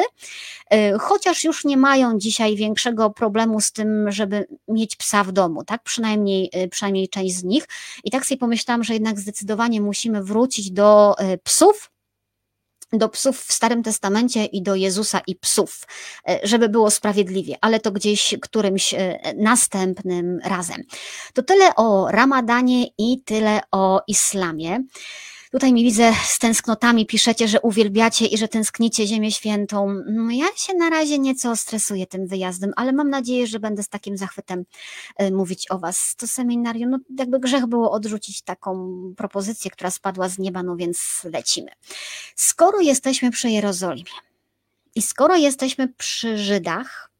chociaż 1.00 1.44
już 1.44 1.64
nie 1.64 1.76
mają 1.76 2.18
dzisiaj 2.18 2.56
większego 2.56 3.10
problemu 3.10 3.60
z 3.60 3.72
tym, 3.72 4.12
żeby 4.12 4.46
mieć 4.68 4.96
psa 4.96 5.24
w 5.24 5.32
domu, 5.32 5.64
tak? 5.64 5.82
Przynajmniej, 5.82 6.50
przynajmniej 6.70 7.08
część 7.08 7.34
z 7.34 7.44
nich. 7.44 7.68
I 8.04 8.10
tak 8.10 8.26
sobie 8.26 8.38
pomyślałam, 8.38 8.84
że 8.84 8.94
jednak 8.94 9.20
zdecydowanie 9.20 9.41
musimy 9.80 10.24
wrócić 10.24 10.70
do 10.70 11.14
psów, 11.44 11.92
do 12.92 13.08
psów 13.08 13.40
w 13.40 13.52
Starym 13.52 13.82
Testamencie 13.82 14.44
i 14.44 14.62
do 14.62 14.74
Jezusa 14.74 15.20
i 15.26 15.36
psów, 15.36 15.86
e, 16.28 16.40
żeby 16.42 16.68
było 16.68 16.90
sprawiedliwie, 16.90 17.56
ale 17.60 17.80
to 17.80 17.92
gdzieś 17.92 18.34
którymś 18.42 18.94
e, 18.94 19.18
następnym 19.36 20.38
razem. 20.44 20.82
To 21.34 21.42
tyle 21.42 21.74
o 21.76 22.08
Ramadanie 22.10 22.86
i 22.98 23.22
tyle 23.24 23.60
o 23.70 24.02
islamie. 24.08 24.80
Tutaj 25.52 25.72
mi 25.72 25.84
widzę 25.84 26.12
z 26.24 26.38
tęsknotami 26.38 27.06
piszecie, 27.06 27.48
że 27.48 27.60
uwielbiacie 27.60 28.26
i 28.26 28.38
że 28.38 28.48
tęsknicie 28.48 29.06
Ziemię 29.06 29.32
Świętą. 29.32 30.02
No 30.06 30.30
ja 30.30 30.46
się 30.56 30.74
na 30.74 30.90
razie 30.90 31.18
nieco 31.18 31.56
stresuję 31.56 32.06
tym 32.06 32.26
wyjazdem, 32.26 32.72
ale 32.76 32.92
mam 32.92 33.10
nadzieję, 33.10 33.46
że 33.46 33.60
będę 33.60 33.82
z 33.82 33.88
takim 33.88 34.16
zachwytem 34.16 34.64
e, 35.16 35.30
mówić 35.30 35.70
o 35.70 35.78
was. 35.78 36.14
To 36.16 36.26
seminarium, 36.26 36.90
no 36.90 36.98
jakby 37.18 37.40
grzech 37.40 37.66
było 37.66 37.90
odrzucić 37.90 38.42
taką 38.42 38.92
propozycję, 39.16 39.70
która 39.70 39.90
spadła 39.90 40.28
z 40.28 40.38
nieba, 40.38 40.62
no 40.62 40.76
więc 40.76 41.20
lecimy. 41.32 41.70
Skoro 42.36 42.80
jesteśmy 42.80 43.30
przy 43.30 43.50
Jerozolimie 43.50 44.10
i 44.94 45.02
skoro 45.02 45.36
jesteśmy 45.36 45.88
przy 45.88 46.38
Żydach, 46.38 47.10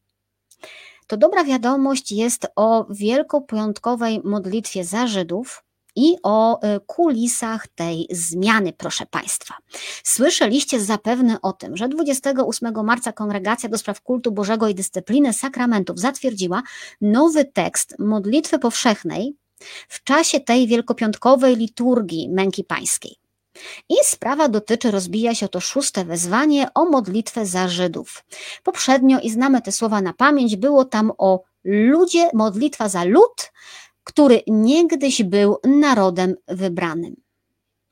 to 1.07 1.17
dobra 1.17 1.43
wiadomość 1.43 2.11
jest 2.11 2.47
o 2.55 2.85
wielkopiątkowej 2.89 4.21
modlitwie 4.23 4.85
za 4.85 5.07
Żydów, 5.07 5.63
i 5.95 6.15
o 6.23 6.61
e, 6.61 6.79
kulisach 6.79 7.67
tej 7.67 8.07
zmiany, 8.11 8.73
proszę 8.73 9.05
Państwa. 9.05 9.55
Słyszeliście 10.03 10.81
zapewne 10.81 11.41
o 11.41 11.53
tym, 11.53 11.77
że 11.77 11.89
28 11.89 12.85
marca 12.85 13.11
Kongregacja 13.11 13.69
do 13.69 13.77
Spraw 13.77 14.01
Kultu 14.01 14.31
Bożego 14.31 14.67
i 14.67 14.75
Dyscypliny 14.75 15.33
Sakramentów 15.33 15.99
zatwierdziła 15.99 16.61
nowy 17.01 17.45
tekst 17.45 17.95
modlitwy 17.99 18.59
powszechnej 18.59 19.35
w 19.87 20.03
czasie 20.03 20.39
tej 20.39 20.67
wielkopiątkowej 20.67 21.55
liturgii 21.55 22.29
męki 22.29 22.63
pańskiej. 22.63 23.15
I 23.89 23.95
sprawa 24.03 24.49
dotyczy, 24.49 24.91
rozbija 24.91 25.35
się 25.35 25.47
to 25.47 25.59
szóste 25.59 26.05
wezwanie 26.05 26.67
o 26.73 26.85
modlitwę 26.85 27.45
za 27.45 27.67
Żydów. 27.67 28.23
Poprzednio, 28.63 29.19
i 29.19 29.29
znamy 29.29 29.61
te 29.61 29.71
słowa 29.71 30.01
na 30.01 30.13
pamięć, 30.13 30.55
było 30.55 30.85
tam 30.85 31.11
o 31.17 31.43
ludzie, 31.63 32.29
modlitwa 32.33 32.89
za 32.89 33.03
lud, 33.03 33.51
który 34.03 34.41
niegdyś 34.47 35.23
był 35.23 35.57
narodem 35.63 36.35
wybranym. 36.47 37.15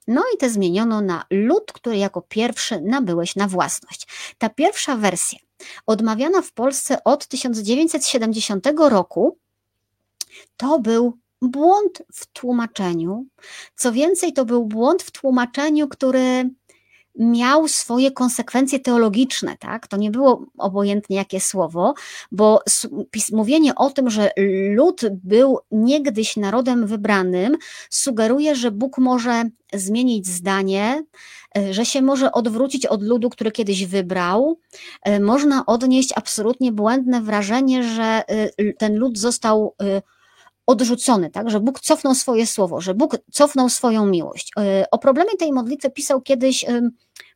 No 0.07 0.23
i 0.35 0.37
te 0.37 0.49
zmieniono 0.49 1.01
na 1.01 1.25
lud, 1.29 1.71
który 1.71 1.97
jako 1.97 2.21
pierwszy 2.21 2.81
nabyłeś 2.81 3.35
na 3.35 3.47
własność. 3.47 4.07
Ta 4.37 4.49
pierwsza 4.49 4.95
wersja, 4.95 5.39
odmawiana 5.85 6.41
w 6.41 6.51
Polsce 6.51 7.03
od 7.03 7.27
1970 7.27 8.67
roku, 8.77 9.37
to 10.57 10.79
był 10.79 11.17
błąd 11.41 12.03
w 12.13 12.25
tłumaczeniu. 12.25 13.25
Co 13.75 13.91
więcej, 13.91 14.33
to 14.33 14.45
był 14.45 14.65
błąd 14.65 15.03
w 15.03 15.11
tłumaczeniu, 15.11 15.87
który 15.87 16.49
miał 17.15 17.67
swoje 17.67 18.11
konsekwencje 18.11 18.79
teologiczne, 18.79 19.57
tak? 19.57 19.87
To 19.87 19.97
nie 19.97 20.11
było 20.11 20.45
obojętnie 20.57 21.15
jakie 21.17 21.39
słowo, 21.39 21.93
bo 22.31 22.59
mówienie 23.31 23.75
o 23.75 23.89
tym, 23.89 24.09
że 24.09 24.31
lud 24.75 25.01
był 25.23 25.59
niegdyś 25.71 26.37
narodem 26.37 26.87
wybranym, 26.87 27.57
sugeruje, 27.89 28.55
że 28.55 28.71
Bóg 28.71 28.97
może 28.97 29.43
zmienić 29.73 30.27
zdanie, 30.27 31.03
e, 31.57 31.73
że 31.73 31.85
się 31.85 32.01
może 32.01 32.31
odwrócić 32.31 32.85
od 32.85 33.03
ludu, 33.03 33.29
który 33.29 33.51
kiedyś 33.51 33.85
wybrał. 33.85 34.59
E, 35.03 35.19
można 35.19 35.65
odnieść 35.65 36.13
absolutnie 36.15 36.71
błędne 36.71 37.21
wrażenie, 37.21 37.83
że 37.83 38.23
e, 38.27 38.73
ten 38.73 38.95
lud 38.95 39.17
został 39.17 39.75
odrzucony, 40.71 41.29
tak, 41.29 41.49
że 41.49 41.59
Bóg 41.59 41.79
cofnął 41.79 42.15
swoje 42.15 42.47
słowo, 42.47 42.81
że 42.81 42.93
Bóg 42.93 43.17
cofnął 43.31 43.69
swoją 43.69 44.05
miłość. 44.05 44.51
E, 44.59 44.85
o 44.91 44.97
problemie 44.97 45.37
tej 45.39 45.51
modlitwy 45.51 45.89
pisał 45.89 46.21
kiedyś 46.21 46.65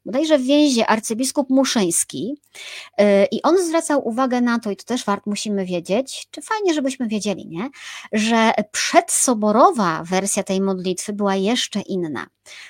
bodajże 0.05 0.39
w 0.39 0.43
więzie 0.43 0.87
arcybiskup 0.87 1.49
Muszyński 1.49 2.35
e, 2.97 3.25
i 3.25 3.41
on 3.41 3.65
zwracał 3.65 4.07
uwagę 4.07 4.41
na 4.41 4.59
to, 4.59 4.71
i 4.71 4.75
to 4.75 4.83
też 4.83 5.05
wart 5.05 5.25
musimy 5.25 5.65
wiedzieć, 5.65 6.27
czy 6.31 6.41
fajnie, 6.41 6.73
żebyśmy 6.73 7.07
wiedzieli, 7.07 7.47
nie? 7.47 7.69
że 8.11 8.51
przedsoborowa 8.71 10.03
wersja 10.03 10.43
tej 10.43 10.61
modlitwy 10.61 11.13
była 11.13 11.35
jeszcze 11.35 11.81
inna. 11.81 12.27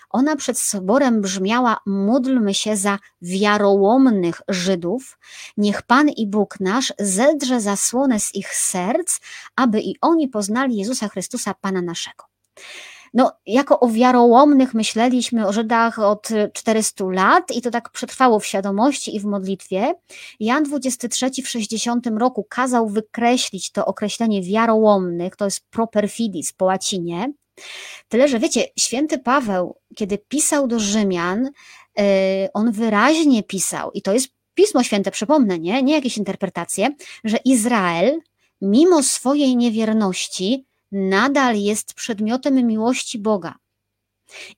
Ona 0.10 0.36
przed 0.36 0.60
soborem 0.60 1.22
brzmiała: 1.22 1.78
Módlmy 1.86 2.54
się 2.54 2.78
za 2.78 3.00
wiarołomnych 3.22 4.42
Żydów, 4.48 5.18
niech 5.58 5.82
Pan 5.82 6.10
i 6.10 6.28
Bóg 6.28 6.60
nasz 6.60 6.94
zedrze 7.00 7.62
zasłonę 7.62 8.20
z 8.20 8.36
ich 8.36 8.56
serc, 8.56 9.20
aby 9.56 9.82
i 9.82 9.96
oni 10.02 10.28
poznali 10.28 10.78
Jezusa 10.78 11.08
Chrystusa, 11.08 11.54
Pana 11.54 11.82
naszego. 11.82 12.24
No, 13.16 13.32
jako 13.46 13.80
o 13.80 13.88
wiarołomnych 13.88 14.74
myśleliśmy 14.74 15.48
o 15.48 15.54
Żydach 15.54 16.00
od 16.00 16.30
400 16.54 17.06
lat 17.12 17.52
i 17.52 17.62
to 17.62 17.72
tak 17.72 17.90
przetrwało 17.90 18.40
w 18.40 18.46
świadomości 18.46 19.16
i 19.16 19.20
w 19.20 19.26
modlitwie. 19.26 19.94
Jan 20.40 20.64
XXIII 20.74 21.44
w 21.44 21.50
60 21.50 22.08
roku 22.08 22.44
kazał 22.50 22.90
wykreślić 22.90 23.72
to 23.72 23.86
określenie 23.86 24.42
wiarołomnych, 24.42 25.36
to 25.36 25.46
jest 25.46 25.70
properfidis 25.70 26.54
po 26.54 26.66
łacinie. 26.66 27.34
Tyle, 28.08 28.28
że 28.28 28.40
wiecie, 28.40 28.68
święty 28.80 29.20
Paweł, 29.20 29.78
kiedy 29.96 30.18
pisał 30.18 30.68
do 30.68 30.80
Rzymian, 30.80 31.46
y, 31.48 31.52
on 32.54 32.72
wyraźnie 32.72 33.44
pisał, 33.44 33.92
i 33.92 34.02
to 34.02 34.14
jest 34.14 34.28
Pismo 34.54 34.84
Święte, 34.84 35.12
przypomnę, 35.12 35.60
nie, 35.60 35.84
nie 35.84 35.94
jakieś 35.94 36.18
interpretacje, 36.18 36.90
że 37.24 37.38
Izrael, 37.46 38.20
mimo 38.62 39.04
swojej 39.04 39.58
niewierności, 39.58 40.66
nadal 40.92 41.58
jest 41.58 41.94
przedmiotem 41.94 42.68
miłości 42.68 43.20
Boga. 43.20 43.56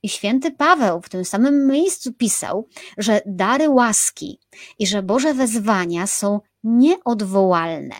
I 0.03 0.09
święty 0.09 0.51
Paweł 0.51 1.01
w 1.01 1.09
tym 1.09 1.25
samym 1.25 1.67
miejscu 1.67 2.13
pisał, 2.13 2.67
że 2.97 3.21
dary 3.25 3.69
łaski 3.69 4.39
i 4.80 4.88
że 4.88 5.03
Boże 5.03 5.34
wezwania 5.34 6.07
są 6.07 6.39
nieodwołalne. 6.63 7.95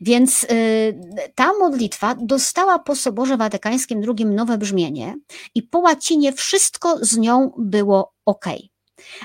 Więc 0.00 0.44
y, 0.44 1.00
ta 1.34 1.52
modlitwa 1.52 2.14
dostała 2.14 2.78
po 2.78 2.96
Soborze 2.96 3.36
Watykańskim 3.36 4.02
II 4.18 4.26
nowe 4.26 4.58
brzmienie 4.58 5.14
i 5.54 5.62
po 5.62 5.78
łacinie 5.78 6.32
wszystko 6.32 6.98
z 7.00 7.16
nią 7.16 7.52
było 7.58 8.12
ok. 8.24 8.44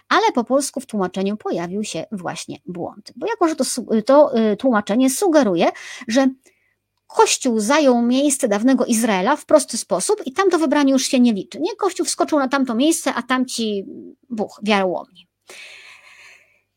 Ale 0.09 0.31
po 0.35 0.43
polsku 0.43 0.79
w 0.79 0.85
tłumaczeniu 0.85 1.37
pojawił 1.37 1.83
się 1.83 2.05
właśnie 2.11 2.57
błąd, 2.65 3.11
bo 3.15 3.27
jako, 3.27 3.47
że 3.47 3.55
to, 3.55 3.65
to 4.05 4.37
y, 4.37 4.57
tłumaczenie 4.57 5.09
sugeruje, 5.09 5.67
że 6.07 6.27
Kościół 7.07 7.59
zajął 7.59 8.01
miejsce 8.01 8.47
dawnego 8.47 8.85
Izraela 8.85 9.35
w 9.35 9.45
prosty 9.45 9.77
sposób 9.77 10.21
i 10.25 10.33
tamto 10.33 10.59
wybranie 10.59 10.93
już 10.93 11.07
się 11.07 11.19
nie 11.19 11.33
liczy. 11.33 11.59
Nie? 11.59 11.75
Kościół 11.75 12.05
wskoczył 12.05 12.39
na 12.39 12.47
tamto 12.47 12.75
miejsce, 12.75 13.13
a 13.13 13.21
tamci 13.21 13.85
Bóg, 14.29 14.59
wiarołomni. 14.63 15.27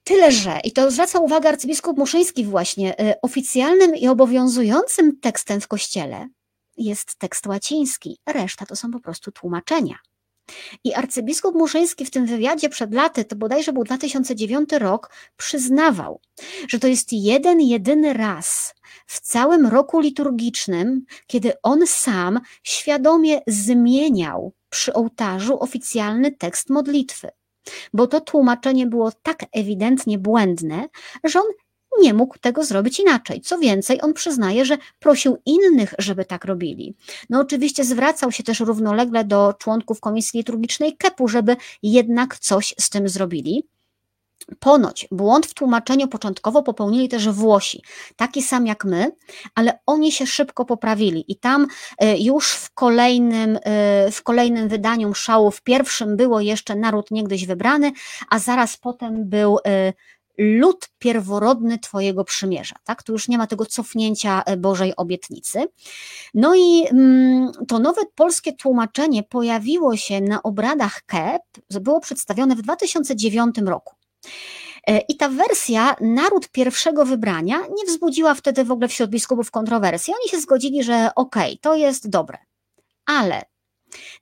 Tyle, 0.05 0.33
że, 0.33 0.61
i 0.65 0.73
to 0.73 0.91
zwraca 0.91 1.19
uwagę 1.19 1.49
arcybiskup 1.49 1.99
Muszyński 1.99 2.45
właśnie, 2.45 3.01
y, 3.01 3.15
oficjalnym 3.23 3.97
i 3.97 4.09
obowiązującym 4.09 5.21
tekstem 5.21 5.61
w 5.61 5.69
Kościele 5.69 6.29
jest 6.77 7.19
tekst 7.19 7.47
łaciński, 7.47 8.19
reszta 8.27 8.67
to 8.67 8.77
są 8.77 8.91
po 8.91 9.01
prostu 9.01 9.33
tłumaczenia. 9.33 9.99
I 10.85 10.95
arcybiskup 10.95 11.55
Muszyński 11.55 12.05
w 12.05 12.11
tym 12.11 12.27
wywiadzie 12.27 12.69
przed 12.69 12.95
laty, 12.95 13.25
to 13.25 13.37
bodajże 13.37 13.73
był 13.73 13.85
2009 13.85 14.73
rok, 14.73 15.11
przyznawał, 15.37 16.21
że 16.69 16.79
to 16.79 16.87
jest 16.87 17.13
jeden, 17.13 17.61
jedyny 17.61 18.13
raz 18.13 18.75
w 19.07 19.21
całym 19.21 19.67
roku 19.67 20.01
liturgicznym, 20.01 21.05
kiedy 21.27 21.53
on 21.63 21.87
sam 21.87 22.41
świadomie 22.63 23.41
zmieniał 23.47 24.53
przy 24.71 24.93
ołtarzu 24.93 25.63
oficjalny 25.63 26.33
tekst 26.33 26.71
modlitwy. 26.71 27.29
Bo 27.93 28.07
to 28.07 28.21
tłumaczenie 28.21 28.87
było 28.87 29.13
tak 29.23 29.45
ewidentnie 29.53 30.19
błędne, 30.19 30.89
że 31.25 31.41
on 31.41 31.47
nie 32.01 32.15
mógł 32.15 32.39
tego 32.39 32.65
zrobić 32.65 33.01
inaczej. 33.01 33.41
Co 33.41 33.59
więcej, 33.59 34.03
on 34.03 34.15
przyznaje, 34.15 34.65
że 34.65 34.79
prosił 34.99 35.37
innych, 35.47 35.95
żeby 35.99 36.25
tak 36.25 36.45
robili. 36.45 36.95
No 37.31 37.41
oczywiście 37.41 37.85
zwracał 37.85 38.33
się 38.33 38.43
też 38.43 38.61
równolegle 38.61 39.25
do 39.25 39.55
członków 39.59 40.01
Komisji 40.01 40.39
Liturgicznej 40.39 40.97
KEP-u, 40.97 41.29
żeby 41.29 41.57
jednak 41.83 42.39
coś 42.39 42.75
z 42.81 42.91
tym 42.91 43.09
zrobili. 43.09 43.69
Ponoć 44.61 45.09
błąd 45.11 45.47
w 45.47 45.55
tłumaczeniu 45.55 46.09
początkowo 46.09 46.63
popełnili 46.63 47.09
też 47.09 47.29
Włosi, 47.29 47.83
taki 48.17 48.43
sam 48.43 48.67
jak 48.67 48.85
my, 48.85 49.13
ale 49.55 49.79
oni 49.87 50.13
się 50.13 50.27
szybko 50.27 50.65
poprawili 50.65 51.25
i 51.29 51.37
tam 51.37 51.67
e, 51.99 52.19
już 52.19 52.53
w 52.53 52.71
kolejnym, 52.75 53.59
e, 53.63 54.11
w 54.11 54.23
kolejnym 54.23 54.69
wydaniu 54.69 55.15
szału, 55.15 55.51
w 55.51 55.63
pierwszym 55.63 56.17
było 56.17 56.41
jeszcze 56.41 56.77
naród 56.77 57.11
niegdyś 57.11 57.47
wybrany, 57.47 57.93
a 58.31 58.39
zaraz 58.39 58.77
potem 58.77 59.29
był 59.29 59.59
e, 59.67 59.93
lud 60.39 60.89
pierworodny 60.99 61.79
Twojego 61.79 62.25
przymierza. 62.25 62.75
Tak? 62.85 63.03
Tu 63.03 63.13
już 63.13 63.29
nie 63.29 63.39
ma 63.39 63.47
tego 63.47 63.67
cofnięcia 63.67 64.43
e, 64.47 64.57
Bożej 64.57 64.97
obietnicy. 64.97 65.65
No 66.35 66.55
i 66.55 66.87
mm, 66.91 67.53
to 67.69 67.79
nowe 67.79 68.03
polskie 68.15 68.53
tłumaczenie 68.53 69.23
pojawiło 69.23 69.97
się 69.97 70.21
na 70.21 70.43
obradach 70.43 71.03
KEP, 71.07 71.43
było 71.81 72.01
przedstawione 72.01 72.57
w 72.57 72.63
2009 72.63 73.57
roku. 73.67 73.95
E, 74.87 74.99
I 74.99 75.17
ta 75.17 75.29
wersja, 75.29 75.97
naród 76.01 76.49
pierwszego 76.49 77.05
wybrania, 77.05 77.59
nie 77.59 77.85
wzbudziła 77.87 78.35
wtedy 78.35 78.65
w 78.65 78.71
ogóle 78.71 78.89
wśród 78.89 79.11
biskupów 79.11 79.51
kontrowersji. 79.51 80.15
Oni 80.21 80.29
się 80.29 80.41
zgodzili, 80.41 80.83
że 80.83 81.11
okej, 81.17 81.53
okay, 81.53 81.59
to 81.61 81.75
jest 81.75 82.09
dobre. 82.11 82.39
Ale 83.07 83.43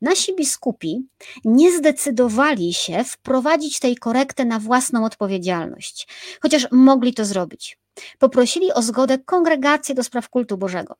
nasi 0.00 0.36
biskupi 0.36 1.08
nie 1.44 1.78
zdecydowali 1.78 2.74
się 2.74 3.04
wprowadzić 3.04 3.78
tej 3.78 3.96
korekty 3.96 4.44
na 4.44 4.58
własną 4.58 5.04
odpowiedzialność, 5.04 6.08
chociaż 6.42 6.66
mogli 6.72 7.14
to 7.14 7.24
zrobić. 7.24 7.78
Poprosili 8.18 8.72
o 8.72 8.82
zgodę 8.82 9.18
kongregację 9.18 9.94
do 9.94 10.04
spraw 10.04 10.28
kultu 10.28 10.58
Bożego. 10.58 10.96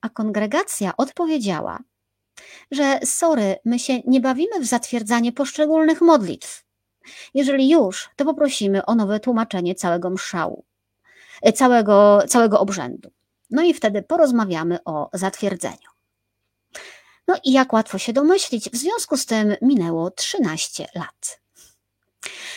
A 0.00 0.08
kongregacja 0.08 0.96
odpowiedziała, 0.96 1.78
że 2.70 3.00
sorry, 3.04 3.56
my 3.64 3.78
się 3.78 4.00
nie 4.06 4.20
bawimy 4.20 4.60
w 4.60 4.66
zatwierdzanie 4.66 5.32
poszczególnych 5.32 6.00
modlitw. 6.00 6.64
Jeżeli 7.34 7.70
już, 7.70 8.10
to 8.16 8.24
poprosimy 8.24 8.84
o 8.86 8.94
nowe 8.94 9.20
tłumaczenie 9.20 9.74
całego 9.74 10.10
mszału, 10.10 10.64
e, 11.42 11.52
całego, 11.52 12.22
całego 12.28 12.60
obrzędu. 12.60 13.10
No 13.50 13.62
i 13.62 13.74
wtedy 13.74 14.02
porozmawiamy 14.02 14.78
o 14.84 15.10
zatwierdzeniu. 15.12 15.97
No 17.28 17.36
i 17.44 17.52
jak 17.52 17.72
łatwo 17.72 17.98
się 17.98 18.12
domyślić, 18.12 18.70
w 18.70 18.76
związku 18.76 19.16
z 19.16 19.26
tym 19.26 19.54
minęło 19.62 20.10
13 20.10 20.86
lat. 20.94 21.40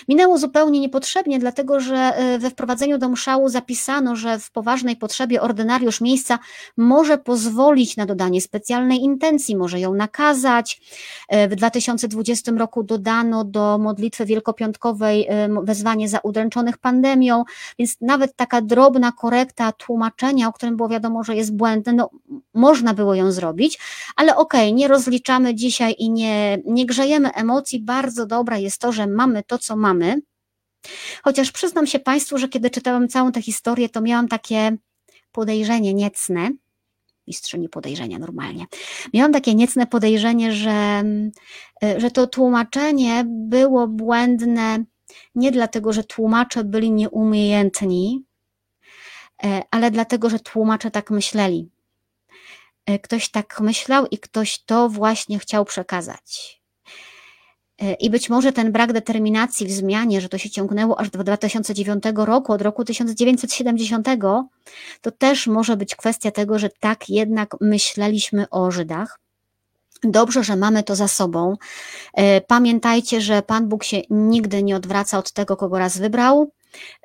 Minęło 0.07 0.37
zupełnie 0.37 0.79
niepotrzebnie, 0.79 1.39
dlatego 1.39 1.79
że 1.79 1.95
e, 1.95 2.39
we 2.39 2.49
wprowadzeniu 2.49 2.97
do 2.97 3.09
mszału 3.09 3.49
zapisano, 3.49 4.15
że 4.15 4.39
w 4.39 4.51
poważnej 4.51 4.95
potrzebie 4.95 5.41
ordynariusz 5.41 6.01
miejsca 6.01 6.39
może 6.77 7.17
pozwolić 7.17 7.97
na 7.97 8.05
dodanie 8.05 8.41
specjalnej 8.41 9.03
intencji, 9.03 9.55
może 9.55 9.79
ją 9.79 9.93
nakazać. 9.93 10.81
E, 11.29 11.47
w 11.47 11.55
2020 11.55 12.51
roku 12.51 12.83
dodano 12.83 13.43
do 13.43 13.77
modlitwy 13.77 14.25
wielkopiątkowej 14.25 15.27
e, 15.29 15.49
wezwanie 15.63 16.09
za 16.09 16.19
udręczonych 16.19 16.77
pandemią, 16.77 17.43
więc 17.79 17.97
nawet 18.01 18.35
taka 18.35 18.61
drobna 18.61 19.11
korekta 19.11 19.71
tłumaczenia, 19.71 20.47
o 20.47 20.53
którym 20.53 20.77
było 20.77 20.89
wiadomo, 20.89 21.23
że 21.23 21.35
jest 21.35 21.55
błędne, 21.55 21.93
no, 21.93 22.09
można 22.53 22.93
było 22.93 23.15
ją 23.15 23.31
zrobić, 23.31 23.79
ale 24.15 24.35
okej, 24.35 24.69
okay, 24.69 24.73
nie 24.73 24.87
rozliczamy 24.87 25.55
dzisiaj 25.55 25.95
i 25.97 26.09
nie, 26.09 26.57
nie 26.65 26.85
grzejemy 26.85 27.33
emocji. 27.33 27.79
Bardzo 27.79 28.25
dobre 28.25 28.61
jest 28.61 28.77
to, 28.77 28.91
że 28.91 29.07
mamy 29.07 29.43
to, 29.51 29.57
co 29.57 29.75
mamy. 29.75 30.21
Chociaż 31.23 31.51
przyznam 31.51 31.87
się 31.87 31.99
Państwu, 31.99 32.37
że 32.37 32.49
kiedy 32.49 32.69
czytałam 32.69 33.07
całą 33.07 33.31
tę 33.31 33.41
historię, 33.41 33.89
to 33.89 34.01
miałam 34.01 34.27
takie 34.27 34.77
podejrzenie 35.31 35.93
niecne, 35.93 36.51
mistrzyni 37.27 37.69
podejrzenia 37.69 38.19
normalnie. 38.19 38.65
Miałam 39.13 39.33
takie 39.33 39.55
niecne 39.55 39.87
podejrzenie, 39.87 40.53
że, 40.53 41.03
że 41.97 42.11
to 42.11 42.27
tłumaczenie 42.27 43.23
było 43.27 43.87
błędne 43.87 44.85
nie 45.35 45.51
dlatego, 45.51 45.93
że 45.93 46.03
tłumacze 46.03 46.63
byli 46.63 46.91
nieumiejętni, 46.91 48.23
e, 49.43 49.61
ale 49.71 49.91
dlatego, 49.91 50.29
że 50.29 50.39
tłumacze 50.39 50.91
tak 50.91 51.11
myśleli. 51.11 51.69
E, 52.85 52.99
ktoś 52.99 53.29
tak 53.29 53.59
myślał 53.59 54.07
i 54.07 54.17
ktoś 54.17 54.63
to 54.63 54.89
właśnie 54.89 55.39
chciał 55.39 55.65
przekazać. 55.65 56.60
I 57.99 58.09
być 58.09 58.29
może 58.29 58.53
ten 58.53 58.71
brak 58.71 58.93
determinacji 58.93 59.67
w 59.67 59.71
zmianie, 59.71 60.21
że 60.21 60.29
to 60.29 60.37
się 60.37 60.49
ciągnęło 60.49 60.99
aż 60.99 61.09
do 61.09 61.23
2009 61.23 62.03
roku, 62.15 62.53
od 62.53 62.61
roku 62.61 62.85
1970, 62.85 64.07
to 65.01 65.11
też 65.11 65.47
może 65.47 65.77
być 65.77 65.95
kwestia 65.95 66.31
tego, 66.31 66.59
że 66.59 66.69
tak 66.79 67.09
jednak 67.09 67.55
myśleliśmy 67.61 68.49
o 68.49 68.71
Żydach. 68.71 69.19
Dobrze, 70.03 70.43
że 70.43 70.55
mamy 70.55 70.83
to 70.83 70.95
za 70.95 71.07
sobą. 71.07 71.55
E, 72.13 72.41
pamiętajcie, 72.41 73.21
że 73.21 73.41
Pan 73.41 73.67
Bóg 73.67 73.83
się 73.83 74.01
nigdy 74.09 74.63
nie 74.63 74.75
odwraca 74.75 75.17
od 75.17 75.31
tego, 75.31 75.57
kogo 75.57 75.77
raz 75.77 75.97
wybrał 75.97 76.51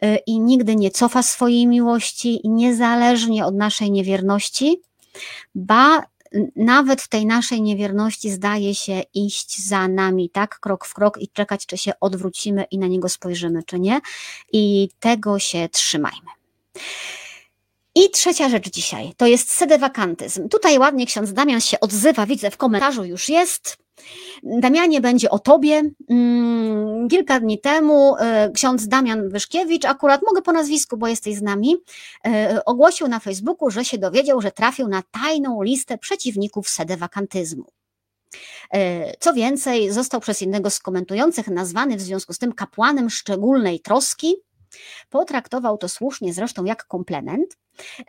e, 0.02 0.16
i 0.16 0.40
nigdy 0.40 0.76
nie 0.76 0.90
cofa 0.90 1.22
swojej 1.22 1.66
miłości, 1.66 2.40
niezależnie 2.44 3.46
od 3.46 3.54
naszej 3.54 3.90
niewierności, 3.90 4.80
ba 5.54 6.02
nawet 6.56 7.02
w 7.02 7.08
tej 7.08 7.26
naszej 7.26 7.62
niewierności 7.62 8.30
zdaje 8.30 8.74
się 8.74 9.02
iść 9.14 9.66
za 9.66 9.88
nami, 9.88 10.30
tak, 10.30 10.60
krok 10.60 10.86
w 10.86 10.94
krok 10.94 11.18
i 11.18 11.28
czekać, 11.28 11.66
czy 11.66 11.78
się 11.78 11.92
odwrócimy 12.00 12.64
i 12.70 12.78
na 12.78 12.86
niego 12.86 13.08
spojrzymy, 13.08 13.62
czy 13.62 13.80
nie. 13.80 14.00
I 14.52 14.88
tego 15.00 15.38
się 15.38 15.68
trzymajmy. 15.68 16.30
I 17.98 18.10
trzecia 18.10 18.48
rzecz 18.48 18.70
dzisiaj, 18.70 19.12
to 19.16 19.26
jest 19.26 19.50
sedewakantyzm. 19.50 20.48
Tutaj 20.48 20.78
ładnie 20.78 21.06
ksiądz 21.06 21.32
Damian 21.32 21.60
się 21.60 21.80
odzywa, 21.80 22.26
widzę 22.26 22.50
w 22.50 22.56
komentarzu 22.56 23.04
już 23.04 23.28
jest. 23.28 23.76
Damianie 24.42 25.00
będzie 25.00 25.30
o 25.30 25.38
tobie. 25.38 25.82
Mm, 26.10 27.08
kilka 27.08 27.40
dni 27.40 27.60
temu 27.60 28.16
e, 28.16 28.50
ksiądz 28.54 28.88
Damian 28.88 29.28
Wyszkiewicz, 29.28 29.84
akurat 29.84 30.20
mogę 30.26 30.42
po 30.42 30.52
nazwisku, 30.52 30.96
bo 30.96 31.08
jesteś 31.08 31.34
z 31.36 31.42
nami, 31.42 31.76
e, 32.26 32.64
ogłosił 32.64 33.08
na 33.08 33.20
Facebooku, 33.20 33.70
że 33.70 33.84
się 33.84 33.98
dowiedział, 33.98 34.40
że 34.40 34.52
trafił 34.52 34.88
na 34.88 35.02
tajną 35.10 35.62
listę 35.62 35.98
przeciwników 35.98 36.68
sedewakantyzmu. 36.68 37.64
E, 38.74 39.12
co 39.20 39.32
więcej, 39.32 39.92
został 39.92 40.20
przez 40.20 40.40
jednego 40.40 40.70
z 40.70 40.78
komentujących 40.78 41.48
nazwany 41.48 41.96
w 41.96 42.00
związku 42.00 42.32
z 42.32 42.38
tym 42.38 42.52
kapłanem 42.52 43.10
szczególnej 43.10 43.80
troski. 43.80 44.34
Potraktował 45.10 45.78
to 45.78 45.88
słusznie 45.88 46.32
zresztą 46.32 46.64
jak 46.64 46.86
komplement, 46.86 47.56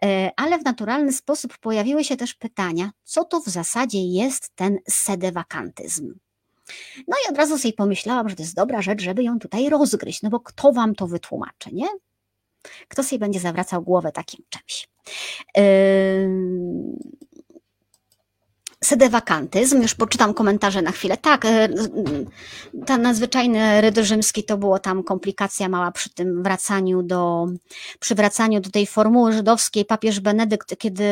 E, 0.04 0.32
ale 0.36 0.60
w 0.60 0.66
naturalny 0.66 1.14
sposób 1.14 1.58
pojawiły 1.58 2.04
się 2.04 2.18
też 2.18 2.34
pytania, 2.34 2.92
co 3.04 3.26
to 3.26 3.40
w 3.40 3.46
zasadzie 3.46 4.00
jest 4.00 4.56
ten 4.56 4.78
sedewakantyzm. 4.90 6.14
No 7.08 7.18
i 7.26 7.32
od 7.32 7.38
razu 7.38 7.58
sobie 7.58 7.74
pomyślałam, 7.74 8.30
że 8.30 8.36
to 8.36 8.44
jest 8.44 8.56
dobra 8.56 8.82
rzecz, 8.82 9.02
żeby 9.02 9.24
ją 9.24 9.40
tutaj 9.40 9.70
rozgryźć, 9.70 10.22
no 10.22 10.30
bo 10.30 10.40
kto 10.40 10.72
wam 10.72 10.96
to 10.96 11.08
wytłumaczy, 11.08 11.70
nie? 11.74 11.88
Kto 12.88 13.04
sobie 13.04 13.20
będzie 13.20 13.40
zawracał 13.40 13.82
głowę 13.82 14.12
takim 14.12 14.46
czymś? 14.50 14.90
Sedewakantyzm, 18.84 19.82
już 19.82 19.96
poczytam 19.96 20.34
komentarze 20.34 20.82
na 20.82 20.92
chwilę. 20.92 21.18
Tak, 21.18 21.46
e, 21.46 21.70
ten 22.86 23.02
nadzwyczajny 23.02 23.82
ryd 23.82 23.98
rzymski 23.98 24.44
to 24.44 24.58
było 24.58 24.80
tam 24.80 25.04
komplikacja 25.04 25.70
mała 25.70 25.92
przy 25.92 26.10
tym 26.10 26.44
wracaniu 26.44 27.04
do, 27.04 27.48
przy 28.00 28.16
wracaniu 28.16 28.60
do 28.60 28.70
tej 28.70 28.88
formuły 28.88 29.34
żydowskiej. 29.34 29.86
Papież 29.86 30.20
Benedykt, 30.20 30.78
kiedy, 30.78 31.06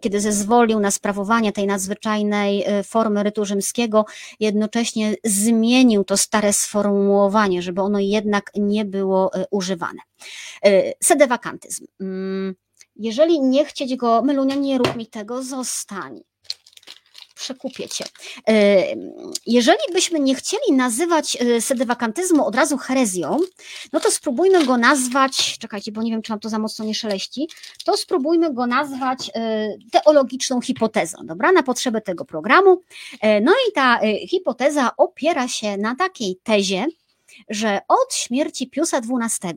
kiedy 0.00 0.20
zezwolił 0.20 0.80
na 0.80 0.90
sprawowanie 0.90 1.52
tej 1.52 1.66
nadzwyczajnej 1.66 2.64
e, 2.66 2.82
formy 2.82 3.22
rytu 3.22 3.44
rzymskiego, 3.44 4.04
jednocześnie 4.40 5.14
zmienił 5.24 6.04
to 6.04 6.16
stare 6.16 6.52
sformułowanie, 6.52 7.62
żeby 7.62 7.82
ono 7.82 7.98
jednak 7.98 8.50
nie 8.54 8.84
było 8.84 9.34
e, 9.34 9.44
używane. 9.50 9.98
Sedewakantyzm. 11.02 11.86
Mm, 12.00 12.54
jeżeli 12.96 13.40
nie 13.40 13.64
chcieć 13.64 13.96
go, 13.96 14.22
Melunia, 14.22 14.54
nie 14.54 14.78
rób 14.78 14.96
mi 14.96 15.06
tego, 15.06 15.42
zostań 15.42 16.20
przekupię 17.40 17.88
cię. 17.88 18.04
E, 18.48 18.84
jeżeli 19.46 19.78
byśmy 19.92 20.20
nie 20.20 20.34
chcieli 20.34 20.72
nazywać 20.72 21.36
e, 21.40 21.60
sedewakantyzmu 21.60 22.46
od 22.46 22.54
razu 22.54 22.78
herezją, 22.78 23.38
no 23.92 24.00
to 24.00 24.10
spróbujmy 24.10 24.66
go 24.66 24.76
nazwać, 24.76 25.58
czekajcie, 25.58 25.92
bo 25.92 26.02
nie 26.02 26.10
wiem, 26.10 26.22
czy 26.22 26.30
nam 26.30 26.40
to 26.40 26.48
za 26.48 26.58
mocno 26.58 26.84
nie 26.84 26.94
szeleści, 26.94 27.48
to 27.84 27.96
spróbujmy 27.96 28.54
go 28.54 28.66
nazwać 28.66 29.30
e, 29.34 29.68
teologiczną 29.92 30.60
hipotezą, 30.60 31.18
dobra, 31.24 31.52
na 31.52 31.62
potrzeby 31.62 32.00
tego 32.00 32.24
programu. 32.24 32.82
No 33.42 33.52
i 33.68 33.72
ta 33.72 34.00
hipoteza 34.28 34.90
opiera 34.96 35.48
się 35.48 35.76
na 35.76 35.94
takiej 35.94 36.36
tezie, 36.42 36.86
że 37.48 37.80
od 37.88 38.14
śmierci 38.14 38.70
Piusa 38.70 38.98
XII 38.98 39.54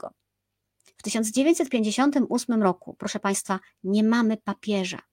w 0.97 1.03
1958 1.03 2.63
roku, 2.63 2.95
proszę 2.99 3.19
Państwa, 3.19 3.59
nie 3.83 4.03
mamy 4.03 4.37
papieża. 4.37 5.12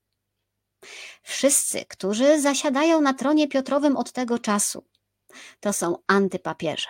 Wszyscy, 1.22 1.84
którzy 1.84 2.40
zasiadają 2.40 3.00
na 3.00 3.14
tronie 3.14 3.48
Piotrowym 3.48 3.96
od 3.96 4.12
tego 4.12 4.38
czasu, 4.38 4.84
to 5.60 5.72
są 5.72 5.96
antypapieże. 6.06 6.88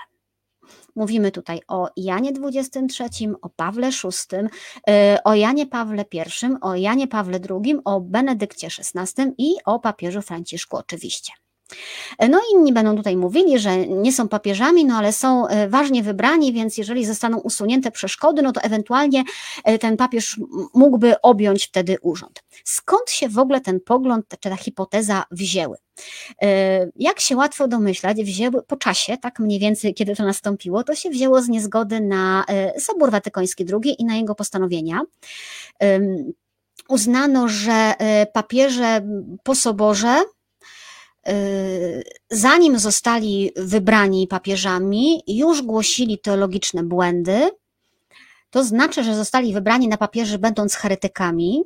Mówimy 0.97 1.31
tutaj 1.31 1.61
o 1.69 1.89
Janie 1.97 2.31
XXIII, 2.31 3.33
o 3.43 3.49
Pawle 3.49 3.91
VI, 3.91 4.37
y, 4.37 5.23
o 5.25 5.35
Janie 5.35 5.67
Pawle 5.67 6.05
I, 6.13 6.21
o 6.61 6.75
Janie 6.75 7.09
Pawle 7.09 7.39
II, 7.51 7.77
o 7.85 8.01
Benedykcie 8.01 8.69
XVI 8.95 9.25
i 9.39 9.55
o 9.65 9.79
papieżu 9.79 10.23
Franciszku 10.23 10.77
oczywiście. 10.77 11.33
No 12.29 12.41
inni 12.55 12.73
będą 12.73 12.97
tutaj 12.97 13.17
mówili, 13.17 13.59
że 13.59 13.87
nie 13.87 14.13
są 14.13 14.29
papieżami, 14.29 14.85
no 14.85 14.97
ale 14.97 15.13
są 15.13 15.49
e, 15.49 15.69
ważnie 15.69 16.03
wybrani, 16.03 16.53
więc 16.53 16.79
jeżeli 16.79 17.07
zostaną 17.07 17.39
usunięte 17.39 17.91
przeszkody, 17.91 18.43
no 18.43 18.53
to 18.53 18.61
ewentualnie 18.61 19.25
e, 19.65 19.79
ten 19.79 19.97
papież 19.97 20.41
mógłby 20.75 21.21
objąć 21.21 21.65
wtedy 21.67 21.97
urząd. 22.03 22.43
Skąd 22.65 23.11
się 23.11 23.29
w 23.29 23.39
ogóle 23.39 23.61
ten 23.61 23.81
pogląd 23.81 24.27
czy 24.41 24.51
ta 24.51 24.57
hipoteza 24.57 25.25
wzięły? 25.31 25.77
E, 26.43 26.89
jak 26.97 27.21
się 27.21 27.37
łatwo 27.37 27.69
domyślać, 27.69 28.17
wzięły 28.17 28.63
po 28.63 28.77
czasie, 28.77 29.17
tak 29.17 29.39
mniej 29.39 29.59
więcej, 29.59 29.95
kiedy 29.95 30.17
to 30.17 30.25
nastąpiło, 30.25 30.85
to 30.85 30.95
się 30.95 31.11
wzięło 31.11 31.43
z 31.43 31.49
niezgody 31.49 32.01
na 32.01 32.45
Sobór 32.79 33.11
Watykański 33.11 33.65
II 33.73 33.95
i 33.99 34.05
na 34.05 34.17
jego 34.17 34.35
postanowienia 34.35 35.01
uznano, 36.89 37.49
że 37.49 37.95
papieże 38.33 39.03
po 39.43 39.55
soborze 39.55 40.23
zanim 42.31 42.79
zostali 42.79 43.53
wybrani 43.57 44.27
papieżami, 44.27 45.23
już 45.27 45.63
głosili 45.63 46.19
teologiczne 46.19 46.83
błędy. 46.83 47.51
To 48.51 48.65
znaczy, 48.65 49.05
że 49.05 49.15
zostali 49.15 49.55
wybrani 49.55 49.89
na 49.89 49.97
papieży, 49.97 50.39
będąc 50.39 50.75
heretykami, 50.75 51.65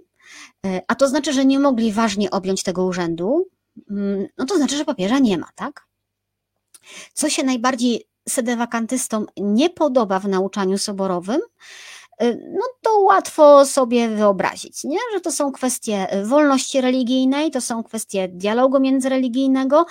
y, 0.66 0.80
a 0.88 0.94
to 0.94 1.08
znaczy, 1.08 1.32
że 1.32 1.44
nie 1.44 1.58
mogli 1.58 1.92
ważnie 1.92 2.30
objąć 2.30 2.62
tego 2.62 2.84
urzędu. 2.84 3.48
mm, 3.90 4.26
no 4.38 4.44
to 4.44 4.56
znaczy, 4.56 4.76
że 4.76 4.84
papieża 4.84 5.18
nie 5.18 5.38
ma, 5.38 5.48
tak? 5.54 5.86
Co 7.12 7.30
się 7.30 7.42
najbardziej 7.42 8.08
sedewakantystom 8.28 9.26
nie 9.36 9.70
podoba 9.70 10.18
w 10.18 10.28
nauczaniu 10.28 10.78
soborowym, 10.78 11.40
y, 11.40 11.44
no 12.52 12.62
to 12.82 12.98
łatwo 12.98 13.66
sobie 13.66 14.08
wyobrazić, 14.08 14.84
nie? 14.84 14.98
że 15.14 15.20
to 15.20 15.30
są 15.30 15.52
kwestie 15.52 16.06
wolności 16.24 16.80
religijnej, 16.80 17.50
to 17.50 17.60
są 17.60 17.82
kwestie 17.82 18.28
dialogu 18.28 18.80
międzyreligijnego, 18.80 19.86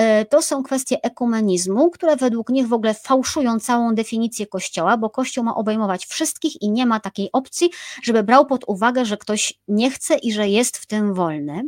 y, 0.00 0.24
to 0.24 0.42
są 0.42 0.62
kwestie 0.62 0.96
ekumenizmu, 1.02 1.90
które 1.90 2.16
według 2.16 2.48
nich 2.48 2.68
w 2.68 2.72
ogóle 2.72 2.94
fałszują 2.94 3.60
całą 3.60 3.94
definicję 3.94 4.46
Kościoła, 4.46 4.96
bo 4.96 5.10
Kościół 5.10 5.44
ma 5.44 5.54
obejmować 5.54 6.06
wszystkich 6.06 6.62
i 6.62 6.70
nie 6.70 6.86
ma 6.86 7.00
takiej 7.00 7.28
opcji, 7.32 7.70
żeby 8.02 8.22
brał 8.22 8.46
pod 8.46 8.64
uwagę, 8.66 9.04
że 9.04 9.16
ktoś 9.16 9.54
nie 9.68 9.90
chce 9.90 10.14
i 10.16 10.32
że 10.32 10.48
jest 10.48 10.78
w 10.78 10.86
tym 10.86 11.14
wolny. 11.14 11.62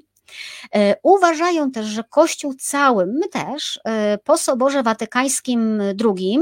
Uważają 1.03 1.71
też, 1.71 1.87
że 1.87 2.05
Kościół 2.05 2.55
cały, 2.55 3.07
my 3.07 3.29
też, 3.29 3.81
po 4.25 4.39
Soborze 4.39 4.83
Watykańskim 4.83 5.83
II 6.05 6.39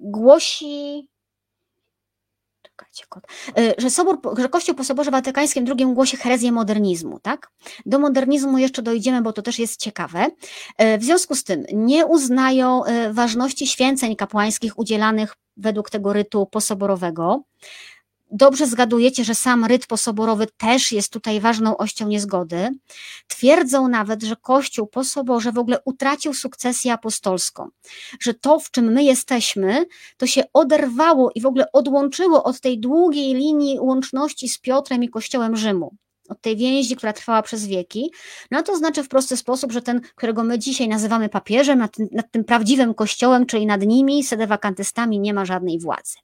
głosi 0.00 1.08
że, 3.78 3.90
sobor, 3.90 4.18
że 4.38 4.48
Kościół 4.48 4.74
po 4.74 4.84
Soborze 4.84 5.10
Watykańskim 5.10 5.64
II 5.78 5.86
głosi 5.86 6.16
herezję 6.16 6.52
modernizmu, 6.52 7.20
tak? 7.20 7.50
Do 7.86 7.98
modernizmu 7.98 8.58
jeszcze 8.58 8.82
dojdziemy, 8.82 9.22
bo 9.22 9.32
to 9.32 9.42
też 9.42 9.58
jest 9.58 9.80
ciekawe. 9.80 10.26
W 10.98 11.04
związku 11.04 11.34
z 11.34 11.44
tym 11.44 11.64
nie 11.72 12.06
uznają 12.06 12.82
ważności 13.10 13.66
święceń 13.66 14.16
kapłańskich 14.16 14.78
udzielanych 14.78 15.34
według 15.56 15.90
tego 15.90 16.12
rytu 16.12 16.46
posoborowego 16.46 17.42
dobrze 18.30 18.66
zgadujecie, 18.66 19.24
że 19.24 19.34
sam 19.34 19.64
ryt 19.64 19.86
posoborowy 19.86 20.46
też 20.56 20.92
jest 20.92 21.12
tutaj 21.12 21.40
ważną 21.40 21.76
ością 21.76 22.08
niezgody. 22.08 22.70
Twierdzą 23.28 23.88
nawet, 23.88 24.22
że 24.22 24.36
Kościół 24.36 24.86
po 24.86 25.04
soborze 25.04 25.52
w 25.52 25.58
ogóle 25.58 25.78
utracił 25.84 26.34
sukcesję 26.34 26.92
apostolską, 26.92 27.68
że 28.20 28.34
to, 28.34 28.60
w 28.60 28.70
czym 28.70 28.92
my 28.92 29.04
jesteśmy, 29.04 29.86
to 30.16 30.26
się 30.26 30.42
oderwało 30.52 31.30
i 31.34 31.40
w 31.40 31.46
ogóle 31.46 31.72
odłączyło 31.72 32.44
od 32.44 32.60
tej 32.60 32.80
długiej 32.80 33.34
linii 33.34 33.80
łączności 33.80 34.48
z 34.48 34.58
Piotrem 34.58 35.04
i 35.04 35.08
Kościołem 35.08 35.56
Rzymu 35.56 35.96
od 36.28 36.40
tej 36.40 36.56
więzi, 36.56 36.96
która 36.96 37.12
trwała 37.12 37.42
przez 37.42 37.66
wieki, 37.66 38.12
no 38.50 38.62
to 38.62 38.76
znaczy 38.76 39.02
w 39.02 39.08
prosty 39.08 39.36
sposób, 39.36 39.72
że 39.72 39.82
ten, 39.82 40.00
którego 40.14 40.44
my 40.44 40.58
dzisiaj 40.58 40.88
nazywamy 40.88 41.28
papieżem, 41.28 41.78
nad 41.78 41.98
nad 42.12 42.30
tym 42.30 42.44
prawdziwym 42.44 42.94
kościołem, 42.94 43.46
czyli 43.46 43.66
nad 43.66 43.82
nimi, 43.82 44.24
sedewakantystami, 44.24 45.20
nie 45.20 45.34
ma 45.34 45.44
żadnej 45.44 45.78
władzy. 45.78 46.23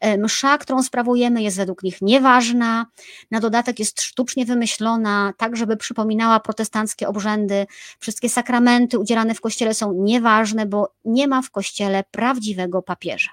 E, 0.00 0.18
msza, 0.18 0.58
którą 0.58 0.82
sprawujemy, 0.82 1.42
jest 1.42 1.56
według 1.56 1.82
nich 1.82 2.02
nieważna, 2.02 2.86
na 3.30 3.40
dodatek 3.40 3.78
jest 3.78 4.02
sztucznie 4.02 4.46
wymyślona, 4.46 5.32
tak 5.36 5.56
żeby 5.56 5.76
przypominała 5.76 6.40
protestanckie 6.40 7.08
obrzędy. 7.08 7.66
Wszystkie 7.98 8.28
sakramenty 8.28 8.98
udzielane 8.98 9.34
w 9.34 9.40
kościele 9.40 9.74
są 9.74 9.92
nieważne, 9.92 10.66
bo 10.66 10.94
nie 11.04 11.28
ma 11.28 11.42
w 11.42 11.50
kościele 11.50 12.04
prawdziwego 12.10 12.82
papieża. 12.82 13.30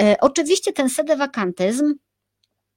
E, 0.00 0.16
oczywiście 0.20 0.72
ten 0.72 0.90
sedewakantyzm 0.90 1.94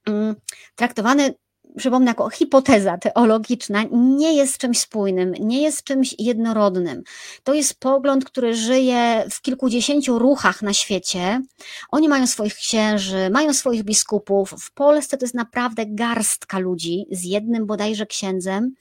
mm, 0.06 0.34
traktowany 0.74 1.34
przypomnę, 1.76 2.10
jako 2.10 2.30
hipoteza 2.30 2.98
teologiczna, 2.98 3.84
nie 3.92 4.34
jest 4.34 4.58
czymś 4.58 4.80
spójnym, 4.80 5.34
nie 5.40 5.62
jest 5.62 5.84
czymś 5.84 6.14
jednorodnym. 6.18 7.02
To 7.44 7.54
jest 7.54 7.80
pogląd, 7.80 8.24
który 8.24 8.54
żyje 8.54 9.24
w 9.30 9.42
kilkudziesięciu 9.42 10.18
ruchach 10.18 10.62
na 10.62 10.72
świecie. 10.72 11.42
Oni 11.90 12.08
mają 12.08 12.26
swoich 12.26 12.54
księży, 12.54 13.30
mają 13.30 13.54
swoich 13.54 13.82
biskupów. 13.82 14.54
W 14.58 14.72
Polsce 14.74 15.16
to 15.16 15.24
jest 15.24 15.34
naprawdę 15.34 15.86
garstka 15.86 16.58
ludzi 16.58 17.06
z 17.10 17.24
jednym 17.24 17.66
bodajże 17.66 18.06
księdzem. 18.06 18.74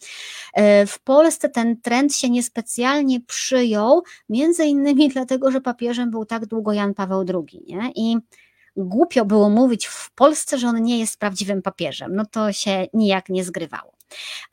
E, 0.54 0.86
w 0.86 1.00
Polsce 1.00 1.50
ten 1.50 1.82
trend 1.82 2.16
się 2.16 2.30
niespecjalnie 2.30 3.20
przyjął, 3.22 4.04
między 4.30 4.66
innymi 4.66 5.10
dlatego, 5.16 5.52
że 5.52 5.62
papieżem 5.62 6.12
był 6.12 6.26
tak 6.26 6.46
długo 6.46 6.74
Jan 6.74 6.94
Paweł 6.94 7.26
II. 7.34 7.64
Nie? 7.68 7.92
I 7.96 8.18
głupio 8.78 9.26
było 9.26 9.50
mówić 9.50 9.86
w 9.86 10.12
Polsce, 10.12 10.58
że 10.58 10.68
on 10.68 10.84
nie 10.84 11.00
jest 11.00 11.20
prawdziwym 11.20 11.62
papieżem. 11.62 12.16
No 12.16 12.26
to 12.26 12.54
się 12.54 12.88
nijak 12.94 13.30
nie 13.30 13.44
zgrywało. 13.44 13.94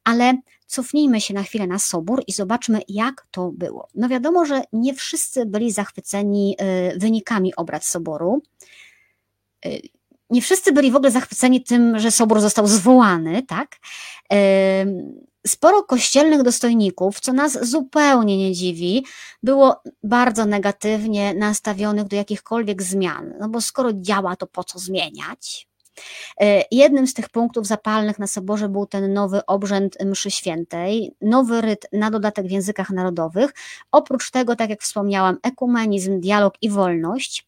Ale 0.05 0.35
cofnijmy 0.67 1.21
się 1.21 1.35
na 1.35 1.43
chwilę 1.43 1.67
na 1.67 1.79
sobór 1.79 2.23
i 2.27 2.33
zobaczmy, 2.33 2.81
jak 2.89 3.27
to 3.31 3.51
było. 3.53 3.89
No 3.95 4.09
wiadomo, 4.09 4.45
że 4.45 4.63
nie 4.73 4.95
wszyscy 4.95 5.47
byli 5.47 5.73
zachwyceni 5.73 6.57
y, 6.95 6.99
wynikami 6.99 7.57
obrad 7.57 7.85
soboru. 7.85 8.43
Y, 9.67 9.81
nie 10.31 10.43
wszyscy 10.43 10.73
byli 10.73 10.91
w 10.91 10.97
ogóle 10.97 11.11
zachwyceni 11.11 11.65
tym, 11.65 11.99
że 11.99 12.11
sobór 12.11 12.41
został 12.41 12.67
zwołany, 12.67 13.43
tak? 13.43 13.77
Sporo 15.47 15.83
kościelnych 15.83 16.43
dostojników, 16.43 17.21
co 17.21 17.33
nas 17.33 17.71
zupełnie 17.71 18.39
nie 18.39 18.53
dziwi, 18.53 19.05
było 19.43 19.83
bardzo 20.03 20.47
negatywnie 20.47 21.35
nastawionych 21.35 22.09
do 22.09 22.17
jakichkolwiek 22.17 22.83
zmian, 22.83 23.35
no 23.41 23.49
bo 23.49 23.61
skoro 23.61 23.93
działa, 23.93 24.37
to 24.37 24.47
po 24.47 24.65
co 24.65 24.79
zmieniać? 24.79 25.69
E, 26.41 26.63
jednym 26.71 27.07
z 27.07 27.15
tych 27.15 27.29
punktów 27.29 27.67
zapalnych 27.67 28.19
na 28.19 28.27
soborze 28.27 28.69
był 28.69 28.87
ten 28.87 29.13
nowy 29.13 29.47
obrzęd 29.47 29.97
mszy 30.05 30.31
świętej, 30.31 31.15
nowy 31.21 31.61
ryt 31.61 31.87
na 31.93 32.11
dodatek 32.11 32.47
w 32.47 32.51
językach 32.51 32.91
narodowych. 32.91 33.55
Oprócz 33.93 34.31
tego, 34.31 34.57
tak 34.57 34.71
jak 34.71 34.83
wspomniałam, 34.83 35.39
ekumenizm, 35.43 36.21
dialog 36.21 36.55
i 36.63 36.71
wolność. 36.71 37.47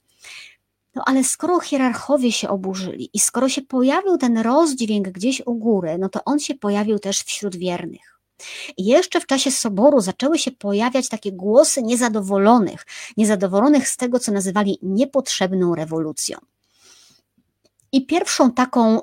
No 0.99 1.05
ale 1.07 1.25
skoro 1.25 1.61
hierarchowie 1.61 2.33
się 2.33 2.49
oburzyli 2.49 3.11
i 3.13 3.19
skoro 3.21 3.49
się 3.49 3.63
pojawił 3.63 4.17
ten 4.17 4.39
rozdźwięk 4.39 5.09
gdzieś 5.09 5.43
u 5.47 5.55
góry, 5.55 5.99
no 5.99 6.09
to 6.09 6.25
on 6.25 6.39
się 6.39 6.55
pojawił 6.55 6.99
też 6.99 7.21
wśród 7.21 7.57
wiernych. 7.57 8.21
I 8.77 8.85
jeszcze 8.85 9.21
w 9.21 9.27
czasie 9.27 9.51
soboru 9.51 10.01
zaczęły 10.01 10.39
się 10.39 10.51
pojawiać 10.51 11.09
takie 11.09 11.33
głosy 11.33 11.83
niezadowolonych, 11.83 12.87
niezadowolonych 13.17 13.89
z 13.89 13.97
tego, 13.97 14.19
co 14.19 14.33
nazywali 14.33 14.79
niepotrzebną 14.83 15.75
rewolucją. 15.75 16.39
I 17.93 18.07
pierwszą 18.07 18.53
taką 18.53 19.03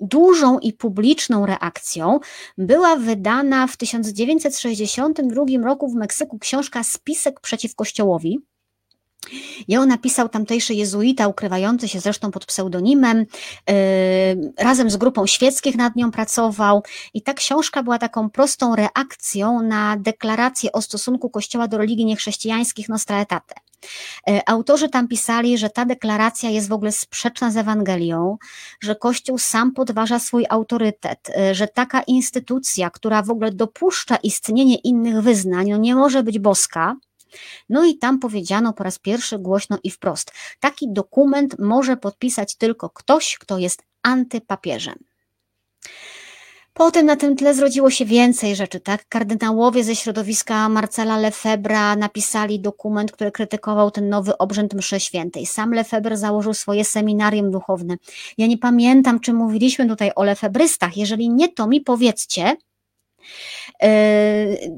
dużą 0.00 0.58
i 0.58 0.72
publiczną 0.72 1.46
reakcją 1.46 2.20
była 2.58 2.96
wydana 2.96 3.66
w 3.66 3.76
1962 3.76 5.44
roku 5.64 5.88
w 5.88 5.94
Meksyku 5.94 6.38
książka 6.38 6.82
Spisek 6.84 7.40
przeciw 7.40 7.74
Kościołowi 7.74 8.38
Ją 9.68 9.86
napisał 9.86 10.28
tamtejszy 10.28 10.74
jezuita, 10.74 11.28
ukrywający 11.28 11.88
się 11.88 12.00
zresztą 12.00 12.30
pod 12.30 12.46
pseudonimem, 12.46 13.18
yy, 13.18 13.74
razem 14.58 14.90
z 14.90 14.96
grupą 14.96 15.26
świeckich 15.26 15.76
nad 15.76 15.96
nią 15.96 16.10
pracował 16.10 16.82
i 17.14 17.22
ta 17.22 17.34
książka 17.34 17.82
była 17.82 17.98
taką 17.98 18.30
prostą 18.30 18.76
reakcją 18.76 19.62
na 19.62 19.96
deklarację 19.96 20.72
o 20.72 20.82
stosunku 20.82 21.30
Kościoła 21.30 21.68
do 21.68 21.78
religii 21.78 22.04
niechrześcijańskich 22.04 22.88
Nostra 22.88 23.16
Aetate. 23.16 23.54
Yy, 24.26 24.40
autorzy 24.46 24.88
tam 24.88 25.08
pisali, 25.08 25.58
że 25.58 25.70
ta 25.70 25.84
deklaracja 25.84 26.50
jest 26.50 26.68
w 26.68 26.72
ogóle 26.72 26.92
sprzeczna 26.92 27.50
z 27.50 27.56
Ewangelią, 27.56 28.36
że 28.80 28.96
Kościół 28.96 29.38
sam 29.38 29.72
podważa 29.72 30.18
swój 30.18 30.46
autorytet, 30.48 31.18
yy, 31.28 31.54
że 31.54 31.68
taka 31.68 32.02
instytucja, 32.02 32.90
która 32.90 33.22
w 33.22 33.30
ogóle 33.30 33.52
dopuszcza 33.52 34.16
istnienie 34.16 34.76
innych 34.76 35.22
wyznań, 35.22 35.70
no 35.70 35.76
nie 35.76 35.94
może 35.94 36.22
być 36.22 36.38
boska, 36.38 36.96
no 37.68 37.84
i 37.84 37.98
tam 37.98 38.18
powiedziano 38.18 38.72
po 38.72 38.84
raz 38.84 38.98
pierwszy 38.98 39.38
głośno 39.38 39.78
i 39.84 39.90
wprost: 39.90 40.32
taki 40.60 40.92
dokument 40.92 41.56
może 41.58 41.96
podpisać 41.96 42.56
tylko 42.56 42.90
ktoś, 42.90 43.38
kto 43.38 43.58
jest 43.58 43.82
antypapieżem. 44.02 44.98
Potem 46.78 47.06
na 47.06 47.16
tym 47.16 47.36
tle 47.36 47.54
zrodziło 47.54 47.90
się 47.90 48.04
więcej 48.04 48.56
rzeczy, 48.56 48.80
tak? 48.80 49.08
Kardynałowie 49.08 49.84
ze 49.84 49.96
środowiska 49.96 50.68
Marcela 50.68 51.18
Lefebra 51.18 51.96
napisali 51.96 52.60
dokument, 52.60 53.12
który 53.12 53.32
krytykował 53.32 53.90
ten 53.90 54.08
nowy 54.08 54.38
obrzęd 54.38 54.74
mszy 54.74 55.00
świętej. 55.00 55.46
Sam 55.46 55.74
Lefebvre 55.74 56.16
założył 56.16 56.54
swoje 56.54 56.84
seminarium 56.84 57.50
duchowne. 57.50 57.96
Ja 58.38 58.46
nie 58.46 58.58
pamiętam, 58.58 59.20
czy 59.20 59.32
mówiliśmy 59.32 59.88
tutaj 59.88 60.10
o 60.16 60.24
lefebrystach. 60.24 60.96
Jeżeli 60.96 61.30
nie, 61.30 61.48
to 61.48 61.66
mi 61.66 61.80
powiedzcie, 61.80 62.56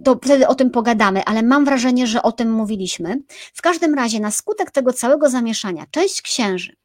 to 0.04 0.18
wtedy 0.24 0.48
o 0.48 0.54
tym 0.54 0.70
pogadamy, 0.70 1.24
ale 1.24 1.42
mam 1.42 1.64
wrażenie, 1.64 2.06
że 2.06 2.22
o 2.22 2.32
tym 2.32 2.52
mówiliśmy. 2.52 3.22
W 3.54 3.62
każdym 3.62 3.94
razie, 3.94 4.20
na 4.20 4.30
skutek 4.30 4.70
tego 4.70 4.92
całego 4.92 5.30
zamieszania, 5.30 5.86
część 5.90 6.22
księży 6.22 6.76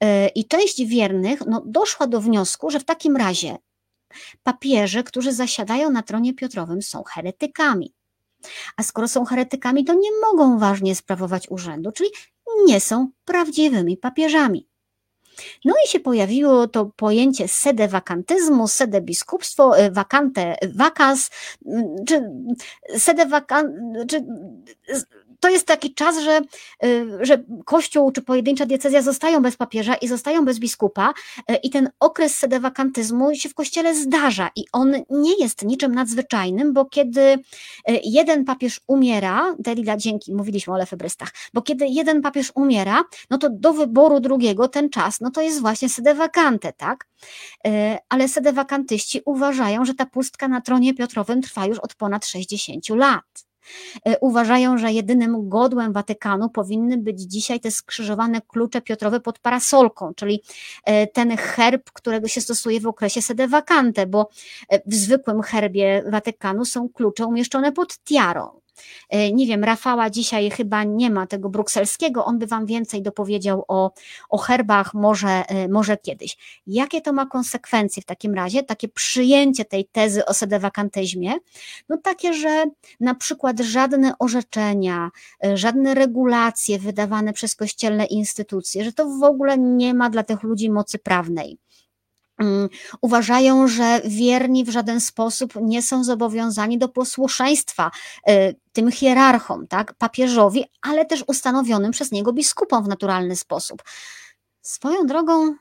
yy, 0.00 0.28
i 0.34 0.44
część 0.44 0.84
wiernych 0.84 1.40
no, 1.46 1.62
doszła 1.66 2.06
do 2.06 2.20
wniosku, 2.20 2.70
że 2.70 2.80
w 2.80 2.84
takim 2.84 3.16
razie 3.16 3.56
papieże, 4.42 5.02
którzy 5.02 5.32
zasiadają 5.32 5.90
na 5.90 6.02
tronie 6.02 6.34
Piotrowym, 6.34 6.82
są 6.82 7.02
heretykami. 7.02 7.94
A 8.76 8.82
skoro 8.82 9.08
są 9.08 9.24
heretykami, 9.24 9.84
to 9.84 9.94
nie 9.94 10.10
mogą 10.26 10.58
ważnie 10.58 10.94
sprawować 10.94 11.50
urzędu, 11.50 11.92
czyli 11.92 12.10
nie 12.66 12.80
są 12.80 13.10
prawdziwymi 13.24 13.96
papieżami. 13.96 14.69
No 15.64 15.74
i 15.84 15.88
się 15.88 16.00
pojawiło 16.00 16.68
to 16.68 16.90
pojęcie 16.96 17.48
sedewakantyzmu, 17.48 18.68
sedebiskupstwo, 18.68 19.74
wakante, 19.90 20.56
wakas, 20.74 21.30
czy 22.08 22.30
sedewakan, 22.98 23.94
czy 24.08 24.24
to 25.40 25.48
jest 25.48 25.66
taki 25.66 25.94
czas, 25.94 26.18
że, 26.18 26.40
y, 26.84 27.18
że 27.20 27.42
kościół 27.64 28.12
czy 28.12 28.22
pojedyncza 28.22 28.66
diecezja 28.66 29.02
zostają 29.02 29.42
bez 29.42 29.56
papieża 29.56 29.94
i 29.94 30.08
zostają 30.08 30.44
bez 30.44 30.58
biskupa 30.58 31.14
y, 31.50 31.56
i 31.56 31.70
ten 31.70 31.90
okres 32.00 32.36
sedewakantyzmu 32.36 33.34
się 33.34 33.48
w 33.48 33.54
kościele 33.54 33.94
zdarza 33.94 34.50
i 34.56 34.64
on 34.72 34.94
nie 35.10 35.36
jest 35.38 35.64
niczym 35.64 35.94
nadzwyczajnym, 35.94 36.72
bo 36.72 36.84
kiedy 36.84 37.20
y, 37.20 37.38
jeden 38.04 38.44
papież 38.44 38.80
umiera, 38.86 39.54
Delila 39.58 39.96
dzięki, 39.96 40.34
mówiliśmy 40.34 40.72
o 40.72 40.76
lefebrystach, 40.76 41.32
bo 41.54 41.62
kiedy 41.62 41.86
jeden 41.86 42.22
papież 42.22 42.52
umiera, 42.54 43.04
no 43.30 43.38
to 43.38 43.48
do 43.50 43.72
wyboru 43.72 44.20
drugiego 44.20 44.68
ten 44.68 44.90
czas, 44.90 45.20
no 45.20 45.30
to 45.30 45.40
jest 45.40 45.60
właśnie 45.60 45.88
sedewakante, 45.88 46.72
tak? 46.72 47.06
Ale 48.08 48.28
sedewakantyści 48.28 49.20
uważają, 49.24 49.84
że 49.84 49.94
ta 49.94 50.06
pustka 50.06 50.48
na 50.48 50.60
tronie 50.60 50.94
Piotrowym 50.94 51.42
trwa 51.42 51.66
już 51.66 51.78
od 51.78 51.94
ponad 51.94 52.26
60 52.26 52.88
lat. 52.88 53.49
E, 54.06 54.18
uważają, 54.18 54.78
że 54.78 54.92
jedynym 54.92 55.48
godłem 55.48 55.92
Watykanu 55.92 56.48
powinny 56.48 56.98
być 56.98 57.20
dzisiaj 57.20 57.60
te 57.60 57.70
skrzyżowane 57.70 58.40
klucze 58.40 58.82
Piotrowe 58.82 59.20
pod 59.20 59.38
parasolką, 59.38 60.14
czyli 60.14 60.42
e, 60.84 61.06
ten 61.06 61.36
herb, 61.36 61.90
którego 61.92 62.28
się 62.28 62.40
stosuje 62.40 62.80
w 62.80 62.86
okresie 62.86 63.22
sede 63.22 63.48
vacante, 63.48 64.06
bo 64.06 64.28
e, 64.68 64.80
w 64.86 64.94
zwykłym 64.94 65.42
herbie 65.42 66.04
Watykanu 66.10 66.64
są 66.64 66.88
klucze 66.88 67.26
umieszczone 67.26 67.72
pod 67.72 67.98
tiarą. 68.04 68.59
E, 69.08 69.32
nie 69.32 69.46
wiem, 69.46 69.64
Rafała 69.64 70.10
dzisiaj 70.10 70.50
chyba 70.50 70.84
nie 70.84 71.10
ma 71.10 71.26
tego 71.26 71.48
brukselskiego, 71.48 72.24
on 72.24 72.38
by 72.38 72.46
Wam 72.46 72.66
więcej 72.66 73.02
dopowiedział 73.02 73.64
o, 73.68 73.92
o 74.28 74.38
herbach, 74.38 74.94
może, 74.94 75.28
e, 75.28 75.68
może 75.68 75.96
kiedyś. 75.96 76.36
Jakie 76.66 77.00
to 77.00 77.12
ma 77.12 77.26
konsekwencje 77.26 78.02
w 78.02 78.06
takim 78.06 78.34
razie, 78.34 78.62
takie 78.62 78.88
przyjęcie 78.88 79.64
tej 79.64 79.84
tezy 79.84 80.26
o 80.26 80.34
sedewakantyzmie? 80.34 81.32
No 81.88 81.96
takie, 81.96 82.34
że 82.34 82.64
na 83.00 83.14
przykład 83.14 83.60
żadne 83.60 84.12
orzeczenia, 84.18 85.10
e, 85.44 85.56
żadne 85.56 85.94
regulacje 85.94 86.78
wydawane 86.78 87.32
przez 87.32 87.56
kościelne 87.56 88.04
instytucje, 88.04 88.84
że 88.84 88.92
to 88.92 89.08
w 89.08 89.22
ogóle 89.22 89.58
nie 89.58 89.94
ma 89.94 90.10
dla 90.10 90.22
tych 90.22 90.42
ludzi 90.42 90.70
mocy 90.70 90.98
prawnej. 90.98 91.58
Mm, 92.40 92.68
uważają, 93.00 93.68
że 93.68 94.00
wierni 94.04 94.64
w 94.64 94.68
żaden 94.68 95.00
sposób 95.00 95.52
nie 95.62 95.82
są 95.82 96.04
zobowiązani 96.04 96.78
do 96.78 96.88
posłuszeństwa 96.88 97.90
y, 98.28 98.56
tym 98.72 98.92
hierarchom, 98.92 99.66
tak, 99.66 99.94
papieżowi, 99.94 100.64
ale 100.82 101.06
też 101.06 101.24
ustanowionym 101.26 101.90
przez 101.90 102.12
niego 102.12 102.32
biskupom 102.32 102.84
w 102.84 102.88
naturalny 102.88 103.36
sposób. 103.36 103.82
Swoją 104.62 105.06
drogą, 105.06 105.54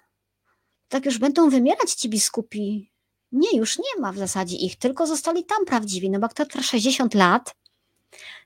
tak 0.90 1.06
już 1.06 1.18
będą 1.18 1.50
wymierać 1.50 1.94
ci 1.94 2.10
biskupi. 2.10 2.92
Nie, 3.32 3.58
już 3.58 3.78
nie 3.78 4.02
ma 4.02 4.12
w 4.12 4.18
zasadzie 4.18 4.58
ich, 4.58 4.76
tylko 4.76 5.08
zostali 5.08 5.46
tam 5.46 5.66
prawdziwi, 5.66 6.10
no 6.10 6.20
bo 6.20 6.30
kto 6.30 6.46
trwa 6.46 6.64
60 6.64 7.14
lat, 7.14 7.56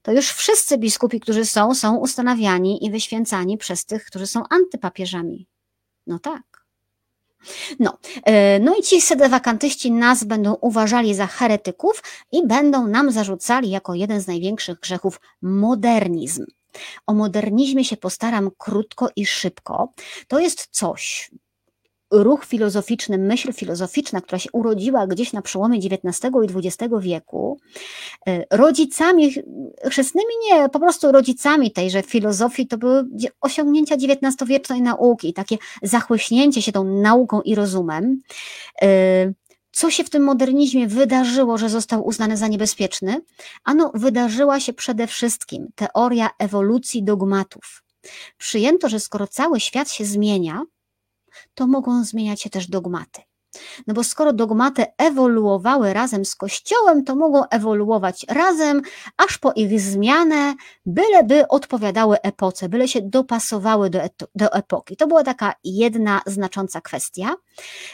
to 0.02 0.12
już 0.12 0.30
wszyscy 0.30 0.78
biskupi, 0.78 1.20
którzy 1.20 1.46
są, 1.46 1.76
są 1.76 1.98
ustanawiani 1.98 2.86
i 2.86 2.92
wyświęcani 2.92 3.58
przez 3.58 3.86
tych, 3.86 4.06
którzy 4.06 4.28
są 4.28 4.44
antypapieżami. 4.50 5.48
No 6.08 6.20
tak. 6.20 6.53
No, 7.80 7.98
e, 8.26 8.60
no 8.60 8.76
i 8.76 8.84
ci 8.84 9.02
sedewakantyści 9.02 9.92
nas 9.92 10.24
będą 10.24 10.54
uważali 10.54 11.16
za 11.16 11.28
heretyków 11.28 12.04
i 12.32 12.48
będą 12.48 12.88
nam 12.88 13.12
zarzucali 13.12 13.70
jako 13.70 13.94
jeden 13.94 14.22
z 14.22 14.28
największych 14.28 14.80
grzechów 14.80 15.22
modernizm. 15.42 16.46
O 17.08 17.14
modernizmie 17.14 17.86
się 17.86 17.98
postaram 17.98 18.52
krótko 18.58 19.10
i 19.16 19.26
szybko. 19.26 19.94
To 20.28 20.40
jest 20.40 20.68
coś, 20.72 21.32
ruch 22.14 22.46
filozoficzny, 22.46 23.18
myśl 23.18 23.54
filozoficzna, 23.54 24.22
która 24.22 24.40
się 24.40 24.50
urodziła 24.52 25.08
gdzieś 25.08 25.34
na 25.34 25.42
przełomie 25.42 25.78
XIX 25.78 26.34
i 26.44 26.68
XX 26.68 26.94
wieku, 27.00 27.60
e, 28.28 28.44
rodzicami, 28.52 29.36
chrzestnymi 29.90 30.34
nie, 30.46 30.70
po 30.70 30.80
prostu 30.80 31.12
rodzicami 31.12 31.72
tejże 31.72 32.02
filozofii 32.02 32.68
to 32.68 32.78
były 32.78 33.06
osiągnięcia 33.42 33.96
XIX-wiecznej 33.96 34.82
nauki, 34.82 35.34
takie 35.34 35.58
zachłyśnięcie 35.84 36.62
się 36.62 36.72
tą 36.72 36.84
nauką 36.84 37.42
i 37.42 37.56
rozumem. 37.56 38.22
E, 38.82 39.34
co 39.72 39.92
się 39.92 40.04
w 40.04 40.10
tym 40.10 40.24
modernizmie 40.24 40.88
wydarzyło, 40.88 41.58
że 41.58 41.70
został 41.70 42.08
uznany 42.08 42.38
za 42.38 42.48
niebezpieczny? 42.48 43.22
Ano, 43.64 43.92
wydarzyła 43.96 44.60
się 44.60 44.74
przede 44.74 45.08
wszystkim 45.08 45.68
teoria 45.76 46.30
ewolucji 46.40 47.04
dogmatów. 47.04 47.84
Przyjęto, 48.38 48.90
że 48.90 49.00
skoro 49.00 49.28
cały 49.28 49.60
świat 49.60 49.92
się 49.92 50.06
zmienia, 50.06 50.64
to 51.54 51.68
mogą 51.68 52.04
zmieniać 52.04 52.42
się 52.42 52.50
też 52.50 52.68
dogmaty. 52.68 53.22
No 53.88 53.94
bo 53.94 54.04
skoro 54.04 54.34
dogmaty 54.34 54.86
ewoluowały 54.98 55.94
razem 55.94 56.26
z 56.26 56.36
Kościołem, 56.36 57.04
to 57.04 57.16
mogą 57.16 57.44
ewoluować 57.50 58.26
razem, 58.30 58.82
aż 59.18 59.38
po 59.38 59.52
ich 59.56 59.82
zmianę, 59.82 60.56
byleby 60.86 61.48
odpowiadały 61.48 62.22
epoce, 62.22 62.70
byle 62.70 62.88
się 62.88 63.02
dopasowały 63.02 63.90
do, 63.90 64.00
do 64.36 64.54
epoki. 64.54 64.96
To 64.96 65.08
była 65.08 65.24
taka 65.24 65.54
jedna 65.64 66.22
znacząca 66.26 66.82
kwestia. 66.82 67.36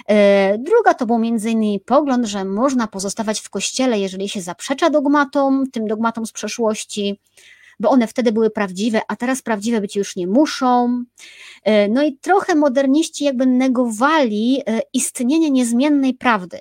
E, 0.07 0.57
druga 0.57 0.93
to 0.93 1.05
był 1.05 1.19
między 1.19 1.51
innymi 1.51 1.79
pogląd, 1.79 2.25
że 2.25 2.45
można 2.45 2.87
pozostawać 2.87 3.39
w 3.39 3.49
Kościele, 3.49 3.99
jeżeli 3.99 4.29
się 4.29 4.41
zaprzecza 4.41 4.89
dogmatom, 4.89 5.71
tym 5.71 5.87
dogmatom 5.87 6.25
z 6.25 6.31
przeszłości, 6.31 7.19
bo 7.79 7.89
one 7.89 8.07
wtedy 8.07 8.31
były 8.31 8.49
prawdziwe, 8.49 9.01
a 9.07 9.15
teraz 9.15 9.41
prawdziwe 9.41 9.81
być 9.81 9.95
już 9.95 10.15
nie 10.15 10.27
muszą. 10.27 11.03
E, 11.63 11.87
no 11.87 12.03
i 12.03 12.17
trochę 12.17 12.55
moderniści 12.55 13.23
jakby 13.23 13.45
negowali 13.45 14.61
e, 14.67 14.81
istnienie 14.93 15.51
niezmiennej 15.51 16.13
prawdy. 16.13 16.59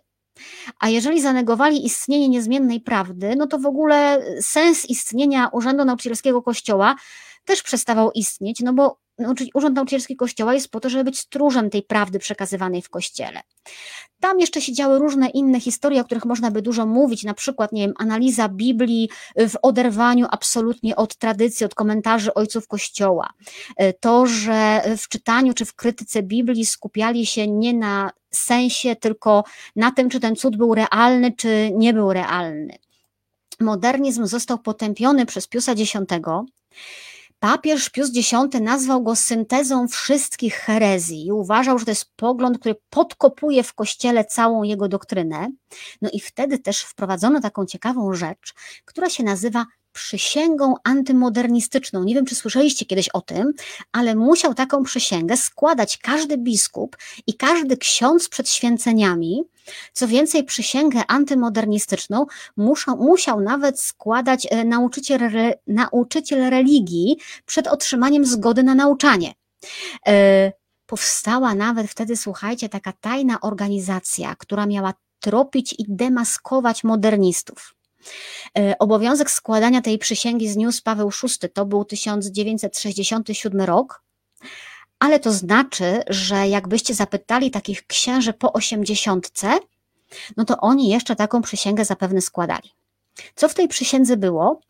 A 0.80 0.88
jeżeli 0.88 1.20
zanegowali 1.20 1.86
istnienie 1.86 2.28
niezmiennej 2.28 2.80
prawdy, 2.80 3.34
no 3.36 3.46
to 3.46 3.58
w 3.58 3.66
ogóle 3.66 4.22
sens 4.40 4.86
istnienia 4.86 5.48
Urzędu 5.52 5.84
Nauczycielskiego 5.84 6.42
Kościoła 6.42 6.96
też 7.44 7.62
przestawał 7.62 8.10
istnieć, 8.10 8.60
no 8.60 8.72
bo 8.72 8.98
Urząd 9.54 9.76
Nauczycielski 9.76 10.16
Kościoła 10.16 10.54
jest 10.54 10.70
po 10.70 10.80
to, 10.80 10.90
żeby 10.90 11.04
być 11.04 11.18
stróżem 11.18 11.70
tej 11.70 11.82
prawdy 11.82 12.18
przekazywanej 12.18 12.82
w 12.82 12.90
Kościele. 12.90 13.40
Tam 14.20 14.40
jeszcze 14.40 14.60
się 14.60 14.72
działy 14.72 14.98
różne 14.98 15.28
inne 15.28 15.60
historie, 15.60 16.00
o 16.00 16.04
których 16.04 16.24
można 16.24 16.50
by 16.50 16.62
dużo 16.62 16.86
mówić, 16.86 17.24
na 17.24 17.34
przykład, 17.34 17.72
nie 17.72 17.82
wiem, 17.82 17.94
analiza 17.98 18.48
Biblii 18.48 19.08
w 19.36 19.54
oderwaniu 19.62 20.26
absolutnie 20.30 20.96
od 20.96 21.16
tradycji, 21.16 21.66
od 21.66 21.74
komentarzy 21.74 22.34
ojców 22.34 22.68
Kościoła. 22.68 23.30
To, 24.00 24.26
że 24.26 24.82
w 24.98 25.08
czytaniu 25.08 25.54
czy 25.54 25.64
w 25.64 25.74
krytyce 25.74 26.22
Biblii 26.22 26.66
skupiali 26.66 27.26
się 27.26 27.48
nie 27.48 27.74
na 27.74 28.10
sensie, 28.30 28.96
tylko 28.96 29.44
na 29.76 29.90
tym, 29.90 30.10
czy 30.10 30.20
ten 30.20 30.36
cud 30.36 30.56
był 30.56 30.74
realny, 30.74 31.32
czy 31.32 31.70
nie 31.74 31.94
był 31.94 32.12
realny. 32.12 32.78
Modernizm 33.60 34.26
został 34.26 34.58
potępiony 34.58 35.26
przez 35.26 35.46
Piusa 35.46 35.72
X 35.72 35.92
Papież 37.40 37.90
Pius 37.90 38.10
X 38.16 38.32
nazwał 38.60 39.02
go 39.02 39.16
syntezą 39.16 39.88
wszystkich 39.88 40.54
herezji 40.54 41.26
i 41.26 41.32
uważał, 41.32 41.78
że 41.78 41.84
to 41.84 41.90
jest 41.90 42.12
pogląd, 42.16 42.58
który 42.58 42.74
podkopuje 42.90 43.62
w 43.62 43.74
kościele 43.74 44.24
całą 44.24 44.62
jego 44.62 44.88
doktrynę. 44.88 45.48
No 46.02 46.10
i 46.12 46.20
wtedy 46.20 46.58
też 46.58 46.80
wprowadzono 46.80 47.40
taką 47.40 47.66
ciekawą 47.66 48.12
rzecz, 48.12 48.54
która 48.84 49.10
się 49.10 49.24
nazywa 49.24 49.66
przysięgą 49.92 50.74
antymodernistyczną. 50.84 52.04
Nie 52.04 52.14
wiem, 52.14 52.26
czy 52.26 52.34
słyszeliście 52.34 52.86
kiedyś 52.86 53.08
o 53.08 53.20
tym, 53.20 53.52
ale 53.92 54.14
musiał 54.14 54.54
taką 54.54 54.82
przysięgę 54.82 55.36
składać 55.36 55.98
każdy 55.98 56.38
biskup 56.38 56.96
i 57.26 57.34
każdy 57.34 57.76
ksiądz 57.76 58.28
przed 58.28 58.50
święceniami. 58.50 59.42
Co 59.92 60.08
więcej, 60.08 60.44
przysięgę 60.44 61.02
antymodernistyczną 61.08 62.26
musiał, 62.56 62.96
musiał 62.96 63.40
nawet 63.40 63.80
składać 63.80 64.46
e, 64.50 64.64
nauczyciel, 64.64 65.20
nauczyciel 65.66 66.50
religii 66.50 67.16
przed 67.46 67.66
otrzymaniem 67.66 68.24
zgody 68.24 68.62
na 68.62 68.74
nauczanie. 68.74 69.34
E, 70.06 70.52
powstała 70.86 71.54
nawet 71.54 71.90
wtedy, 71.90 72.16
słuchajcie, 72.16 72.68
taka 72.68 72.92
tajna 72.92 73.40
organizacja, 73.40 74.34
która 74.34 74.66
miała 74.66 74.94
tropić 75.20 75.74
i 75.78 75.84
demaskować 75.88 76.84
modernistów. 76.84 77.77
E, 78.58 78.78
obowiązek 78.78 79.30
składania 79.30 79.80
tej 79.80 79.98
przysięgi 79.98 80.48
zniósł 80.48 80.82
Paweł 80.82 81.10
VI, 81.22 81.48
to 81.48 81.66
był 81.66 81.84
1967 81.84 83.60
rok, 83.60 84.02
ale 84.98 85.20
to 85.20 85.32
znaczy, 85.32 86.02
że 86.06 86.48
jakbyście 86.48 86.94
zapytali 86.94 87.50
takich 87.50 87.86
księży 87.86 88.32
po 88.32 88.52
osiemdziesiątce, 88.52 89.58
no 90.36 90.44
to 90.44 90.56
oni 90.56 90.88
jeszcze 90.88 91.16
taką 91.16 91.42
przysięgę 91.42 91.84
zapewne 91.84 92.20
składali. 92.20 92.70
Co 93.34 93.48
w 93.48 93.54
tej 93.54 93.68
przysiędze 93.68 94.16
było? 94.16 94.60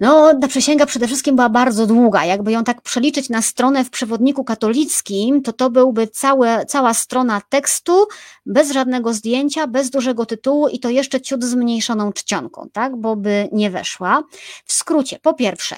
No, 0.00 0.38
ta 0.40 0.48
przysięga 0.48 0.86
przede 0.86 1.06
wszystkim 1.06 1.36
była 1.36 1.48
bardzo 1.48 1.86
długa. 1.86 2.24
Jakby 2.24 2.52
ją 2.52 2.64
tak 2.64 2.82
przeliczyć 2.82 3.28
na 3.28 3.42
stronę 3.42 3.84
w 3.84 3.90
przewodniku 3.90 4.44
katolickim, 4.44 5.42
to 5.42 5.52
to 5.52 5.70
byłby 5.70 6.06
całe, 6.06 6.66
cała 6.66 6.94
strona 6.94 7.42
tekstu, 7.48 8.06
bez 8.46 8.72
żadnego 8.72 9.12
zdjęcia, 9.12 9.66
bez 9.66 9.90
dużego 9.90 10.26
tytułu 10.26 10.68
i 10.68 10.78
to 10.78 10.90
jeszcze 10.90 11.20
ciut 11.20 11.44
zmniejszoną 11.44 12.12
czcionką, 12.12 12.68
tak, 12.72 12.96
bo 12.96 13.16
by 13.16 13.48
nie 13.52 13.70
weszła. 13.70 14.22
W 14.64 14.72
skrócie, 14.72 15.18
po 15.22 15.34
pierwsze, 15.34 15.76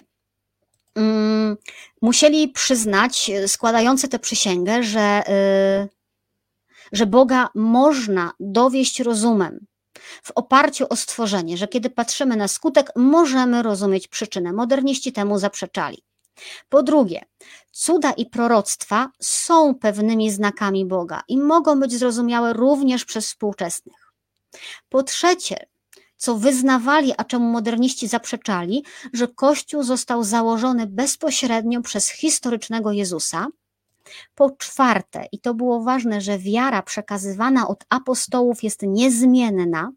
um, 0.97 1.57
musieli 2.03 2.49
przyznać 2.49 3.31
składający 3.47 4.09
tę 4.09 4.19
przysięgę, 4.19 4.83
że, 4.83 5.23
yy, 5.83 5.89
że 6.93 7.07
Boga 7.07 7.49
można 7.55 8.33
dowieść 8.41 9.01
rozumem, 9.01 9.67
w 10.23 10.31
oparciu 10.35 10.87
o 10.91 10.97
stworzenie, 10.97 11.57
że 11.57 11.69
kiedy 11.69 11.91
patrzymy 11.91 12.37
na 12.37 12.49
skutek, 12.49 12.93
możemy 12.97 13.63
rozumieć 13.63 14.09
przyczynę. 14.09 14.53
Moderniści 14.53 15.13
temu 15.13 15.39
zaprzeczali. 15.39 16.03
Po 16.69 16.83
drugie, 16.83 17.25
cuda 17.73 18.13
i 18.13 18.27
proroctwa 18.27 19.11
są 19.21 19.75
pewnymi 19.75 20.31
znakami 20.31 20.87
Boga 20.87 21.23
i 21.29 21.39
mogą 21.39 21.81
być 21.81 21.93
zrozumiałe 21.93 22.53
również 22.53 23.05
przez 23.05 23.27
współczesnych. 23.27 24.13
Po 24.89 25.03
trzecie, 25.03 25.67
co 26.17 26.35
wyznawali, 26.35 27.13
a 27.17 27.25
czemu 27.25 27.45
moderniści 27.45 28.09
zaprzeczali, 28.09 28.85
że 29.13 29.29
Kościół 29.29 29.83
został 29.83 30.25
założony 30.25 30.87
bezpośrednio 30.87 31.83
przez 31.83 32.11
historycznego 32.11 32.93
Jezusa. 32.93 33.47
Po 34.35 34.51
czwarte, 34.51 35.25
i 35.33 35.41
to 35.41 35.55
było 35.55 35.83
ważne, 35.83 36.21
że 36.21 36.39
wiara 36.39 36.83
przekazywana 36.83 37.69
od 37.69 37.85
apostołów 37.91 38.63
jest 38.63 38.83
niezmienna, 38.83 39.91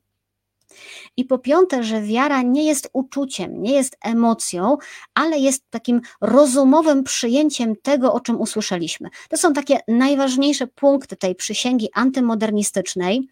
i 1.17 1.25
po 1.25 1.39
piąte, 1.39 1.83
że 1.83 2.01
wiara 2.01 2.41
nie 2.41 2.65
jest 2.65 2.89
uczuciem, 2.93 3.61
nie 3.61 3.73
jest 3.73 3.97
emocją, 4.01 4.77
ale 5.13 5.39
jest 5.39 5.63
takim 5.69 6.01
rozumowym 6.21 7.03
przyjęciem 7.03 7.75
tego, 7.75 8.13
o 8.13 8.19
czym 8.19 8.41
usłyszeliśmy. 8.41 9.09
To 9.29 9.37
są 9.37 9.53
takie 9.53 9.79
najważniejsze 9.87 10.67
punkty 10.67 11.15
tej 11.15 11.35
przysięgi 11.35 11.89
antymodernistycznej. 11.93 13.27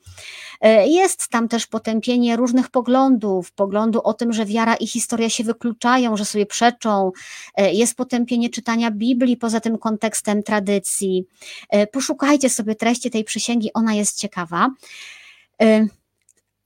E, 0.61 0.87
jest 0.87 1.27
tam 1.27 1.47
też 1.47 1.67
potępienie 1.67 2.35
różnych 2.35 2.69
poglądów, 2.69 3.51
poglądu 3.51 4.01
o 4.03 4.13
tym, 4.13 4.33
że 4.33 4.45
wiara 4.45 4.75
i 4.75 4.87
historia 4.87 5.29
się 5.29 5.43
wykluczają, 5.43 6.17
że 6.17 6.25
sobie 6.25 6.45
przeczą. 6.45 7.11
E, 7.55 7.73
jest 7.73 7.95
potępienie 7.95 8.49
czytania 8.49 8.91
Biblii 8.91 9.37
poza 9.37 9.59
tym 9.59 9.77
kontekstem 9.77 10.43
tradycji. 10.43 11.25
E, 11.69 11.87
poszukajcie 11.87 12.49
sobie 12.49 12.75
treści 12.75 13.11
tej 13.11 13.23
przysięgi, 13.23 13.73
ona 13.73 13.93
jest 13.93 14.17
ciekawa. 14.17 14.69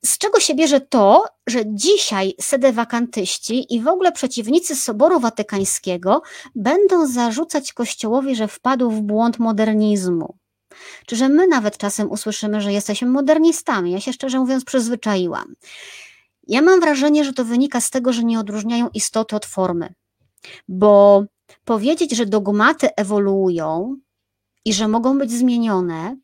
Z 0.06 0.18
czego 0.18 0.40
się 0.40 0.56
bierze 0.56 0.82
to, 0.82 1.26
że 1.48 1.64
dzisiaj 1.66 2.34
sedewakantyści 2.42 3.76
i 3.76 3.82
w 3.82 3.88
ogóle 3.88 4.12
przeciwnicy 4.12 4.76
Soboru 4.76 5.20
Watykańskiego 5.20 6.22
będą 6.56 7.08
zarzucać 7.08 7.74
Kościołowi, 7.74 8.36
że 8.36 8.48
wpadł 8.48 8.90
w 8.92 9.02
błąd 9.02 9.40
modernizmu? 9.40 10.36
Czy 11.06 11.16
że 11.16 11.30
my 11.30 11.48
nawet 11.48 11.78
czasem 11.78 12.12
usłyszymy, 12.12 12.62
że 12.62 12.74
jesteśmy 12.74 13.08
modernistami? 13.08 13.92
Ja 13.92 14.00
się 14.00 14.14
szczerze 14.14 14.40
mówiąc 14.40 14.66
przyzwyczaiłam. 14.66 15.56
Ja 16.48 16.62
mam 16.62 16.80
wrażenie, 16.80 17.26
że 17.26 17.34
to 17.34 17.46
wynika 17.46 17.82
z 17.82 17.90
tego, 17.90 18.14
że 18.14 18.24
nie 18.24 18.40
odróżniają 18.40 18.90
istoty 18.94 19.36
od 19.36 19.46
formy. 19.46 19.94
Bo 20.68 21.24
powiedzieć, 21.66 22.12
że 22.12 22.26
dogmaty 22.26 22.96
ewoluują 22.96 23.98
i 24.66 24.74
że 24.74 24.88
mogą 24.88 25.18
być 25.18 25.32
zmienione, 25.32 26.18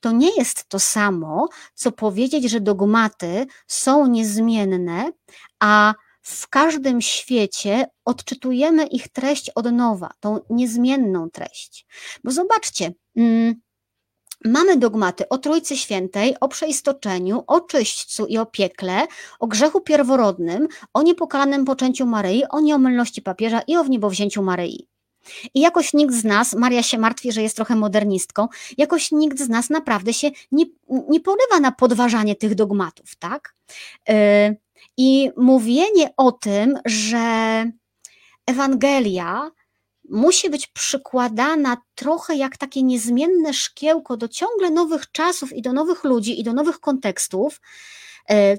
to 0.00 0.12
nie 0.12 0.36
jest 0.36 0.68
to 0.68 0.78
samo, 0.78 1.48
co 1.74 1.92
powiedzieć, 1.92 2.50
że 2.50 2.60
dogmaty 2.60 3.46
są 3.66 4.06
niezmienne, 4.06 5.12
a 5.60 5.94
w 6.22 6.48
każdym 6.48 7.00
świecie 7.00 7.86
odczytujemy 8.04 8.86
ich 8.86 9.08
treść 9.08 9.50
od 9.50 9.72
nowa, 9.72 10.10
tą 10.20 10.40
niezmienną 10.50 11.30
treść. 11.30 11.86
Bo 12.24 12.30
zobaczcie, 12.30 12.92
mm, 13.16 13.54
mamy 14.44 14.76
dogmaty 14.76 15.28
o 15.28 15.38
Trójcy 15.38 15.76
Świętej, 15.76 16.36
o 16.40 16.48
przeistoczeniu, 16.48 17.44
o 17.46 17.60
czyśćcu 17.60 18.26
i 18.26 18.38
o 18.38 18.46
piekle, 18.46 19.06
o 19.40 19.46
grzechu 19.46 19.80
pierworodnym, 19.80 20.68
o 20.94 21.02
niepokalanym 21.02 21.64
poczęciu 21.64 22.06
Maryi, 22.06 22.44
o 22.50 22.60
nieomylności 22.60 23.22
papieża 23.22 23.60
i 23.66 23.76
o 23.76 23.84
wniebowzięciu 23.84 24.42
Maryi. 24.42 24.91
I 25.54 25.60
jakoś 25.60 25.94
nikt 25.94 26.14
z 26.14 26.24
nas, 26.24 26.54
Maria 26.54 26.82
się 26.82 26.98
martwi, 26.98 27.32
że 27.32 27.42
jest 27.42 27.56
trochę 27.56 27.76
modernistką, 27.76 28.48
jakoś 28.78 29.12
nikt 29.12 29.38
z 29.38 29.48
nas 29.48 29.70
naprawdę 29.70 30.12
się 30.12 30.30
nie, 30.52 30.64
nie 31.08 31.20
porywa 31.20 31.60
na 31.60 31.72
podważanie 31.72 32.36
tych 32.36 32.54
dogmatów, 32.54 33.16
tak? 33.16 33.54
Y, 34.10 34.12
I 34.96 35.30
mówienie 35.36 36.10
o 36.16 36.32
tym, 36.32 36.78
że 36.84 37.64
Ewangelia 38.46 39.50
musi 40.08 40.50
być 40.50 40.66
przykładana 40.66 41.76
trochę 41.94 42.36
jak 42.36 42.56
takie 42.56 42.82
niezmienne 42.82 43.52
szkiełko 43.52 44.16
do 44.16 44.28
ciągle 44.28 44.70
nowych 44.70 45.12
czasów 45.12 45.52
i 45.52 45.62
do 45.62 45.72
nowych 45.72 46.04
ludzi 46.04 46.40
i 46.40 46.44
do 46.44 46.52
nowych 46.52 46.80
kontekstów, 46.80 47.60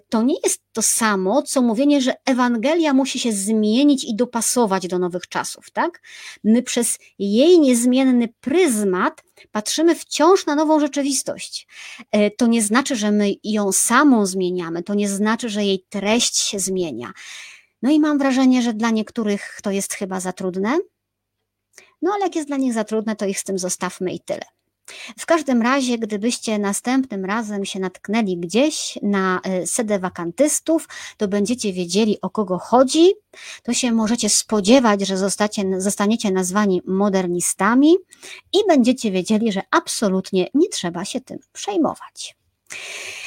to 0.09 0.23
nie 0.23 0.35
jest 0.43 0.61
to 0.73 0.81
samo, 0.81 1.41
co 1.41 1.61
mówienie, 1.61 2.01
że 2.01 2.13
Ewangelia 2.25 2.93
musi 2.93 3.19
się 3.19 3.31
zmienić 3.31 4.03
i 4.03 4.15
dopasować 4.15 4.87
do 4.87 4.99
nowych 4.99 5.27
czasów, 5.27 5.71
tak? 5.71 6.01
My 6.43 6.63
przez 6.63 6.99
jej 7.19 7.59
niezmienny 7.59 8.29
pryzmat 8.41 9.23
patrzymy 9.51 9.95
wciąż 9.95 10.45
na 10.45 10.55
nową 10.55 10.79
rzeczywistość. 10.79 11.67
E, 12.11 12.31
to 12.31 12.47
nie 12.47 12.61
znaczy, 12.61 12.95
że 12.95 13.11
my 13.11 13.33
ją 13.43 13.71
samą 13.71 14.25
zmieniamy, 14.25 14.83
to 14.83 14.93
nie 14.93 15.09
znaczy, 15.09 15.49
że 15.49 15.63
jej 15.63 15.85
treść 15.89 16.37
się 16.37 16.59
zmienia. 16.59 17.13
No 17.81 17.91
i 17.91 17.99
mam 17.99 18.17
wrażenie, 18.17 18.61
że 18.61 18.73
dla 18.73 18.89
niektórych 18.89 19.59
to 19.63 19.71
jest 19.71 19.93
chyba 19.93 20.19
za 20.19 20.33
trudne. 20.33 20.79
No 22.01 22.11
ale 22.13 22.23
jak 22.23 22.35
jest 22.35 22.47
dla 22.47 22.57
nich 22.57 22.73
za 22.73 22.83
trudne, 22.83 23.15
to 23.15 23.25
ich 23.25 23.39
z 23.39 23.43
tym 23.43 23.59
zostawmy 23.59 24.13
i 24.13 24.19
tyle. 24.19 24.45
W 25.17 25.25
każdym 25.25 25.61
razie, 25.61 25.97
gdybyście 25.97 26.59
następnym 26.59 27.25
razem 27.25 27.65
się 27.65 27.79
natknęli 27.79 28.37
gdzieś 28.37 28.99
na 29.01 29.41
e, 29.43 29.67
sedę 29.67 29.99
wakantystów, 29.99 30.87
to 31.17 31.27
będziecie 31.27 31.73
wiedzieli 31.73 32.21
o 32.21 32.29
kogo 32.29 32.57
chodzi, 32.57 33.11
to 33.63 33.73
się 33.73 33.91
możecie 33.91 34.29
spodziewać, 34.29 35.07
że 35.07 35.17
zostacie, 35.17 35.81
zostaniecie 35.81 36.31
nazwani 36.31 36.81
modernistami 36.85 37.95
i 38.53 38.57
będziecie 38.67 39.11
wiedzieli, 39.11 39.51
że 39.51 39.61
absolutnie 39.71 40.47
nie 40.53 40.69
trzeba 40.69 41.05
się 41.05 41.21
tym 41.21 41.39
przejmować. 41.53 42.42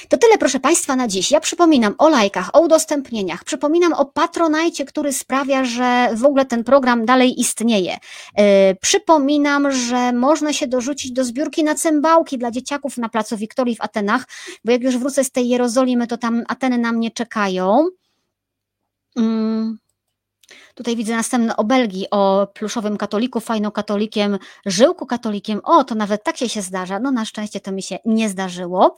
To 0.08 0.18
tyle, 0.18 0.38
proszę 0.38 0.60
Państwa, 0.60 0.96
na 0.96 1.08
dziś. 1.08 1.30
Ja 1.30 1.40
przypominam 1.40 1.94
o 1.98 2.08
lajkach, 2.08 2.50
o 2.52 2.60
udostępnieniach, 2.60 3.44
przypominam 3.44 3.92
o 3.92 4.04
patronajcie, 4.04 4.84
który 4.84 5.12
sprawia, 5.12 5.64
że 5.64 6.08
w 6.14 6.24
ogóle 6.24 6.44
ten 6.44 6.64
program 6.64 7.06
dalej 7.06 7.40
istnieje. 7.40 7.96
Yy, 8.36 8.44
przypominam, 8.80 9.72
że 9.72 10.12
można 10.12 10.52
się 10.52 10.66
dorzucić 10.66 11.12
do 11.12 11.24
zbiórki 11.24 11.64
na 11.64 11.74
cymbałki 11.74 12.38
dla 12.38 12.50
dzieciaków 12.50 12.98
na 12.98 13.08
placu 13.08 13.36
Wiktorii 13.36 13.76
w 13.76 13.80
Atenach, 13.80 14.24
bo 14.64 14.72
jak 14.72 14.82
już 14.82 14.98
wrócę 14.98 15.24
z 15.24 15.30
tej 15.30 15.48
Jerozolimy, 15.48 16.06
to 16.06 16.16
tam 16.18 16.44
Ateny 16.48 16.78
na 16.78 16.92
mnie 16.92 17.10
czekają. 17.10 17.86
Yy. 19.16 19.85
Tutaj 20.76 20.96
widzę 20.96 21.16
następne 21.16 21.56
obelgi 21.56 22.06
o 22.10 22.46
pluszowym 22.54 22.96
katoliku, 22.96 23.40
fajnokatolikiem, 23.40 24.38
żyłku 24.66 25.06
katolikiem. 25.06 25.60
O, 25.64 25.84
to 25.84 25.94
nawet 25.94 26.24
tak 26.24 26.36
się, 26.36 26.48
się 26.48 26.62
zdarza. 26.62 27.00
No 27.00 27.10
na 27.10 27.24
szczęście 27.24 27.60
to 27.60 27.72
mi 27.72 27.82
się 27.82 27.98
nie 28.04 28.28
zdarzyło. 28.28 28.96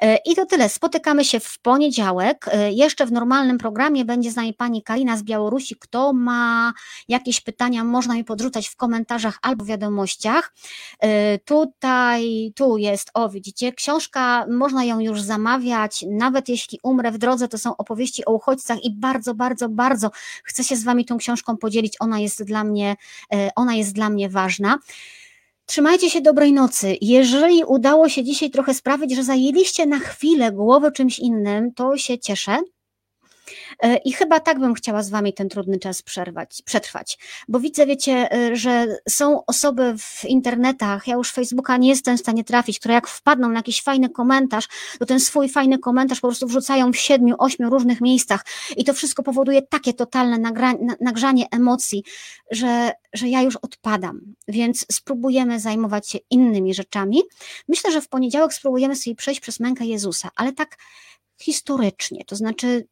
E, 0.00 0.16
I 0.16 0.34
to 0.34 0.46
tyle. 0.46 0.68
Spotykamy 0.68 1.24
się 1.24 1.40
w 1.40 1.58
poniedziałek. 1.58 2.48
E, 2.52 2.72
jeszcze 2.72 3.06
w 3.06 3.12
normalnym 3.12 3.58
programie 3.58 4.04
będzie 4.04 4.30
z 4.30 4.36
nami 4.36 4.54
pani 4.54 4.82
Karina 4.82 5.16
z 5.16 5.22
Białorusi. 5.22 5.76
Kto 5.76 6.12
ma 6.12 6.72
jakieś 7.08 7.40
pytania, 7.40 7.84
można 7.84 8.14
mi 8.14 8.24
podrzucać 8.24 8.68
w 8.68 8.76
komentarzach 8.76 9.38
albo 9.42 9.64
wiadomościach. 9.64 10.54
E, 11.00 11.38
tutaj, 11.38 12.52
tu 12.56 12.76
jest, 12.76 13.10
o 13.14 13.28
widzicie, 13.28 13.72
książka, 13.72 14.46
można 14.48 14.84
ją 14.84 15.00
już 15.00 15.22
zamawiać, 15.22 16.04
nawet 16.10 16.48
jeśli 16.48 16.78
umrę 16.82 17.12
w 17.12 17.18
drodze, 17.18 17.48
to 17.48 17.58
są 17.58 17.76
opowieści 17.76 18.24
o 18.24 18.32
uchodźcach 18.32 18.84
i 18.84 18.90
bardzo, 18.90 19.34
bardzo, 19.34 19.68
bardzo 19.68 20.10
chcę 20.44 20.64
się 20.64 20.76
z 20.76 20.84
wami 20.84 21.04
tą 21.04 21.19
książką 21.20 21.56
podzielić, 21.56 21.96
ona 22.00 22.20
jest 22.20 22.44
dla 22.44 22.64
mnie, 22.64 22.96
e, 23.32 23.50
ona 23.56 23.74
jest 23.74 23.92
dla 23.92 24.10
mnie 24.10 24.28
ważna. 24.28 24.78
Trzymajcie 25.66 26.10
się 26.10 26.20
dobrej 26.20 26.52
nocy. 26.52 26.96
Jeżeli 27.00 27.64
udało 27.64 28.08
się 28.08 28.24
dzisiaj 28.24 28.50
trochę 28.50 28.74
sprawić, 28.74 29.16
że 29.16 29.24
zajęliście 29.24 29.86
na 29.86 29.98
chwilę 29.98 30.52
głowę 30.52 30.92
czymś 30.92 31.18
innym, 31.18 31.74
to 31.74 31.96
się 31.96 32.18
cieszę. 32.18 32.58
E, 33.82 33.96
I 33.96 34.12
chyba 34.12 34.40
tak 34.40 34.58
bym 34.58 34.74
chciała 34.74 35.02
z 35.02 35.10
Wami 35.10 35.32
ten 35.32 35.48
trudny 35.48 35.78
czas 35.78 36.02
przerwać, 36.02 36.62
przetrwać, 36.64 37.18
bo 37.48 37.60
widzę, 37.60 37.86
wiecie, 37.86 38.32
e, 38.32 38.56
że 38.56 38.86
są 39.08 39.46
osoby 39.46 39.94
w 39.98 40.24
internetach, 40.24 41.06
ja 41.06 41.14
już 41.14 41.32
Facebooka 41.32 41.76
nie 41.76 41.88
jestem 41.88 42.16
w 42.16 42.20
stanie 42.20 42.44
trafić, 42.44 42.78
które 42.78 42.94
jak 42.94 43.08
wpadną 43.08 43.48
na 43.48 43.58
jakiś 43.58 43.82
fajny 43.82 44.08
komentarz, 44.08 44.68
to 44.98 45.06
ten 45.06 45.20
swój 45.20 45.48
fajny 45.48 45.78
komentarz 45.78 46.20
po 46.20 46.28
prostu 46.28 46.46
wrzucają 46.46 46.92
w 46.92 46.96
siedmiu, 46.96 47.34
ośmiu 47.38 47.70
różnych 47.70 48.00
miejscach. 48.00 48.44
I 48.76 48.84
to 48.84 48.94
wszystko 48.94 49.22
powoduje 49.22 49.62
takie 49.62 49.94
totalne 49.94 50.38
nagrzanie 51.00 51.46
emocji, 51.50 52.04
że, 52.50 52.92
że 53.12 53.28
ja 53.28 53.42
już 53.42 53.56
odpadam, 53.56 54.20
więc 54.48 54.86
spróbujemy 54.92 55.60
zajmować 55.60 56.08
się 56.08 56.18
innymi 56.30 56.74
rzeczami. 56.74 57.22
Myślę, 57.68 57.92
że 57.92 58.00
w 58.00 58.08
poniedziałek 58.08 58.54
spróbujemy 58.54 58.96
sobie 58.96 59.16
przejść 59.16 59.40
przez 59.40 59.60
mękę 59.60 59.84
Jezusa, 59.84 60.28
ale 60.36 60.52
tak 60.52 60.76
historycznie, 61.40 62.24
to 62.24 62.36
znaczy 62.36 62.86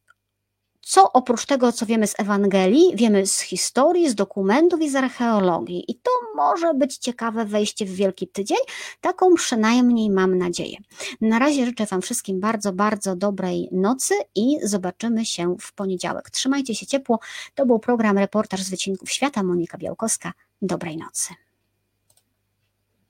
co 0.89 1.11
oprócz 1.13 1.45
tego, 1.45 1.71
co 1.71 1.85
wiemy 1.85 2.07
z 2.07 2.19
Ewangelii, 2.19 2.95
wiemy 2.95 3.27
z 3.27 3.39
historii, 3.39 4.09
z 4.09 4.15
dokumentów 4.15 4.81
i 4.81 4.89
z 4.89 4.95
archeologii. 4.95 5.91
I 5.91 5.95
to 5.95 6.11
może 6.35 6.73
być 6.73 6.97
ciekawe 6.97 7.45
wejście 7.45 7.85
w 7.85 7.95
Wielki 7.95 8.27
Tydzień, 8.27 8.57
taką 9.01 9.33
przynajmniej 9.33 10.09
mam 10.09 10.37
nadzieję. 10.37 10.77
Na 11.21 11.39
razie 11.39 11.65
życzę 11.65 11.85
Wam 11.85 12.01
wszystkim 12.01 12.39
bardzo, 12.39 12.73
bardzo 12.73 13.15
dobrej 13.15 13.69
nocy 13.71 14.13
i 14.35 14.57
zobaczymy 14.63 15.25
się 15.25 15.55
w 15.59 15.73
poniedziałek. 15.73 16.29
Trzymajcie 16.29 16.75
się 16.75 16.85
ciepło. 16.85 17.19
To 17.55 17.65
był 17.65 17.79
program 17.79 18.17
Reportaż 18.17 18.61
z 18.61 18.69
Wycinków 18.69 19.11
Świata. 19.11 19.43
Monika 19.43 19.77
Białkowska. 19.77 20.31
Dobrej 20.61 20.97
nocy. 20.97 21.33